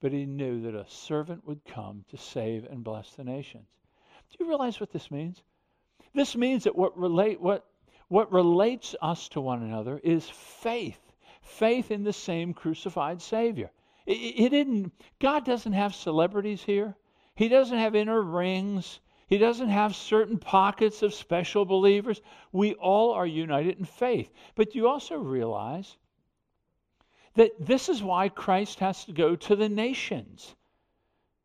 But 0.00 0.12
he 0.12 0.26
knew 0.26 0.62
that 0.62 0.74
a 0.74 0.88
servant 0.88 1.46
would 1.46 1.64
come 1.64 2.04
to 2.10 2.16
save 2.16 2.64
and 2.64 2.84
bless 2.84 3.10
the 3.14 3.24
nations. 3.24 3.68
Do 4.30 4.36
you 4.40 4.48
realize 4.48 4.78
what 4.80 4.92
this 4.92 5.10
means? 5.10 5.42
This 6.14 6.36
means 6.36 6.64
that 6.64 6.76
what 6.76 6.98
relate 6.98 7.40
what 7.40 7.67
what 8.08 8.32
relates 8.32 8.94
us 9.00 9.28
to 9.30 9.40
one 9.40 9.62
another 9.62 10.00
is 10.02 10.28
faith. 10.28 11.00
Faith 11.42 11.90
in 11.90 12.04
the 12.04 12.12
same 12.12 12.52
crucified 12.52 13.22
Savior. 13.22 13.70
He 14.06 14.48
didn't, 14.48 14.92
God 15.20 15.44
doesn't 15.44 15.74
have 15.74 15.94
celebrities 15.94 16.62
here. 16.62 16.96
He 17.34 17.48
doesn't 17.48 17.78
have 17.78 17.94
inner 17.94 18.22
rings. 18.22 19.00
He 19.28 19.36
doesn't 19.36 19.68
have 19.68 19.94
certain 19.94 20.38
pockets 20.38 21.02
of 21.02 21.12
special 21.12 21.66
believers. 21.66 22.22
We 22.50 22.74
all 22.74 23.12
are 23.12 23.26
united 23.26 23.78
in 23.78 23.84
faith. 23.84 24.32
But 24.54 24.74
you 24.74 24.88
also 24.88 25.16
realize 25.18 25.96
that 27.34 27.52
this 27.58 27.90
is 27.90 28.02
why 28.02 28.30
Christ 28.30 28.80
has 28.80 29.04
to 29.04 29.12
go 29.12 29.36
to 29.36 29.54
the 29.54 29.68
nations. 29.68 30.54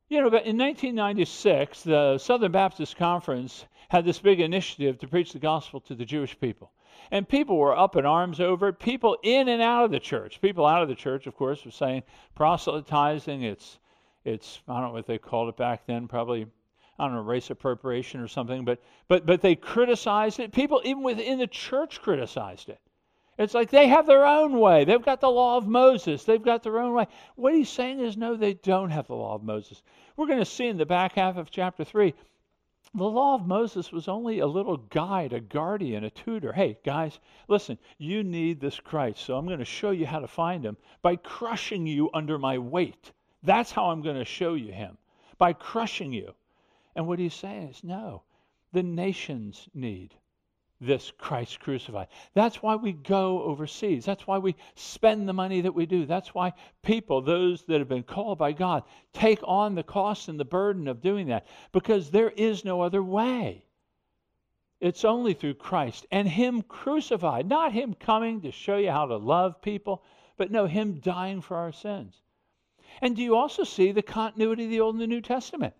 You 0.08 0.22
know, 0.22 0.30
but 0.30 0.46
in 0.46 0.58
1996, 0.58 1.84
the 1.84 2.18
Southern 2.18 2.52
Baptist 2.52 2.96
Conference 2.96 3.66
had 3.94 4.06
this 4.06 4.18
big 4.18 4.40
initiative 4.40 4.98
to 4.98 5.08
preach 5.08 5.34
the 5.34 5.40
gospel 5.40 5.80
to 5.80 5.94
the 5.94 6.04
Jewish 6.04 6.38
people. 6.40 6.72
And 7.12 7.30
people 7.30 7.58
were 7.58 7.78
up 7.78 7.96
in 7.96 8.08
arms 8.08 8.40
over 8.40 8.70
it. 8.70 8.80
People 8.80 9.20
in 9.22 9.48
and 9.48 9.62
out 9.62 9.86
of 9.86 9.92
the 9.92 10.00
church. 10.00 10.42
People 10.42 10.66
out 10.66 10.82
of 10.82 10.90
the 10.90 10.96
church, 10.96 11.28
of 11.28 11.36
course, 11.36 11.64
were 11.64 11.70
saying 11.70 12.02
proselytizing. 12.34 13.44
It's, 13.44 13.78
it's 14.26 14.62
I 14.68 14.80
don't 14.80 14.88
know 14.90 14.94
what 14.94 15.06
they 15.06 15.20
called 15.20 15.50
it 15.50 15.58
back 15.58 15.86
then, 15.86 16.08
probably, 16.08 16.48
I 16.98 17.06
don't 17.06 17.14
know, 17.14 17.22
race 17.22 17.52
appropriation 17.52 18.20
or 18.20 18.28
something. 18.28 18.66
But, 18.66 18.82
but, 19.08 19.28
but 19.28 19.42
they 19.42 19.56
criticized 19.56 20.40
it. 20.40 20.54
People, 20.54 20.82
even 20.84 21.04
within 21.04 21.38
the 21.38 21.46
church, 21.46 22.02
criticized 22.02 22.70
it. 22.70 22.80
It's 23.38 23.54
like 23.54 23.70
they 23.70 23.90
have 23.90 24.08
their 24.08 24.26
own 24.26 24.60
way. 24.60 24.86
They've 24.86 25.06
got 25.06 25.22
the 25.22 25.30
law 25.30 25.58
of 25.58 25.68
Moses. 25.68 26.24
They've 26.24 26.42
got 26.42 26.64
their 26.64 26.80
own 26.80 26.94
way. 26.94 27.06
What 27.36 27.54
he's 27.54 27.70
saying 27.70 28.00
is, 28.00 28.18
no, 28.18 28.36
they 28.36 28.56
don't 28.56 28.90
have 28.90 29.06
the 29.06 29.16
law 29.16 29.36
of 29.36 29.44
Moses. 29.44 29.84
We're 30.18 30.28
going 30.28 30.40
to 30.40 30.46
see 30.46 30.66
in 30.66 30.78
the 30.78 30.86
back 30.88 31.14
half 31.14 31.38
of 31.38 31.52
chapter 31.52 31.84
3 31.84 32.16
the 32.96 33.04
law 33.04 33.36
of 33.36 33.48
Moses 33.48 33.92
was 33.92 34.08
only 34.08 34.40
a 34.40 34.48
little 34.48 34.78
guide, 34.78 35.34
a 35.34 35.40
guardian, 35.40 36.04
a 36.04 36.10
tutor. 36.10 36.54
Hey, 36.54 36.78
guys, 36.86 37.20
listen, 37.48 37.78
you 37.98 38.24
need 38.24 38.60
this 38.60 38.80
Christ, 38.80 39.26
so 39.26 39.36
I'm 39.36 39.48
going 39.48 39.60
to 39.60 39.66
show 39.66 39.92
you 39.92 40.06
how 40.06 40.20
to 40.20 40.28
find 40.28 40.64
him 40.64 40.78
by 41.02 41.16
crushing 41.16 41.88
you 41.88 42.10
under 42.14 42.38
my 42.38 42.58
weight. 42.60 43.12
That's 43.42 43.72
how 43.72 43.90
I'm 43.90 44.02
going 44.02 44.18
to 44.18 44.26
show 44.26 44.54
you 44.54 44.72
him, 44.72 44.98
by 45.38 45.54
crushing 45.54 46.14
you. 46.14 46.34
And 46.96 47.08
what 47.08 47.20
he's 47.20 47.34
saying 47.34 47.70
is, 47.70 47.84
no, 47.84 48.22
the 48.72 48.84
nations 48.84 49.68
need 49.74 50.14
this 50.82 51.12
Christ 51.18 51.60
crucified. 51.60 52.08
That's 52.34 52.62
why 52.62 52.76
we 52.76 52.92
go 52.92 53.42
overseas. 53.44 54.06
That's 54.06 54.28
why 54.28 54.38
we 54.38 54.56
spend 54.76 55.28
the 55.28 55.34
money 55.34 55.62
that 55.62 55.74
we 55.74 55.86
do. 55.86 56.06
That's 56.06 56.34
why 56.34 56.54
people, 56.82 57.22
those 57.22 57.64
that 57.66 57.80
have 57.80 57.88
been 57.88 58.04
called 58.04 58.38
by 58.38 58.52
God, 58.52 58.84
take 59.14 59.40
on 59.44 59.76
the 59.76 59.84
cost 59.84 60.28
and 60.28 60.40
the 60.40 60.46
burden 60.46 60.88
of 60.88 61.02
doing 61.02 61.28
that 61.28 61.48
because 61.72 62.12
there 62.12 62.30
is 62.30 62.66
no 62.66 62.82
other 62.82 63.02
way. 63.02 63.66
It's 64.82 65.06
only 65.06 65.34
through 65.34 65.54
Christ 65.54 66.06
and 66.12 66.28
Him 66.28 66.62
crucified, 66.62 67.48
not 67.48 67.72
Him 67.72 67.94
coming 67.94 68.42
to 68.42 68.52
show 68.52 68.76
you 68.76 68.92
how 68.92 69.06
to 69.06 69.16
love 69.16 69.62
people, 69.62 70.04
but 70.36 70.52
no, 70.52 70.66
Him 70.66 71.00
dying 71.00 71.40
for 71.40 71.56
our 71.56 71.72
sins. 71.72 72.22
And 73.02 73.16
do 73.16 73.22
you 73.22 73.36
also 73.36 73.64
see 73.64 73.92
the 73.92 74.02
continuity 74.02 74.66
of 74.66 74.70
the 74.70 74.82
Old 74.82 74.96
and 74.96 75.02
the 75.02 75.08
New 75.08 75.22
Testament? 75.22 75.74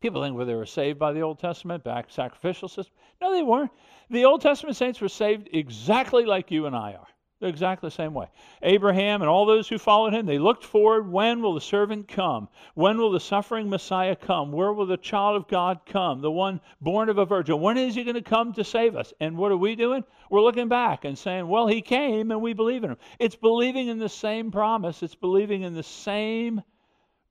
People 0.00 0.22
think, 0.22 0.34
well, 0.34 0.46
they 0.46 0.54
were 0.54 0.66
saved 0.66 0.98
by 0.98 1.12
the 1.12 1.20
Old 1.20 1.38
Testament, 1.38 1.84
back 1.84 2.06
sacrificial 2.08 2.68
system. 2.68 2.94
No, 3.20 3.32
they 3.32 3.42
weren't. 3.42 3.70
The 4.08 4.24
Old 4.24 4.40
Testament 4.40 4.76
saints 4.76 5.00
were 5.00 5.08
saved 5.08 5.50
exactly 5.52 6.24
like 6.24 6.50
you 6.50 6.66
and 6.66 6.74
I 6.74 6.94
are. 6.94 7.06
They're 7.40 7.48
exactly 7.48 7.86
the 7.86 7.94
same 7.94 8.12
way. 8.12 8.26
Abraham 8.62 9.22
and 9.22 9.30
all 9.30 9.46
those 9.46 9.66
who 9.66 9.78
followed 9.78 10.12
him, 10.12 10.26
they 10.26 10.38
looked 10.38 10.62
forward. 10.62 11.10
When 11.10 11.40
will 11.40 11.54
the 11.54 11.60
servant 11.60 12.06
come? 12.06 12.48
When 12.74 12.98
will 12.98 13.10
the 13.10 13.20
suffering 13.20 13.70
Messiah 13.70 14.14
come? 14.14 14.52
Where 14.52 14.74
will 14.74 14.84
the 14.84 14.98
child 14.98 15.36
of 15.36 15.48
God 15.48 15.80
come? 15.86 16.20
The 16.20 16.30
one 16.30 16.60
born 16.82 17.08
of 17.08 17.16
a 17.16 17.24
virgin. 17.24 17.60
When 17.60 17.78
is 17.78 17.94
he 17.94 18.04
going 18.04 18.14
to 18.14 18.22
come 18.22 18.52
to 18.54 18.64
save 18.64 18.94
us? 18.94 19.14
And 19.20 19.38
what 19.38 19.52
are 19.52 19.56
we 19.56 19.74
doing? 19.74 20.04
We're 20.30 20.42
looking 20.42 20.68
back 20.68 21.06
and 21.06 21.16
saying, 21.16 21.48
well, 21.48 21.66
he 21.66 21.80
came 21.80 22.30
and 22.30 22.42
we 22.42 22.52
believe 22.52 22.84
in 22.84 22.90
him. 22.90 22.98
It's 23.18 23.36
believing 23.36 23.88
in 23.88 23.98
the 23.98 24.08
same 24.08 24.50
promise, 24.50 25.02
it's 25.02 25.14
believing 25.14 25.62
in 25.62 25.72
the 25.72 25.82
same 25.82 26.62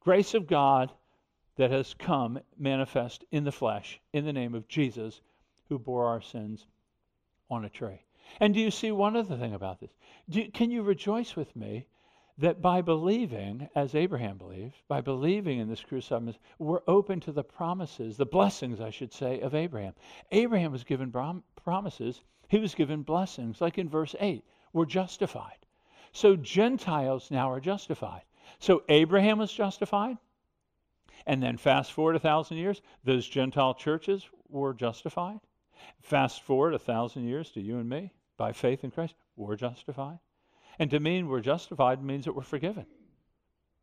grace 0.02 0.34
of 0.34 0.48
God 0.48 0.92
that 1.60 1.72
has 1.72 1.94
come 1.94 2.40
manifest 2.58 3.26
in 3.32 3.44
the 3.44 3.52
flesh 3.52 4.00
in 4.14 4.24
the 4.24 4.32
name 4.32 4.56
of 4.56 4.70
Jesus 4.70 5.20
who 5.68 5.78
bore 5.78 6.06
our 6.06 6.22
sins 6.22 6.66
on 7.50 7.66
a 7.66 7.70
tree. 7.70 8.02
And 8.40 8.54
do 8.54 8.62
you 8.62 8.72
see 8.72 8.94
one 8.94 9.18
other 9.18 9.36
thing 9.36 9.54
about 9.54 9.82
this? 9.82 9.90
You, 10.30 10.50
can 10.54 10.72
you 10.72 10.84
rejoice 10.84 11.36
with 11.36 11.54
me 11.58 11.86
that 12.38 12.62
by 12.62 12.82
believing, 12.82 13.68
as 13.76 13.94
Abraham 13.94 14.38
believed, 14.38 14.76
by 14.88 15.02
believing 15.02 15.60
in 15.60 15.68
this 15.68 15.84
crucifixion, 15.84 16.34
we're 16.60 16.80
open 16.88 17.20
to 17.20 17.34
the 17.34 17.44
promises, 17.44 18.16
the 18.16 18.26
blessings, 18.26 18.80
I 18.80 18.92
should 18.92 19.12
say, 19.12 19.42
of 19.42 19.54
Abraham. 19.54 19.96
Abraham 20.32 20.72
was 20.72 20.86
given 20.86 21.12
prom- 21.12 21.44
promises, 21.58 22.22
he 22.48 22.60
was 22.60 22.74
given 22.74 23.02
blessings, 23.02 23.60
like 23.60 23.78
in 23.78 23.90
verse 23.90 24.16
8, 24.22 24.46
we're 24.72 24.86
justified. 24.86 25.58
So 26.14 26.38
Gentiles 26.38 27.30
now 27.30 27.52
are 27.52 27.60
justified. 27.60 28.22
So 28.60 28.84
Abraham 28.88 29.40
was 29.40 29.52
justified, 29.52 30.18
and 31.26 31.42
then 31.42 31.58
fast 31.58 31.92
forward 31.92 32.16
a 32.16 32.20
thousand 32.20 32.58
years, 32.58 32.82
those 33.04 33.28
Gentile 33.28 33.74
churches 33.74 34.28
were 34.50 34.74
justified. 34.74 35.40
Fast 36.02 36.44
forward 36.44 36.74
a 36.74 36.80
thousand 36.80 37.28
years 37.28 37.52
to 37.52 37.62
you 37.62 37.80
and 37.80 37.90
me, 37.90 38.12
by 38.38 38.52
faith 38.52 38.84
in 38.84 38.92
Christ, 38.92 39.16
we're 39.36 39.56
justified. 39.56 40.20
And 40.78 40.90
to 40.92 41.00
mean 41.00 41.28
we're 41.28 41.42
justified 41.42 42.04
means 42.04 42.26
that 42.26 42.36
we're 42.36 42.44
forgiven. 42.44 42.86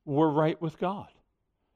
We're 0.05 0.31
right 0.31 0.61
with 0.61 0.79
God. 0.79 1.09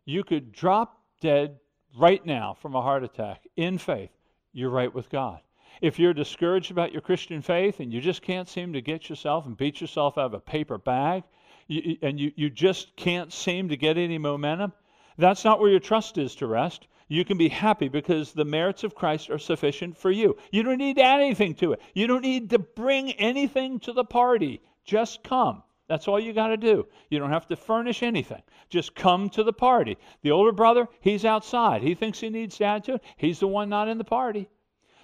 You 0.04 0.24
could 0.24 0.52
drop 0.52 1.02
dead 1.20 1.58
right 1.98 2.24
now 2.24 2.54
from 2.54 2.74
a 2.74 2.82
heart 2.82 3.04
attack 3.04 3.42
in 3.56 3.78
faith. 3.78 4.10
You're 4.52 4.70
right 4.70 4.92
with 4.92 5.10
God. 5.10 5.40
If 5.80 5.98
you're 5.98 6.14
discouraged 6.14 6.70
about 6.70 6.92
your 6.92 7.00
Christian 7.00 7.42
faith 7.42 7.80
and 7.80 7.92
you 7.92 8.00
just 8.00 8.22
can't 8.22 8.48
seem 8.48 8.72
to 8.72 8.80
get 8.80 9.08
yourself 9.08 9.46
and 9.46 9.56
beat 9.56 9.80
yourself 9.80 10.18
out 10.18 10.26
of 10.26 10.34
a 10.34 10.40
paper 10.40 10.78
bag, 10.78 11.24
you, 11.68 11.96
and 12.02 12.18
you, 12.18 12.32
you 12.36 12.50
just 12.50 12.96
can't 12.96 13.32
seem 13.32 13.68
to 13.68 13.76
get 13.76 13.96
any 13.96 14.18
momentum, 14.18 14.72
that's 15.18 15.44
not 15.44 15.60
where 15.60 15.70
your 15.70 15.80
trust 15.80 16.18
is 16.18 16.34
to 16.36 16.46
rest 16.46 16.86
you 17.10 17.24
can 17.24 17.36
be 17.36 17.48
happy 17.48 17.88
because 17.88 18.32
the 18.32 18.44
merits 18.44 18.84
of 18.84 18.94
Christ 18.94 19.30
are 19.30 19.38
sufficient 19.38 19.96
for 19.96 20.12
you. 20.12 20.36
You 20.52 20.62
don't 20.62 20.78
need 20.78 20.94
to 20.94 21.02
add 21.02 21.20
anything 21.20 21.56
to 21.56 21.72
it. 21.72 21.82
You 21.92 22.06
don't 22.06 22.22
need 22.22 22.50
to 22.50 22.60
bring 22.60 23.10
anything 23.14 23.80
to 23.80 23.92
the 23.92 24.04
party. 24.04 24.62
Just 24.84 25.24
come. 25.24 25.64
That's 25.88 26.06
all 26.06 26.20
you 26.20 26.32
got 26.32 26.48
to 26.48 26.56
do. 26.56 26.86
You 27.08 27.18
don't 27.18 27.32
have 27.32 27.48
to 27.48 27.56
furnish 27.56 28.04
anything. 28.04 28.42
Just 28.68 28.94
come 28.94 29.28
to 29.30 29.42
the 29.42 29.52
party. 29.52 29.98
The 30.22 30.30
older 30.30 30.52
brother, 30.52 30.86
he's 31.00 31.24
outside. 31.24 31.82
He 31.82 31.96
thinks 31.96 32.20
he 32.20 32.30
needs 32.30 32.58
to 32.58 32.64
add 32.64 32.84
to 32.84 32.94
it. 32.94 33.04
He's 33.16 33.40
the 33.40 33.48
one 33.48 33.68
not 33.68 33.88
in 33.88 33.98
the 33.98 34.04
party. 34.04 34.48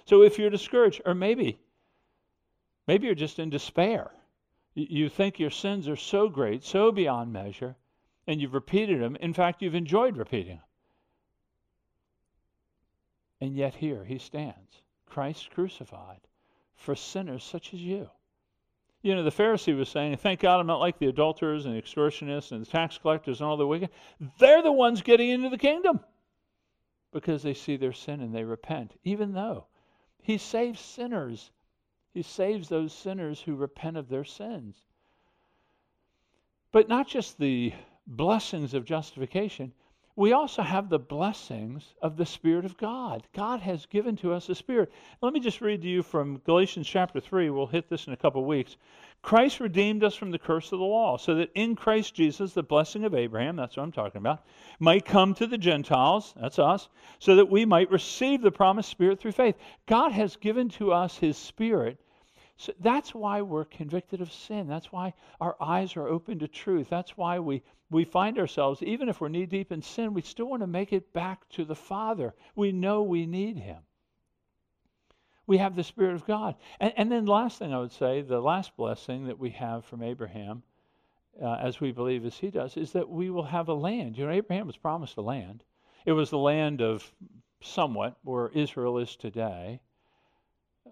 So 0.05 0.23
if 0.23 0.39
you're 0.39 0.49
discouraged, 0.49 1.01
or 1.05 1.13
maybe, 1.13 1.59
maybe 2.87 3.07
you're 3.07 3.15
just 3.15 3.37
in 3.37 3.49
despair. 3.49 4.11
You 4.75 5.09
think 5.09 5.39
your 5.39 5.49
sins 5.49 5.89
are 5.89 5.97
so 5.97 6.29
great, 6.29 6.63
so 6.63 6.93
beyond 6.93 7.33
measure, 7.33 7.75
and 8.27 8.41
you've 8.41 8.53
repeated 8.53 9.01
them. 9.01 9.15
In 9.21 9.33
fact, 9.33 9.61
you've 9.61 9.73
enjoyed 9.73 10.17
repeating 10.17 10.57
them. 10.57 10.65
And 13.39 13.55
yet 13.55 13.75
here 13.75 14.03
he 14.03 14.17
stands, 14.17 14.81
Christ 15.05 15.49
crucified 15.51 16.19
for 16.75 16.95
sinners 16.95 17.43
such 17.43 17.73
as 17.73 17.81
you. 17.81 18.09
You 19.01 19.15
know, 19.15 19.23
the 19.23 19.31
Pharisee 19.31 19.77
was 19.77 19.89
saying, 19.89 20.17
Thank 20.17 20.39
God 20.39 20.59
I'm 20.59 20.67
not 20.67 20.79
like 20.79 20.97
the 20.97 21.07
adulterers 21.07 21.65
and 21.65 21.75
the 21.75 21.81
extortionists 21.81 22.51
and 22.51 22.65
the 22.65 22.69
tax 22.69 22.97
collectors 22.97 23.39
and 23.39 23.47
all 23.49 23.57
the 23.57 23.67
wicked. 23.67 23.89
They're 24.39 24.63
the 24.63 24.71
ones 24.71 25.01
getting 25.01 25.29
into 25.29 25.49
the 25.49 25.57
kingdom 25.57 25.99
because 27.13 27.43
they 27.43 27.53
see 27.53 27.77
their 27.77 27.93
sin 27.93 28.21
and 28.21 28.33
they 28.33 28.43
repent, 28.43 28.99
even 29.03 29.33
though 29.33 29.67
he 30.21 30.37
saves 30.37 30.79
sinners. 30.79 31.51
He 32.13 32.23
saves 32.23 32.67
those 32.67 32.91
sinners 32.91 33.39
who 33.39 33.55
repent 33.55 33.95
of 33.97 34.09
their 34.09 34.25
sins. 34.25 34.75
But 36.71 36.89
not 36.89 37.07
just 37.07 37.37
the 37.37 37.73
blessings 38.07 38.73
of 38.73 38.85
justification, 38.85 39.73
we 40.17 40.33
also 40.33 40.63
have 40.63 40.89
the 40.89 40.97
blessings 40.97 41.93
of 42.01 42.17
the 42.17 42.25
Spirit 42.25 42.65
of 42.65 42.75
God. 42.75 43.27
God 43.35 43.59
has 43.59 43.85
given 43.85 44.15
to 44.17 44.33
us 44.33 44.47
the 44.47 44.55
Spirit. 44.55 44.91
Let 45.21 45.31
me 45.31 45.39
just 45.39 45.61
read 45.61 45.83
to 45.83 45.87
you 45.87 46.01
from 46.01 46.41
Galatians 46.43 46.87
chapter 46.87 47.19
3. 47.19 47.51
We'll 47.51 47.67
hit 47.67 47.87
this 47.87 48.07
in 48.07 48.13
a 48.13 48.17
couple 48.17 48.41
of 48.41 48.47
weeks. 48.47 48.77
Christ 49.21 49.59
redeemed 49.59 50.03
us 50.03 50.15
from 50.15 50.31
the 50.31 50.39
curse 50.39 50.71
of 50.71 50.79
the 50.79 50.85
law, 50.85 51.17
so 51.17 51.35
that 51.35 51.51
in 51.53 51.75
Christ 51.75 52.15
Jesus, 52.15 52.53
the 52.53 52.63
blessing 52.63 53.03
of 53.03 53.13
Abraham, 53.13 53.55
that's 53.55 53.77
what 53.77 53.83
I'm 53.83 53.91
talking 53.91 54.17
about, 54.17 54.43
might 54.79 55.05
come 55.05 55.35
to 55.35 55.45
the 55.45 55.57
Gentiles, 55.57 56.33
that's 56.41 56.57
us, 56.57 56.89
so 57.19 57.35
that 57.35 57.51
we 57.51 57.65
might 57.65 57.91
receive 57.91 58.41
the 58.41 58.51
promised 58.51 58.89
Spirit 58.89 59.19
through 59.19 59.33
faith. 59.33 59.55
God 59.85 60.13
has 60.13 60.35
given 60.35 60.69
to 60.69 60.93
us 60.93 61.15
His 61.15 61.37
Spirit. 61.37 61.99
So 62.57 62.73
that's 62.79 63.13
why 63.13 63.41
we're 63.41 63.65
convicted 63.65 64.19
of 64.19 64.31
sin. 64.31 64.67
That's 64.67 64.91
why 64.91 65.13
our 65.39 65.55
eyes 65.61 65.95
are 65.95 66.07
open 66.07 66.39
to 66.39 66.47
truth. 66.47 66.87
That's 66.89 67.15
why 67.15 67.39
we 67.39 67.61
we 67.89 68.03
find 68.03 68.37
ourselves, 68.37 68.83
even 68.83 69.07
if 69.07 69.21
we're 69.21 69.29
knee 69.29 69.45
deep 69.45 69.71
in 69.71 69.81
sin, 69.81 70.13
we 70.13 70.21
still 70.21 70.47
want 70.47 70.61
to 70.61 70.67
make 70.67 70.91
it 70.91 71.13
back 71.13 71.47
to 71.49 71.63
the 71.63 71.75
Father. 71.75 72.33
We 72.55 72.71
know 72.71 73.03
we 73.03 73.25
need 73.25 73.57
Him. 73.57 73.77
We 75.45 75.57
have 75.59 75.75
the 75.75 75.83
Spirit 75.83 76.15
of 76.15 76.25
God. 76.25 76.55
And, 76.81 76.93
and 76.97 77.11
then, 77.11 77.25
last 77.25 77.59
thing 77.59 77.73
I 77.73 77.79
would 77.79 77.93
say, 77.93 78.21
the 78.21 78.41
last 78.41 78.75
blessing 78.75 79.27
that 79.27 79.39
we 79.39 79.51
have 79.51 79.85
from 79.85 80.03
Abraham, 80.03 80.63
uh, 81.41 81.53
as 81.53 81.79
we 81.79 81.93
believe 81.93 82.25
as 82.25 82.37
he 82.37 82.49
does, 82.49 82.75
is 82.75 82.91
that 82.91 83.07
we 83.07 83.29
will 83.29 83.43
have 83.43 83.69
a 83.69 83.73
land. 83.73 84.17
You 84.17 84.25
know, 84.25 84.31
Abraham 84.31 84.67
was 84.67 84.75
promised 84.75 85.15
a 85.15 85.21
land. 85.21 85.63
It 86.05 86.11
was 86.11 86.29
the 86.29 86.37
land 86.37 86.81
of 86.81 87.09
somewhat 87.61 88.17
where 88.23 88.49
Israel 88.49 88.97
is 88.97 89.15
today. 89.15 89.79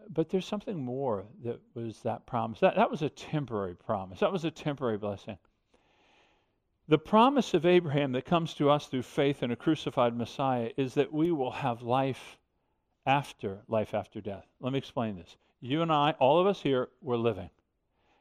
But 0.10 0.30
there's 0.30 0.46
something 0.46 0.80
more 0.84 1.26
that 1.44 1.60
was 1.74 2.02
that 2.02 2.26
promise. 2.26 2.60
That, 2.60 2.76
that 2.76 2.92
was 2.92 3.02
a 3.02 3.10
temporary 3.10 3.76
promise, 3.76 4.20
that 4.20 4.32
was 4.32 4.46
a 4.46 4.52
temporary 4.52 4.98
blessing. 4.98 5.38
The 6.88 6.98
promise 7.00 7.56
of 7.56 7.66
Abraham 7.66 8.12
that 8.12 8.26
comes 8.26 8.54
to 8.56 8.70
us 8.70 8.88
through 8.88 9.02
faith 9.02 9.42
in 9.42 9.50
a 9.50 9.56
crucified 9.56 10.16
Messiah 10.16 10.70
is 10.78 10.94
that 10.94 11.12
we 11.12 11.32
will 11.32 11.52
have 11.52 11.82
life 11.82 12.38
after 13.08 13.64
life 13.68 13.96
after 13.96 14.22
death. 14.22 14.46
Let 14.60 14.72
me 14.72 14.78
explain 14.78 15.16
this. 15.16 15.36
You 15.62 15.82
and 15.82 15.92
I, 15.92 16.12
all 16.20 16.40
of 16.40 16.46
us 16.46 16.62
here, 16.62 16.90
we're 17.02 17.18
living. 17.18 17.50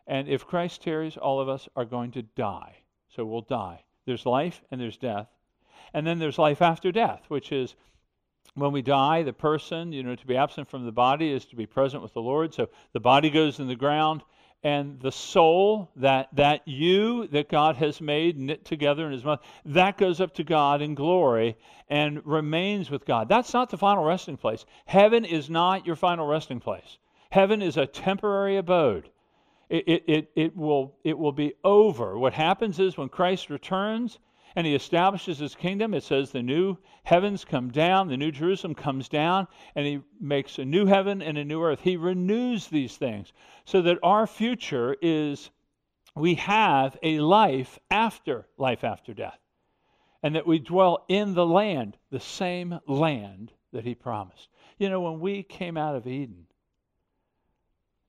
And 0.06 0.28
if 0.28 0.46
Christ 0.46 0.82
tarries, 0.82 1.16
all 1.16 1.40
of 1.40 1.48
us 1.48 1.68
are 1.76 1.84
going 1.84 2.12
to 2.12 2.22
die. 2.22 2.76
So 3.08 3.24
we'll 3.24 3.42
die. 3.42 3.84
There's 4.06 4.26
life 4.26 4.62
and 4.70 4.80
there's 4.80 4.96
death. 4.96 5.28
And 5.92 6.06
then 6.06 6.18
there's 6.18 6.38
life 6.38 6.62
after 6.62 6.90
death, 6.90 7.24
which 7.28 7.52
is 7.52 7.74
when 8.54 8.72
we 8.72 8.82
die, 8.82 9.22
the 9.22 9.32
person, 9.32 9.92
you 9.92 10.02
know, 10.02 10.14
to 10.14 10.26
be 10.26 10.36
absent 10.36 10.68
from 10.68 10.84
the 10.84 10.92
body 10.92 11.32
is 11.32 11.44
to 11.46 11.56
be 11.56 11.66
present 11.66 12.02
with 12.02 12.14
the 12.14 12.22
Lord. 12.22 12.54
So 12.54 12.68
the 12.92 13.00
body 13.00 13.30
goes 13.30 13.58
in 13.58 13.66
the 13.66 13.74
ground, 13.74 14.22
and 14.62 14.98
the 15.00 15.12
soul, 15.12 15.90
that, 15.96 16.28
that 16.36 16.66
you 16.66 17.26
that 17.28 17.50
God 17.50 17.76
has 17.76 18.00
made, 18.00 18.38
knit 18.38 18.64
together 18.64 19.04
in 19.04 19.12
his 19.12 19.24
mouth, 19.24 19.40
that 19.66 19.98
goes 19.98 20.20
up 20.22 20.34
to 20.34 20.44
God 20.44 20.80
in 20.80 20.94
glory 20.94 21.56
and 21.90 22.24
remains 22.24 22.90
with 22.90 23.04
God. 23.04 23.28
That's 23.28 23.52
not 23.52 23.68
the 23.68 23.76
final 23.76 24.04
resting 24.04 24.38
place. 24.38 24.64
Heaven 24.86 25.26
is 25.26 25.50
not 25.50 25.86
your 25.86 25.96
final 25.96 26.26
resting 26.26 26.60
place. 26.60 26.98
Heaven 27.30 27.60
is 27.60 27.76
a 27.76 27.86
temporary 27.86 28.56
abode. 28.56 29.10
It, 29.68 29.84
it, 29.86 30.04
it, 30.06 30.30
it, 30.34 30.56
will, 30.56 30.96
it 31.04 31.18
will 31.18 31.32
be 31.32 31.54
over. 31.62 32.18
What 32.18 32.32
happens 32.32 32.78
is 32.78 32.96
when 32.96 33.08
Christ 33.08 33.50
returns, 33.50 34.18
and 34.56 34.66
he 34.66 34.74
establishes 34.74 35.38
his 35.38 35.54
kingdom. 35.54 35.94
It 35.94 36.04
says 36.04 36.30
the 36.30 36.42
new 36.42 36.78
heavens 37.02 37.44
come 37.44 37.70
down, 37.70 38.08
the 38.08 38.16
new 38.16 38.30
Jerusalem 38.30 38.74
comes 38.74 39.08
down, 39.08 39.48
and 39.74 39.86
he 39.86 40.00
makes 40.20 40.58
a 40.58 40.64
new 40.64 40.86
heaven 40.86 41.22
and 41.22 41.36
a 41.36 41.44
new 41.44 41.62
earth. 41.62 41.80
He 41.80 41.96
renews 41.96 42.68
these 42.68 42.96
things 42.96 43.32
so 43.64 43.82
that 43.82 43.98
our 44.02 44.26
future 44.26 44.96
is 45.02 45.50
we 46.14 46.36
have 46.36 46.96
a 47.02 47.18
life 47.20 47.78
after 47.90 48.46
life 48.56 48.84
after 48.84 49.12
death, 49.12 49.38
and 50.22 50.36
that 50.36 50.46
we 50.46 50.58
dwell 50.60 51.04
in 51.08 51.34
the 51.34 51.46
land, 51.46 51.96
the 52.10 52.20
same 52.20 52.78
land 52.86 53.52
that 53.72 53.84
he 53.84 53.94
promised. 53.94 54.48
You 54.78 54.88
know, 54.88 55.00
when 55.00 55.20
we 55.20 55.42
came 55.42 55.76
out 55.76 55.96
of 55.96 56.06
Eden 56.06 56.46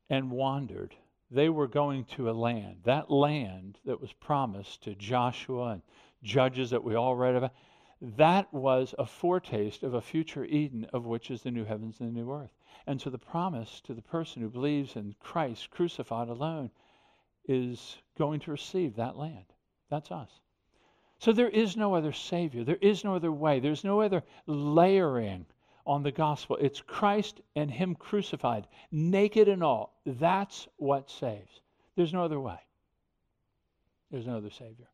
and 0.10 0.30
wandered, 0.30 0.96
they 1.32 1.50
were 1.50 1.68
going 1.68 2.06
to 2.06 2.30
a 2.30 2.32
land, 2.32 2.78
that 2.84 3.10
land 3.10 3.80
that 3.86 4.00
was 4.00 4.14
promised 4.14 4.84
to 4.84 4.94
Joshua 4.94 5.72
and 5.72 5.82
Judges 6.26 6.72
that 6.72 6.84
we 6.84 6.96
all 6.96 7.16
read 7.16 7.36
about, 7.36 7.54
that 8.02 8.54
was 8.54 8.94
a 9.00 9.06
foretaste 9.06 9.84
of 9.84 9.94
a 9.94 10.02
future 10.02 10.44
Eden, 10.44 10.86
of 10.92 11.06
which 11.06 11.32
is 11.32 11.42
the 11.42 11.52
new 11.52 11.64
heavens 11.64 12.00
and 12.00 12.10
the 12.10 12.20
new 12.20 12.32
earth. 12.32 12.52
And 12.88 13.00
so 13.00 13.10
the 13.10 13.18
promise 13.18 13.80
to 13.86 13.94
the 13.94 14.02
person 14.02 14.42
who 14.42 14.50
believes 14.50 14.96
in 14.96 15.16
Christ 15.20 15.70
crucified 15.70 16.28
alone 16.28 16.72
is 17.48 17.98
going 18.18 18.40
to 18.42 18.52
receive 18.52 18.96
that 18.96 19.16
land. 19.16 19.46
That's 19.90 20.12
us. 20.12 20.30
So 21.20 21.32
there 21.32 21.50
is 21.50 21.78
no 21.78 21.94
other 21.94 22.12
Savior. 22.12 22.64
There 22.64 22.76
is 22.82 23.04
no 23.04 23.16
other 23.16 23.32
way. 23.32 23.60
There's 23.60 23.84
no 23.84 24.02
other 24.02 24.24
layering 24.48 25.46
on 25.86 26.04
the 26.04 26.12
gospel. 26.12 26.58
It's 26.60 26.82
Christ 26.82 27.40
and 27.56 27.70
Him 27.70 27.96
crucified, 27.96 28.68
naked 28.92 29.48
and 29.48 29.64
all. 29.64 29.94
That's 30.06 30.68
what 30.78 31.10
saves. 31.10 31.62
There's 31.96 32.14
no 32.14 32.26
other 32.26 32.40
way. 32.40 32.60
There's 34.12 34.28
no 34.28 34.38
other 34.38 34.50
Savior. 34.50 34.88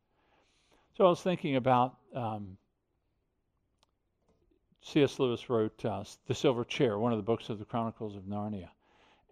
So 1.01 1.07
I 1.07 1.09
was 1.09 1.23
thinking 1.23 1.55
about 1.55 1.95
um, 2.13 2.57
C.S. 4.83 5.17
Lewis 5.17 5.49
wrote 5.49 5.83
uh, 5.83 6.03
The 6.27 6.35
Silver 6.35 6.63
Chair, 6.63 6.99
one 6.99 7.11
of 7.11 7.17
the 7.17 7.23
books 7.23 7.49
of 7.49 7.57
the 7.57 7.65
Chronicles 7.65 8.15
of 8.15 8.25
Narnia. 8.25 8.69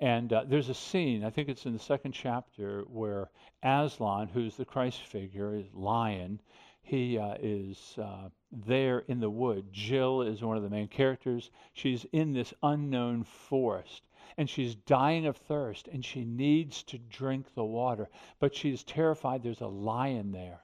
And 0.01 0.33
uh, 0.33 0.45
there's 0.47 0.69
a 0.69 0.73
scene, 0.73 1.23
I 1.23 1.29
think 1.29 1.47
it's 1.47 1.67
in 1.67 1.73
the 1.73 1.77
second 1.77 2.13
chapter, 2.13 2.85
where 2.87 3.29
Aslan, 3.61 4.29
who's 4.29 4.57
the 4.57 4.65
Christ 4.65 5.03
figure, 5.03 5.53
is 5.53 5.71
lion. 5.71 6.41
He 6.81 7.19
uh, 7.19 7.35
is 7.39 7.93
uh, 8.01 8.29
there 8.51 9.03
in 9.07 9.19
the 9.19 9.29
wood. 9.29 9.71
Jill 9.71 10.23
is 10.23 10.41
one 10.41 10.57
of 10.57 10.63
the 10.63 10.71
main 10.71 10.87
characters. 10.87 11.51
She's 11.73 12.03
in 12.11 12.33
this 12.33 12.51
unknown 12.63 13.25
forest 13.25 14.01
and 14.39 14.49
she's 14.49 14.73
dying 14.73 15.27
of 15.27 15.37
thirst 15.37 15.87
and 15.87 16.03
she 16.03 16.25
needs 16.25 16.81
to 16.85 16.97
drink 16.97 17.53
the 17.53 17.63
water, 17.63 18.09
but 18.39 18.55
she's 18.55 18.83
terrified 18.83 19.43
there's 19.43 19.61
a 19.61 19.67
lion 19.67 20.31
there. 20.31 20.63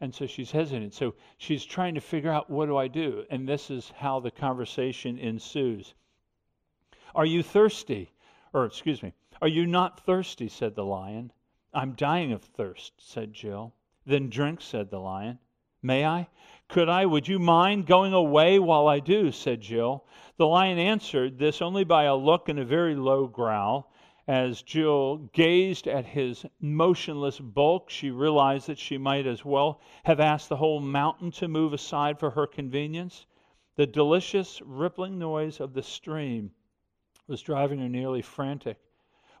And 0.00 0.14
so 0.14 0.26
she's 0.26 0.50
hesitant. 0.50 0.92
So 0.94 1.14
she's 1.38 1.64
trying 1.64 1.94
to 1.94 2.00
figure 2.00 2.30
out 2.30 2.50
what 2.50 2.66
do 2.66 2.76
I 2.76 2.88
do? 2.88 3.24
And 3.30 3.48
this 3.48 3.70
is 3.70 3.92
how 3.96 4.20
the 4.20 4.30
conversation 4.30 5.18
ensues. 5.18 5.94
Are 7.14 7.24
you 7.24 7.42
thirsty? 7.42 8.12
Or, 8.52 8.66
excuse 8.66 9.02
me, 9.02 9.14
are 9.40 9.48
you 9.48 9.66
not 9.66 10.00
thirsty? 10.00 10.48
said 10.48 10.74
the 10.74 10.84
lion. 10.84 11.32
I'm 11.72 11.92
dying 11.92 12.32
of 12.32 12.42
thirst, 12.42 12.92
said 12.98 13.32
Jill. 13.32 13.74
Then 14.04 14.28
drink, 14.30 14.60
said 14.60 14.90
the 14.90 15.00
lion. 15.00 15.38
May 15.82 16.04
I? 16.04 16.28
Could 16.68 16.88
I? 16.88 17.06
Would 17.06 17.28
you 17.28 17.38
mind 17.38 17.86
going 17.86 18.12
away 18.12 18.58
while 18.58 18.88
I 18.88 19.00
do? 19.00 19.30
said 19.32 19.60
Jill. 19.60 20.04
The 20.36 20.46
lion 20.46 20.78
answered 20.78 21.38
this 21.38 21.62
only 21.62 21.84
by 21.84 22.04
a 22.04 22.16
look 22.16 22.48
and 22.48 22.58
a 22.58 22.64
very 22.64 22.94
low 22.94 23.26
growl. 23.26 23.92
As 24.28 24.62
Jill 24.62 25.18
gazed 25.32 25.86
at 25.86 26.04
his 26.04 26.44
motionless 26.58 27.38
bulk, 27.38 27.90
she 27.90 28.10
realized 28.10 28.66
that 28.66 28.78
she 28.78 28.98
might 28.98 29.24
as 29.24 29.44
well 29.44 29.80
have 30.04 30.18
asked 30.18 30.48
the 30.48 30.56
whole 30.56 30.80
mountain 30.80 31.30
to 31.32 31.46
move 31.46 31.72
aside 31.72 32.18
for 32.18 32.30
her 32.30 32.46
convenience. 32.46 33.26
The 33.76 33.86
delicious 33.86 34.60
rippling 34.62 35.18
noise 35.18 35.60
of 35.60 35.74
the 35.74 35.82
stream 35.82 36.50
was 37.28 37.40
driving 37.40 37.78
her 37.78 37.88
nearly 37.88 38.22
frantic. 38.22 38.78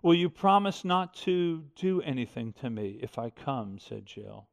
Will 0.02 0.14
you 0.14 0.30
promise 0.30 0.84
not 0.84 1.14
to 1.14 1.64
do 1.74 2.00
anything 2.02 2.52
to 2.54 2.70
me 2.70 3.00
if 3.02 3.18
I 3.18 3.30
come? 3.30 3.80
said 3.80 4.06
Jill. 4.06 4.46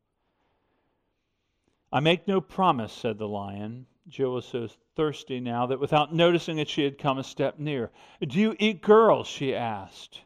I 1.91 1.99
make 1.99 2.27
no 2.27 2.41
promise, 2.41 2.91
said 2.91 3.19
the 3.19 3.27
lion. 3.27 3.85
Jill 4.07 4.33
was 4.33 4.45
so 4.45 4.67
thirsty 4.95 5.39
now 5.39 5.65
that 5.67 5.79
without 5.79 6.13
noticing 6.13 6.59
it, 6.59 6.67
she 6.67 6.83
had 6.83 6.97
come 6.97 7.17
a 7.17 7.23
step 7.23 7.57
near. 7.57 7.91
Do 8.21 8.39
you 8.39 8.55
eat 8.59 8.81
girls? 8.81 9.27
she 9.27 9.55
asked. 9.55 10.21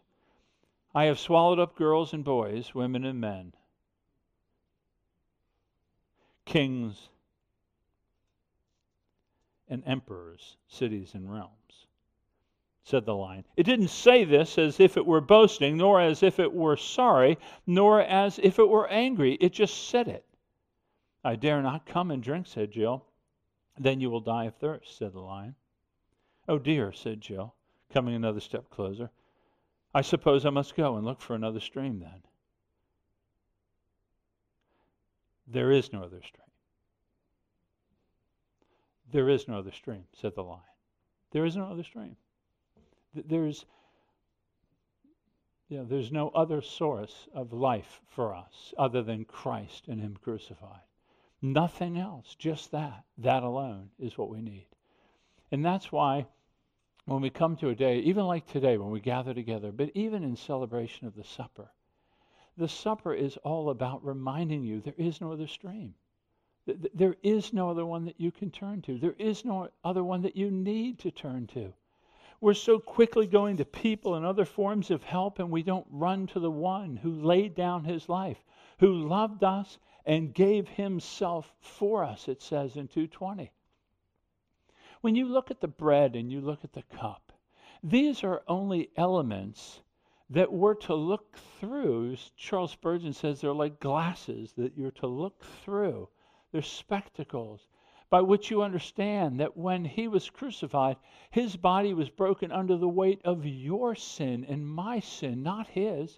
I 0.96 1.06
have 1.06 1.20
swallowed 1.20 1.60
up 1.60 1.76
girls 1.76 2.12
and 2.12 2.24
boys, 2.24 2.74
women 2.74 3.06
and 3.06 3.22
men, 3.22 3.54
kings 6.44 7.10
and 9.70 9.84
emperors, 9.86 10.58
cities 10.68 11.14
and 11.14 11.32
realms, 11.32 11.86
said 12.84 13.06
the 13.06 13.14
lion. 13.14 13.46
It 13.56 13.64
didn't 13.64 13.90
say 13.90 14.24
this 14.24 14.58
as 14.58 14.80
if 14.80 14.98
it 14.98 15.06
were 15.06 15.22
boasting, 15.22 15.78
nor 15.78 16.02
as 16.02 16.24
if 16.24 16.40
it 16.40 16.52
were 16.52 16.78
sorry, 16.78 17.38
nor 17.68 18.02
as 18.02 18.40
if 18.40 18.58
it 18.58 18.68
were 18.68 18.88
angry. 18.88 19.34
It 19.36 19.54
just 19.54 19.90
said 19.90 20.08
it. 20.08 20.26
I 21.24 21.36
dare 21.36 21.62
not 21.62 21.86
come 21.86 22.10
and 22.10 22.24
drink, 22.24 22.48
said 22.48 22.72
Jill. 22.72 23.06
Then 23.78 24.02
you 24.02 24.10
will 24.10 24.22
die 24.22 24.46
of 24.46 24.56
thirst, 24.56 24.98
said 24.98 25.14
the 25.14 25.20
lion. 25.20 25.56
Oh 26.48 26.58
dear, 26.58 26.92
said 26.92 27.22
Jill, 27.22 27.54
coming 27.92 28.16
another 28.16 28.40
step 28.40 28.70
closer. 28.70 29.12
I 29.94 30.02
suppose 30.02 30.46
I 30.46 30.50
must 30.50 30.76
go 30.76 30.96
and 30.96 31.06
look 31.06 31.22
for 31.22 31.36
another 31.36 31.60
stream 31.60 32.00
then. 32.00 32.22
There 35.48 35.72
is 35.72 35.94
no 35.94 36.04
other 36.04 36.22
stream. 36.22 36.44
There 39.12 39.30
is 39.30 39.48
no 39.48 39.60
other 39.60 39.72
stream, 39.72 40.04
said 40.14 40.36
the 40.36 40.44
lion. 40.44 40.62
There 41.32 41.46
is 41.46 41.56
no 41.56 41.66
other 41.66 41.84
stream. 41.84 42.18
There's, 43.14 43.66
know, 45.70 45.86
there's 45.86 46.12
no 46.12 46.30
other 46.30 46.62
source 46.62 47.28
of 47.34 47.54
life 47.54 48.02
for 48.08 48.36
us 48.36 48.74
other 48.78 49.02
than 49.02 49.24
Christ 49.24 49.88
and 49.88 50.02
Him 50.02 50.18
crucified. 50.22 50.87
Nothing 51.42 51.98
else, 51.98 52.36
just 52.36 52.72
that. 52.72 53.04
That 53.20 53.44
alone 53.44 53.90
is 54.00 54.18
what 54.18 54.30
we 54.30 54.42
need. 54.42 54.68
And 55.52 55.64
that's 55.64 55.92
why 55.92 56.28
when 57.06 57.22
we 57.22 57.30
come 57.30 57.56
to 57.58 57.70
a 57.70 57.76
day, 57.76 58.00
even 58.00 58.26
like 58.26 58.48
today, 58.48 58.78
when 58.78 58.90
we 58.90 59.00
gather 59.00 59.34
together, 59.34 59.72
but 59.72 59.92
even 59.94 60.24
in 60.24 60.36
celebration 60.36 61.08
of 61.08 61.16
the 61.16 61.24
supper, 61.24 61.72
the 62.58 62.68
supper 62.68 63.14
is 63.14 63.38
all 63.38 63.70
about 63.70 64.04
reminding 64.04 64.64
you 64.64 64.82
there 64.82 64.94
is 64.98 65.22
no 65.22 65.32
other 65.32 65.48
stream. 65.48 65.94
There 66.66 67.16
is 67.24 67.54
no 67.54 67.70
other 67.70 67.86
one 67.86 68.04
that 68.06 68.20
you 68.20 68.32
can 68.32 68.52
turn 68.52 68.82
to. 68.82 68.98
There 68.98 69.16
is 69.18 69.46
no 69.46 69.70
other 69.86 70.04
one 70.04 70.24
that 70.24 70.36
you 70.36 70.52
need 70.52 71.00
to 71.00 71.12
turn 71.12 71.48
to. 71.48 71.74
We're 72.42 72.56
so 72.56 72.78
quickly 72.78 73.26
going 73.26 73.58
to 73.58 73.66
people 73.66 74.16
and 74.16 74.26
other 74.26 74.44
forms 74.44 74.92
of 74.92 75.04
help, 75.04 75.40
and 75.40 75.50
we 75.50 75.64
don't 75.64 75.88
run 75.90 76.28
to 76.28 76.40
the 76.40 76.52
one 76.52 76.98
who 76.98 77.22
laid 77.22 77.56
down 77.56 77.86
his 77.86 78.10
life, 78.10 78.44
who 78.80 79.08
loved 79.08 79.44
us 79.44 79.78
and 80.08 80.34
gave 80.34 80.70
himself 80.70 81.54
for 81.60 82.02
us, 82.02 82.30
it 82.30 82.42
says 82.42 82.78
in 82.78 82.88
220. 82.88 83.52
When 85.02 85.16
you 85.16 85.28
look 85.28 85.52
at 85.52 85.60
the 85.60 85.68
bread 85.68 86.16
and 86.16 86.32
you 86.32 86.40
look 86.40 86.64
at 86.64 86.72
the 86.72 86.84
cup, 86.84 87.34
these 87.84 88.24
are 88.24 88.42
only 88.48 88.90
elements 88.96 89.82
that 90.30 90.52
we're 90.52 90.76
to 90.76 90.96
look 90.96 91.38
through. 91.60 92.16
Charles 92.38 92.72
Spurgeon 92.72 93.12
says 93.12 93.42
they're 93.42 93.54
like 93.54 93.82
glasses 93.82 94.54
that 94.54 94.78
you're 94.78 94.92
to 94.92 95.08
look 95.08 95.44
through. 95.44 96.08
They're 96.54 96.62
spectacles 96.62 97.68
by 98.10 98.22
which 98.22 98.50
you 98.50 98.62
understand 98.62 99.42
that 99.42 99.58
when 99.58 99.84
he 99.84 100.08
was 100.08 100.30
crucified, 100.30 100.96
his 101.32 101.58
body 101.58 101.94
was 101.94 102.10
broken 102.10 102.54
under 102.54 102.78
the 102.78 102.88
weight 102.88 103.22
of 103.26 103.46
your 103.46 103.94
sin 103.94 104.46
and 104.46 104.66
my 104.66 105.02
sin, 105.02 105.44
not 105.44 105.68
his 105.68 106.18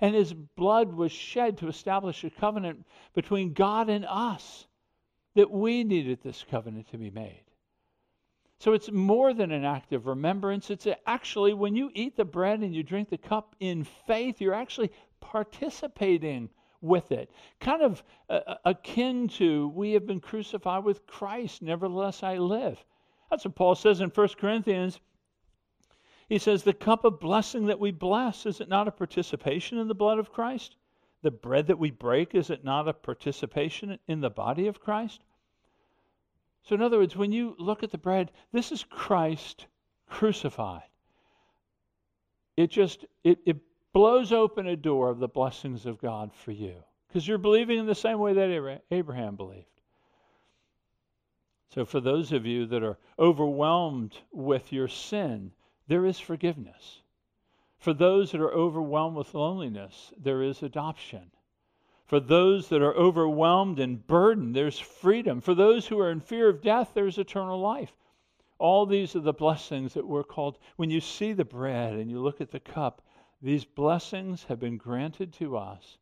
and 0.00 0.14
his 0.14 0.32
blood 0.32 0.92
was 0.92 1.12
shed 1.12 1.58
to 1.58 1.68
establish 1.68 2.24
a 2.24 2.30
covenant 2.30 2.86
between 3.14 3.52
God 3.52 3.88
and 3.88 4.04
us 4.04 4.66
that 5.34 5.50
we 5.50 5.84
needed 5.84 6.20
this 6.22 6.44
covenant 6.50 6.88
to 6.90 6.98
be 6.98 7.10
made. 7.10 7.42
So 8.58 8.72
it's 8.72 8.90
more 8.90 9.34
than 9.34 9.52
an 9.52 9.64
act 9.64 9.92
of 9.92 10.06
remembrance. 10.06 10.70
It's 10.70 10.86
actually, 11.06 11.52
when 11.52 11.76
you 11.76 11.90
eat 11.94 12.16
the 12.16 12.24
bread 12.24 12.60
and 12.60 12.74
you 12.74 12.82
drink 12.82 13.10
the 13.10 13.18
cup 13.18 13.54
in 13.60 13.84
faith, 14.06 14.40
you're 14.40 14.54
actually 14.54 14.90
participating 15.20 16.48
with 16.80 17.12
it. 17.12 17.30
Kind 17.60 17.82
of 17.82 18.02
uh, 18.30 18.54
akin 18.64 19.28
to, 19.28 19.68
we 19.68 19.92
have 19.92 20.06
been 20.06 20.20
crucified 20.20 20.84
with 20.84 21.06
Christ, 21.06 21.60
nevertheless 21.60 22.22
I 22.22 22.38
live. 22.38 22.82
That's 23.30 23.44
what 23.44 23.56
Paul 23.56 23.74
says 23.74 24.00
in 24.00 24.08
1 24.08 24.28
Corinthians 24.38 25.00
he 26.28 26.38
says, 26.38 26.62
The 26.62 26.72
cup 26.72 27.04
of 27.04 27.20
blessing 27.20 27.66
that 27.66 27.80
we 27.80 27.92
bless, 27.92 28.46
is 28.46 28.60
it 28.60 28.68
not 28.68 28.88
a 28.88 28.92
participation 28.92 29.78
in 29.78 29.88
the 29.88 29.94
blood 29.94 30.18
of 30.18 30.32
Christ? 30.32 30.76
The 31.22 31.30
bread 31.30 31.66
that 31.68 31.78
we 31.78 31.90
break, 31.90 32.34
is 32.34 32.50
it 32.50 32.64
not 32.64 32.88
a 32.88 32.92
participation 32.92 33.98
in 34.06 34.20
the 34.20 34.30
body 34.30 34.66
of 34.66 34.80
Christ? 34.80 35.22
So, 36.62 36.74
in 36.74 36.82
other 36.82 36.98
words, 36.98 37.16
when 37.16 37.32
you 37.32 37.54
look 37.58 37.82
at 37.82 37.92
the 37.92 37.98
bread, 37.98 38.32
this 38.52 38.72
is 38.72 38.84
Christ 38.84 39.66
crucified. 40.08 40.82
It 42.56 42.70
just 42.70 43.04
it, 43.22 43.38
it 43.44 43.58
blows 43.92 44.32
open 44.32 44.66
a 44.66 44.76
door 44.76 45.10
of 45.10 45.18
the 45.18 45.28
blessings 45.28 45.86
of 45.86 45.98
God 46.00 46.32
for 46.34 46.52
you 46.52 46.74
because 47.06 47.26
you're 47.26 47.38
believing 47.38 47.78
in 47.78 47.86
the 47.86 47.94
same 47.94 48.18
way 48.18 48.32
that 48.34 48.80
Abraham 48.90 49.36
believed. 49.36 49.66
So, 51.70 51.84
for 51.84 52.00
those 52.00 52.32
of 52.32 52.46
you 52.46 52.66
that 52.66 52.82
are 52.82 52.98
overwhelmed 53.18 54.18
with 54.32 54.72
your 54.72 54.88
sin, 54.88 55.52
there 55.88 56.04
is 56.04 56.18
forgiveness. 56.18 57.02
For 57.78 57.92
those 57.92 58.32
that 58.32 58.40
are 58.40 58.52
overwhelmed 58.52 59.16
with 59.16 59.34
loneliness, 59.34 60.12
there 60.18 60.42
is 60.42 60.62
adoption. 60.62 61.30
For 62.06 62.20
those 62.20 62.68
that 62.68 62.82
are 62.82 62.94
overwhelmed 62.94 63.78
and 63.78 64.06
burdened, 64.06 64.54
there's 64.54 64.78
freedom. 64.78 65.40
For 65.40 65.54
those 65.54 65.86
who 65.86 65.98
are 65.98 66.10
in 66.10 66.20
fear 66.20 66.48
of 66.48 66.62
death, 66.62 66.92
there's 66.94 67.18
eternal 67.18 67.60
life. 67.60 67.92
All 68.58 68.86
these 68.86 69.14
are 69.14 69.20
the 69.20 69.32
blessings 69.32 69.94
that 69.94 70.06
we're 70.06 70.24
called. 70.24 70.58
When 70.76 70.90
you 70.90 71.00
see 71.00 71.32
the 71.32 71.44
bread 71.44 71.94
and 71.94 72.10
you 72.10 72.20
look 72.20 72.40
at 72.40 72.50
the 72.50 72.60
cup, 72.60 73.02
these 73.42 73.64
blessings 73.64 74.44
have 74.44 74.58
been 74.58 74.78
granted 74.78 75.32
to 75.34 75.56
us 75.56 75.98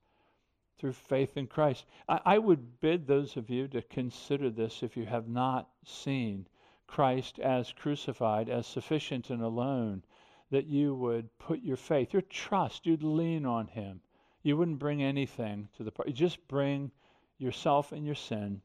through 0.78 0.92
faith 0.92 1.36
in 1.36 1.46
Christ. 1.46 1.86
I, 2.08 2.20
I 2.24 2.38
would 2.38 2.80
bid 2.80 3.06
those 3.06 3.36
of 3.36 3.50
you 3.50 3.66
to 3.68 3.82
consider 3.82 4.50
this 4.50 4.82
if 4.82 4.96
you 4.96 5.06
have 5.06 5.28
not 5.28 5.68
seen 5.84 6.46
Christ 6.86 7.38
as 7.38 7.72
crucified, 7.72 8.48
as 8.48 8.66
sufficient 8.66 9.30
and 9.30 9.42
alone, 9.42 10.04
that 10.50 10.66
you 10.66 10.94
would 10.94 11.36
put 11.38 11.62
your 11.62 11.76
faith, 11.76 12.12
your 12.12 12.22
trust, 12.22 12.86
you'd 12.86 13.02
lean 13.02 13.46
on 13.46 13.66
Him. 13.66 14.00
You 14.42 14.56
wouldn't 14.56 14.78
bring 14.78 15.02
anything 15.02 15.68
to 15.76 15.84
the 15.84 15.90
party. 15.90 16.12
Just 16.12 16.46
bring 16.48 16.90
yourself 17.38 17.92
and 17.92 18.04
your 18.04 18.14
sin, 18.14 18.60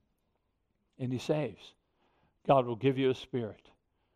and 1.00 1.12
He 1.12 1.20
saves. 1.20 1.74
God 2.46 2.66
will 2.66 2.76
give 2.76 2.98
you 2.98 3.10
a 3.10 3.16
spirit. 3.16 3.70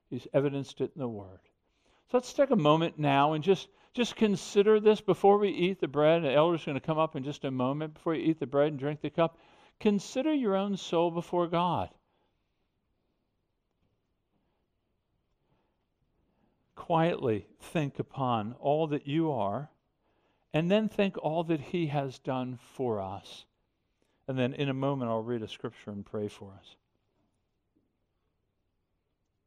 He's 0.09 0.27
evidenced 0.33 0.81
it 0.81 0.91
in 0.95 0.99
the 0.99 1.07
Word. 1.07 1.39
So 2.11 2.17
let's 2.17 2.33
take 2.33 2.51
a 2.51 2.55
moment 2.55 2.99
now 2.99 3.33
and 3.33 3.43
just 3.43 3.69
just 3.93 4.15
consider 4.15 4.79
this 4.79 5.01
before 5.01 5.37
we 5.37 5.49
eat 5.49 5.79
the 5.79 5.87
bread. 5.87 6.23
The 6.23 6.33
elder's 6.33 6.65
going 6.65 6.79
to 6.79 6.85
come 6.85 6.97
up 6.97 7.15
in 7.15 7.23
just 7.23 7.45
a 7.45 7.51
moment 7.51 7.93
before 7.93 8.15
you 8.15 8.23
eat 8.23 8.39
the 8.39 8.47
bread 8.47 8.69
and 8.69 8.79
drink 8.79 9.01
the 9.01 9.11
cup. 9.11 9.37
Consider 9.79 10.33
your 10.33 10.55
own 10.55 10.77
soul 10.77 11.11
before 11.11 11.47
God. 11.47 11.89
Quietly 16.83 17.47
think 17.61 17.97
upon 17.97 18.55
all 18.59 18.87
that 18.87 19.07
you 19.07 19.31
are, 19.31 19.71
and 20.53 20.69
then 20.69 20.89
think 20.89 21.17
all 21.17 21.45
that 21.45 21.61
He 21.61 21.87
has 21.87 22.19
done 22.19 22.59
for 22.75 22.99
us. 22.99 23.45
And 24.27 24.37
then 24.37 24.53
in 24.53 24.67
a 24.67 24.73
moment, 24.73 25.09
I'll 25.09 25.23
read 25.23 25.43
a 25.43 25.47
scripture 25.47 25.91
and 25.91 26.05
pray 26.05 26.27
for 26.27 26.51
us. 26.59 26.75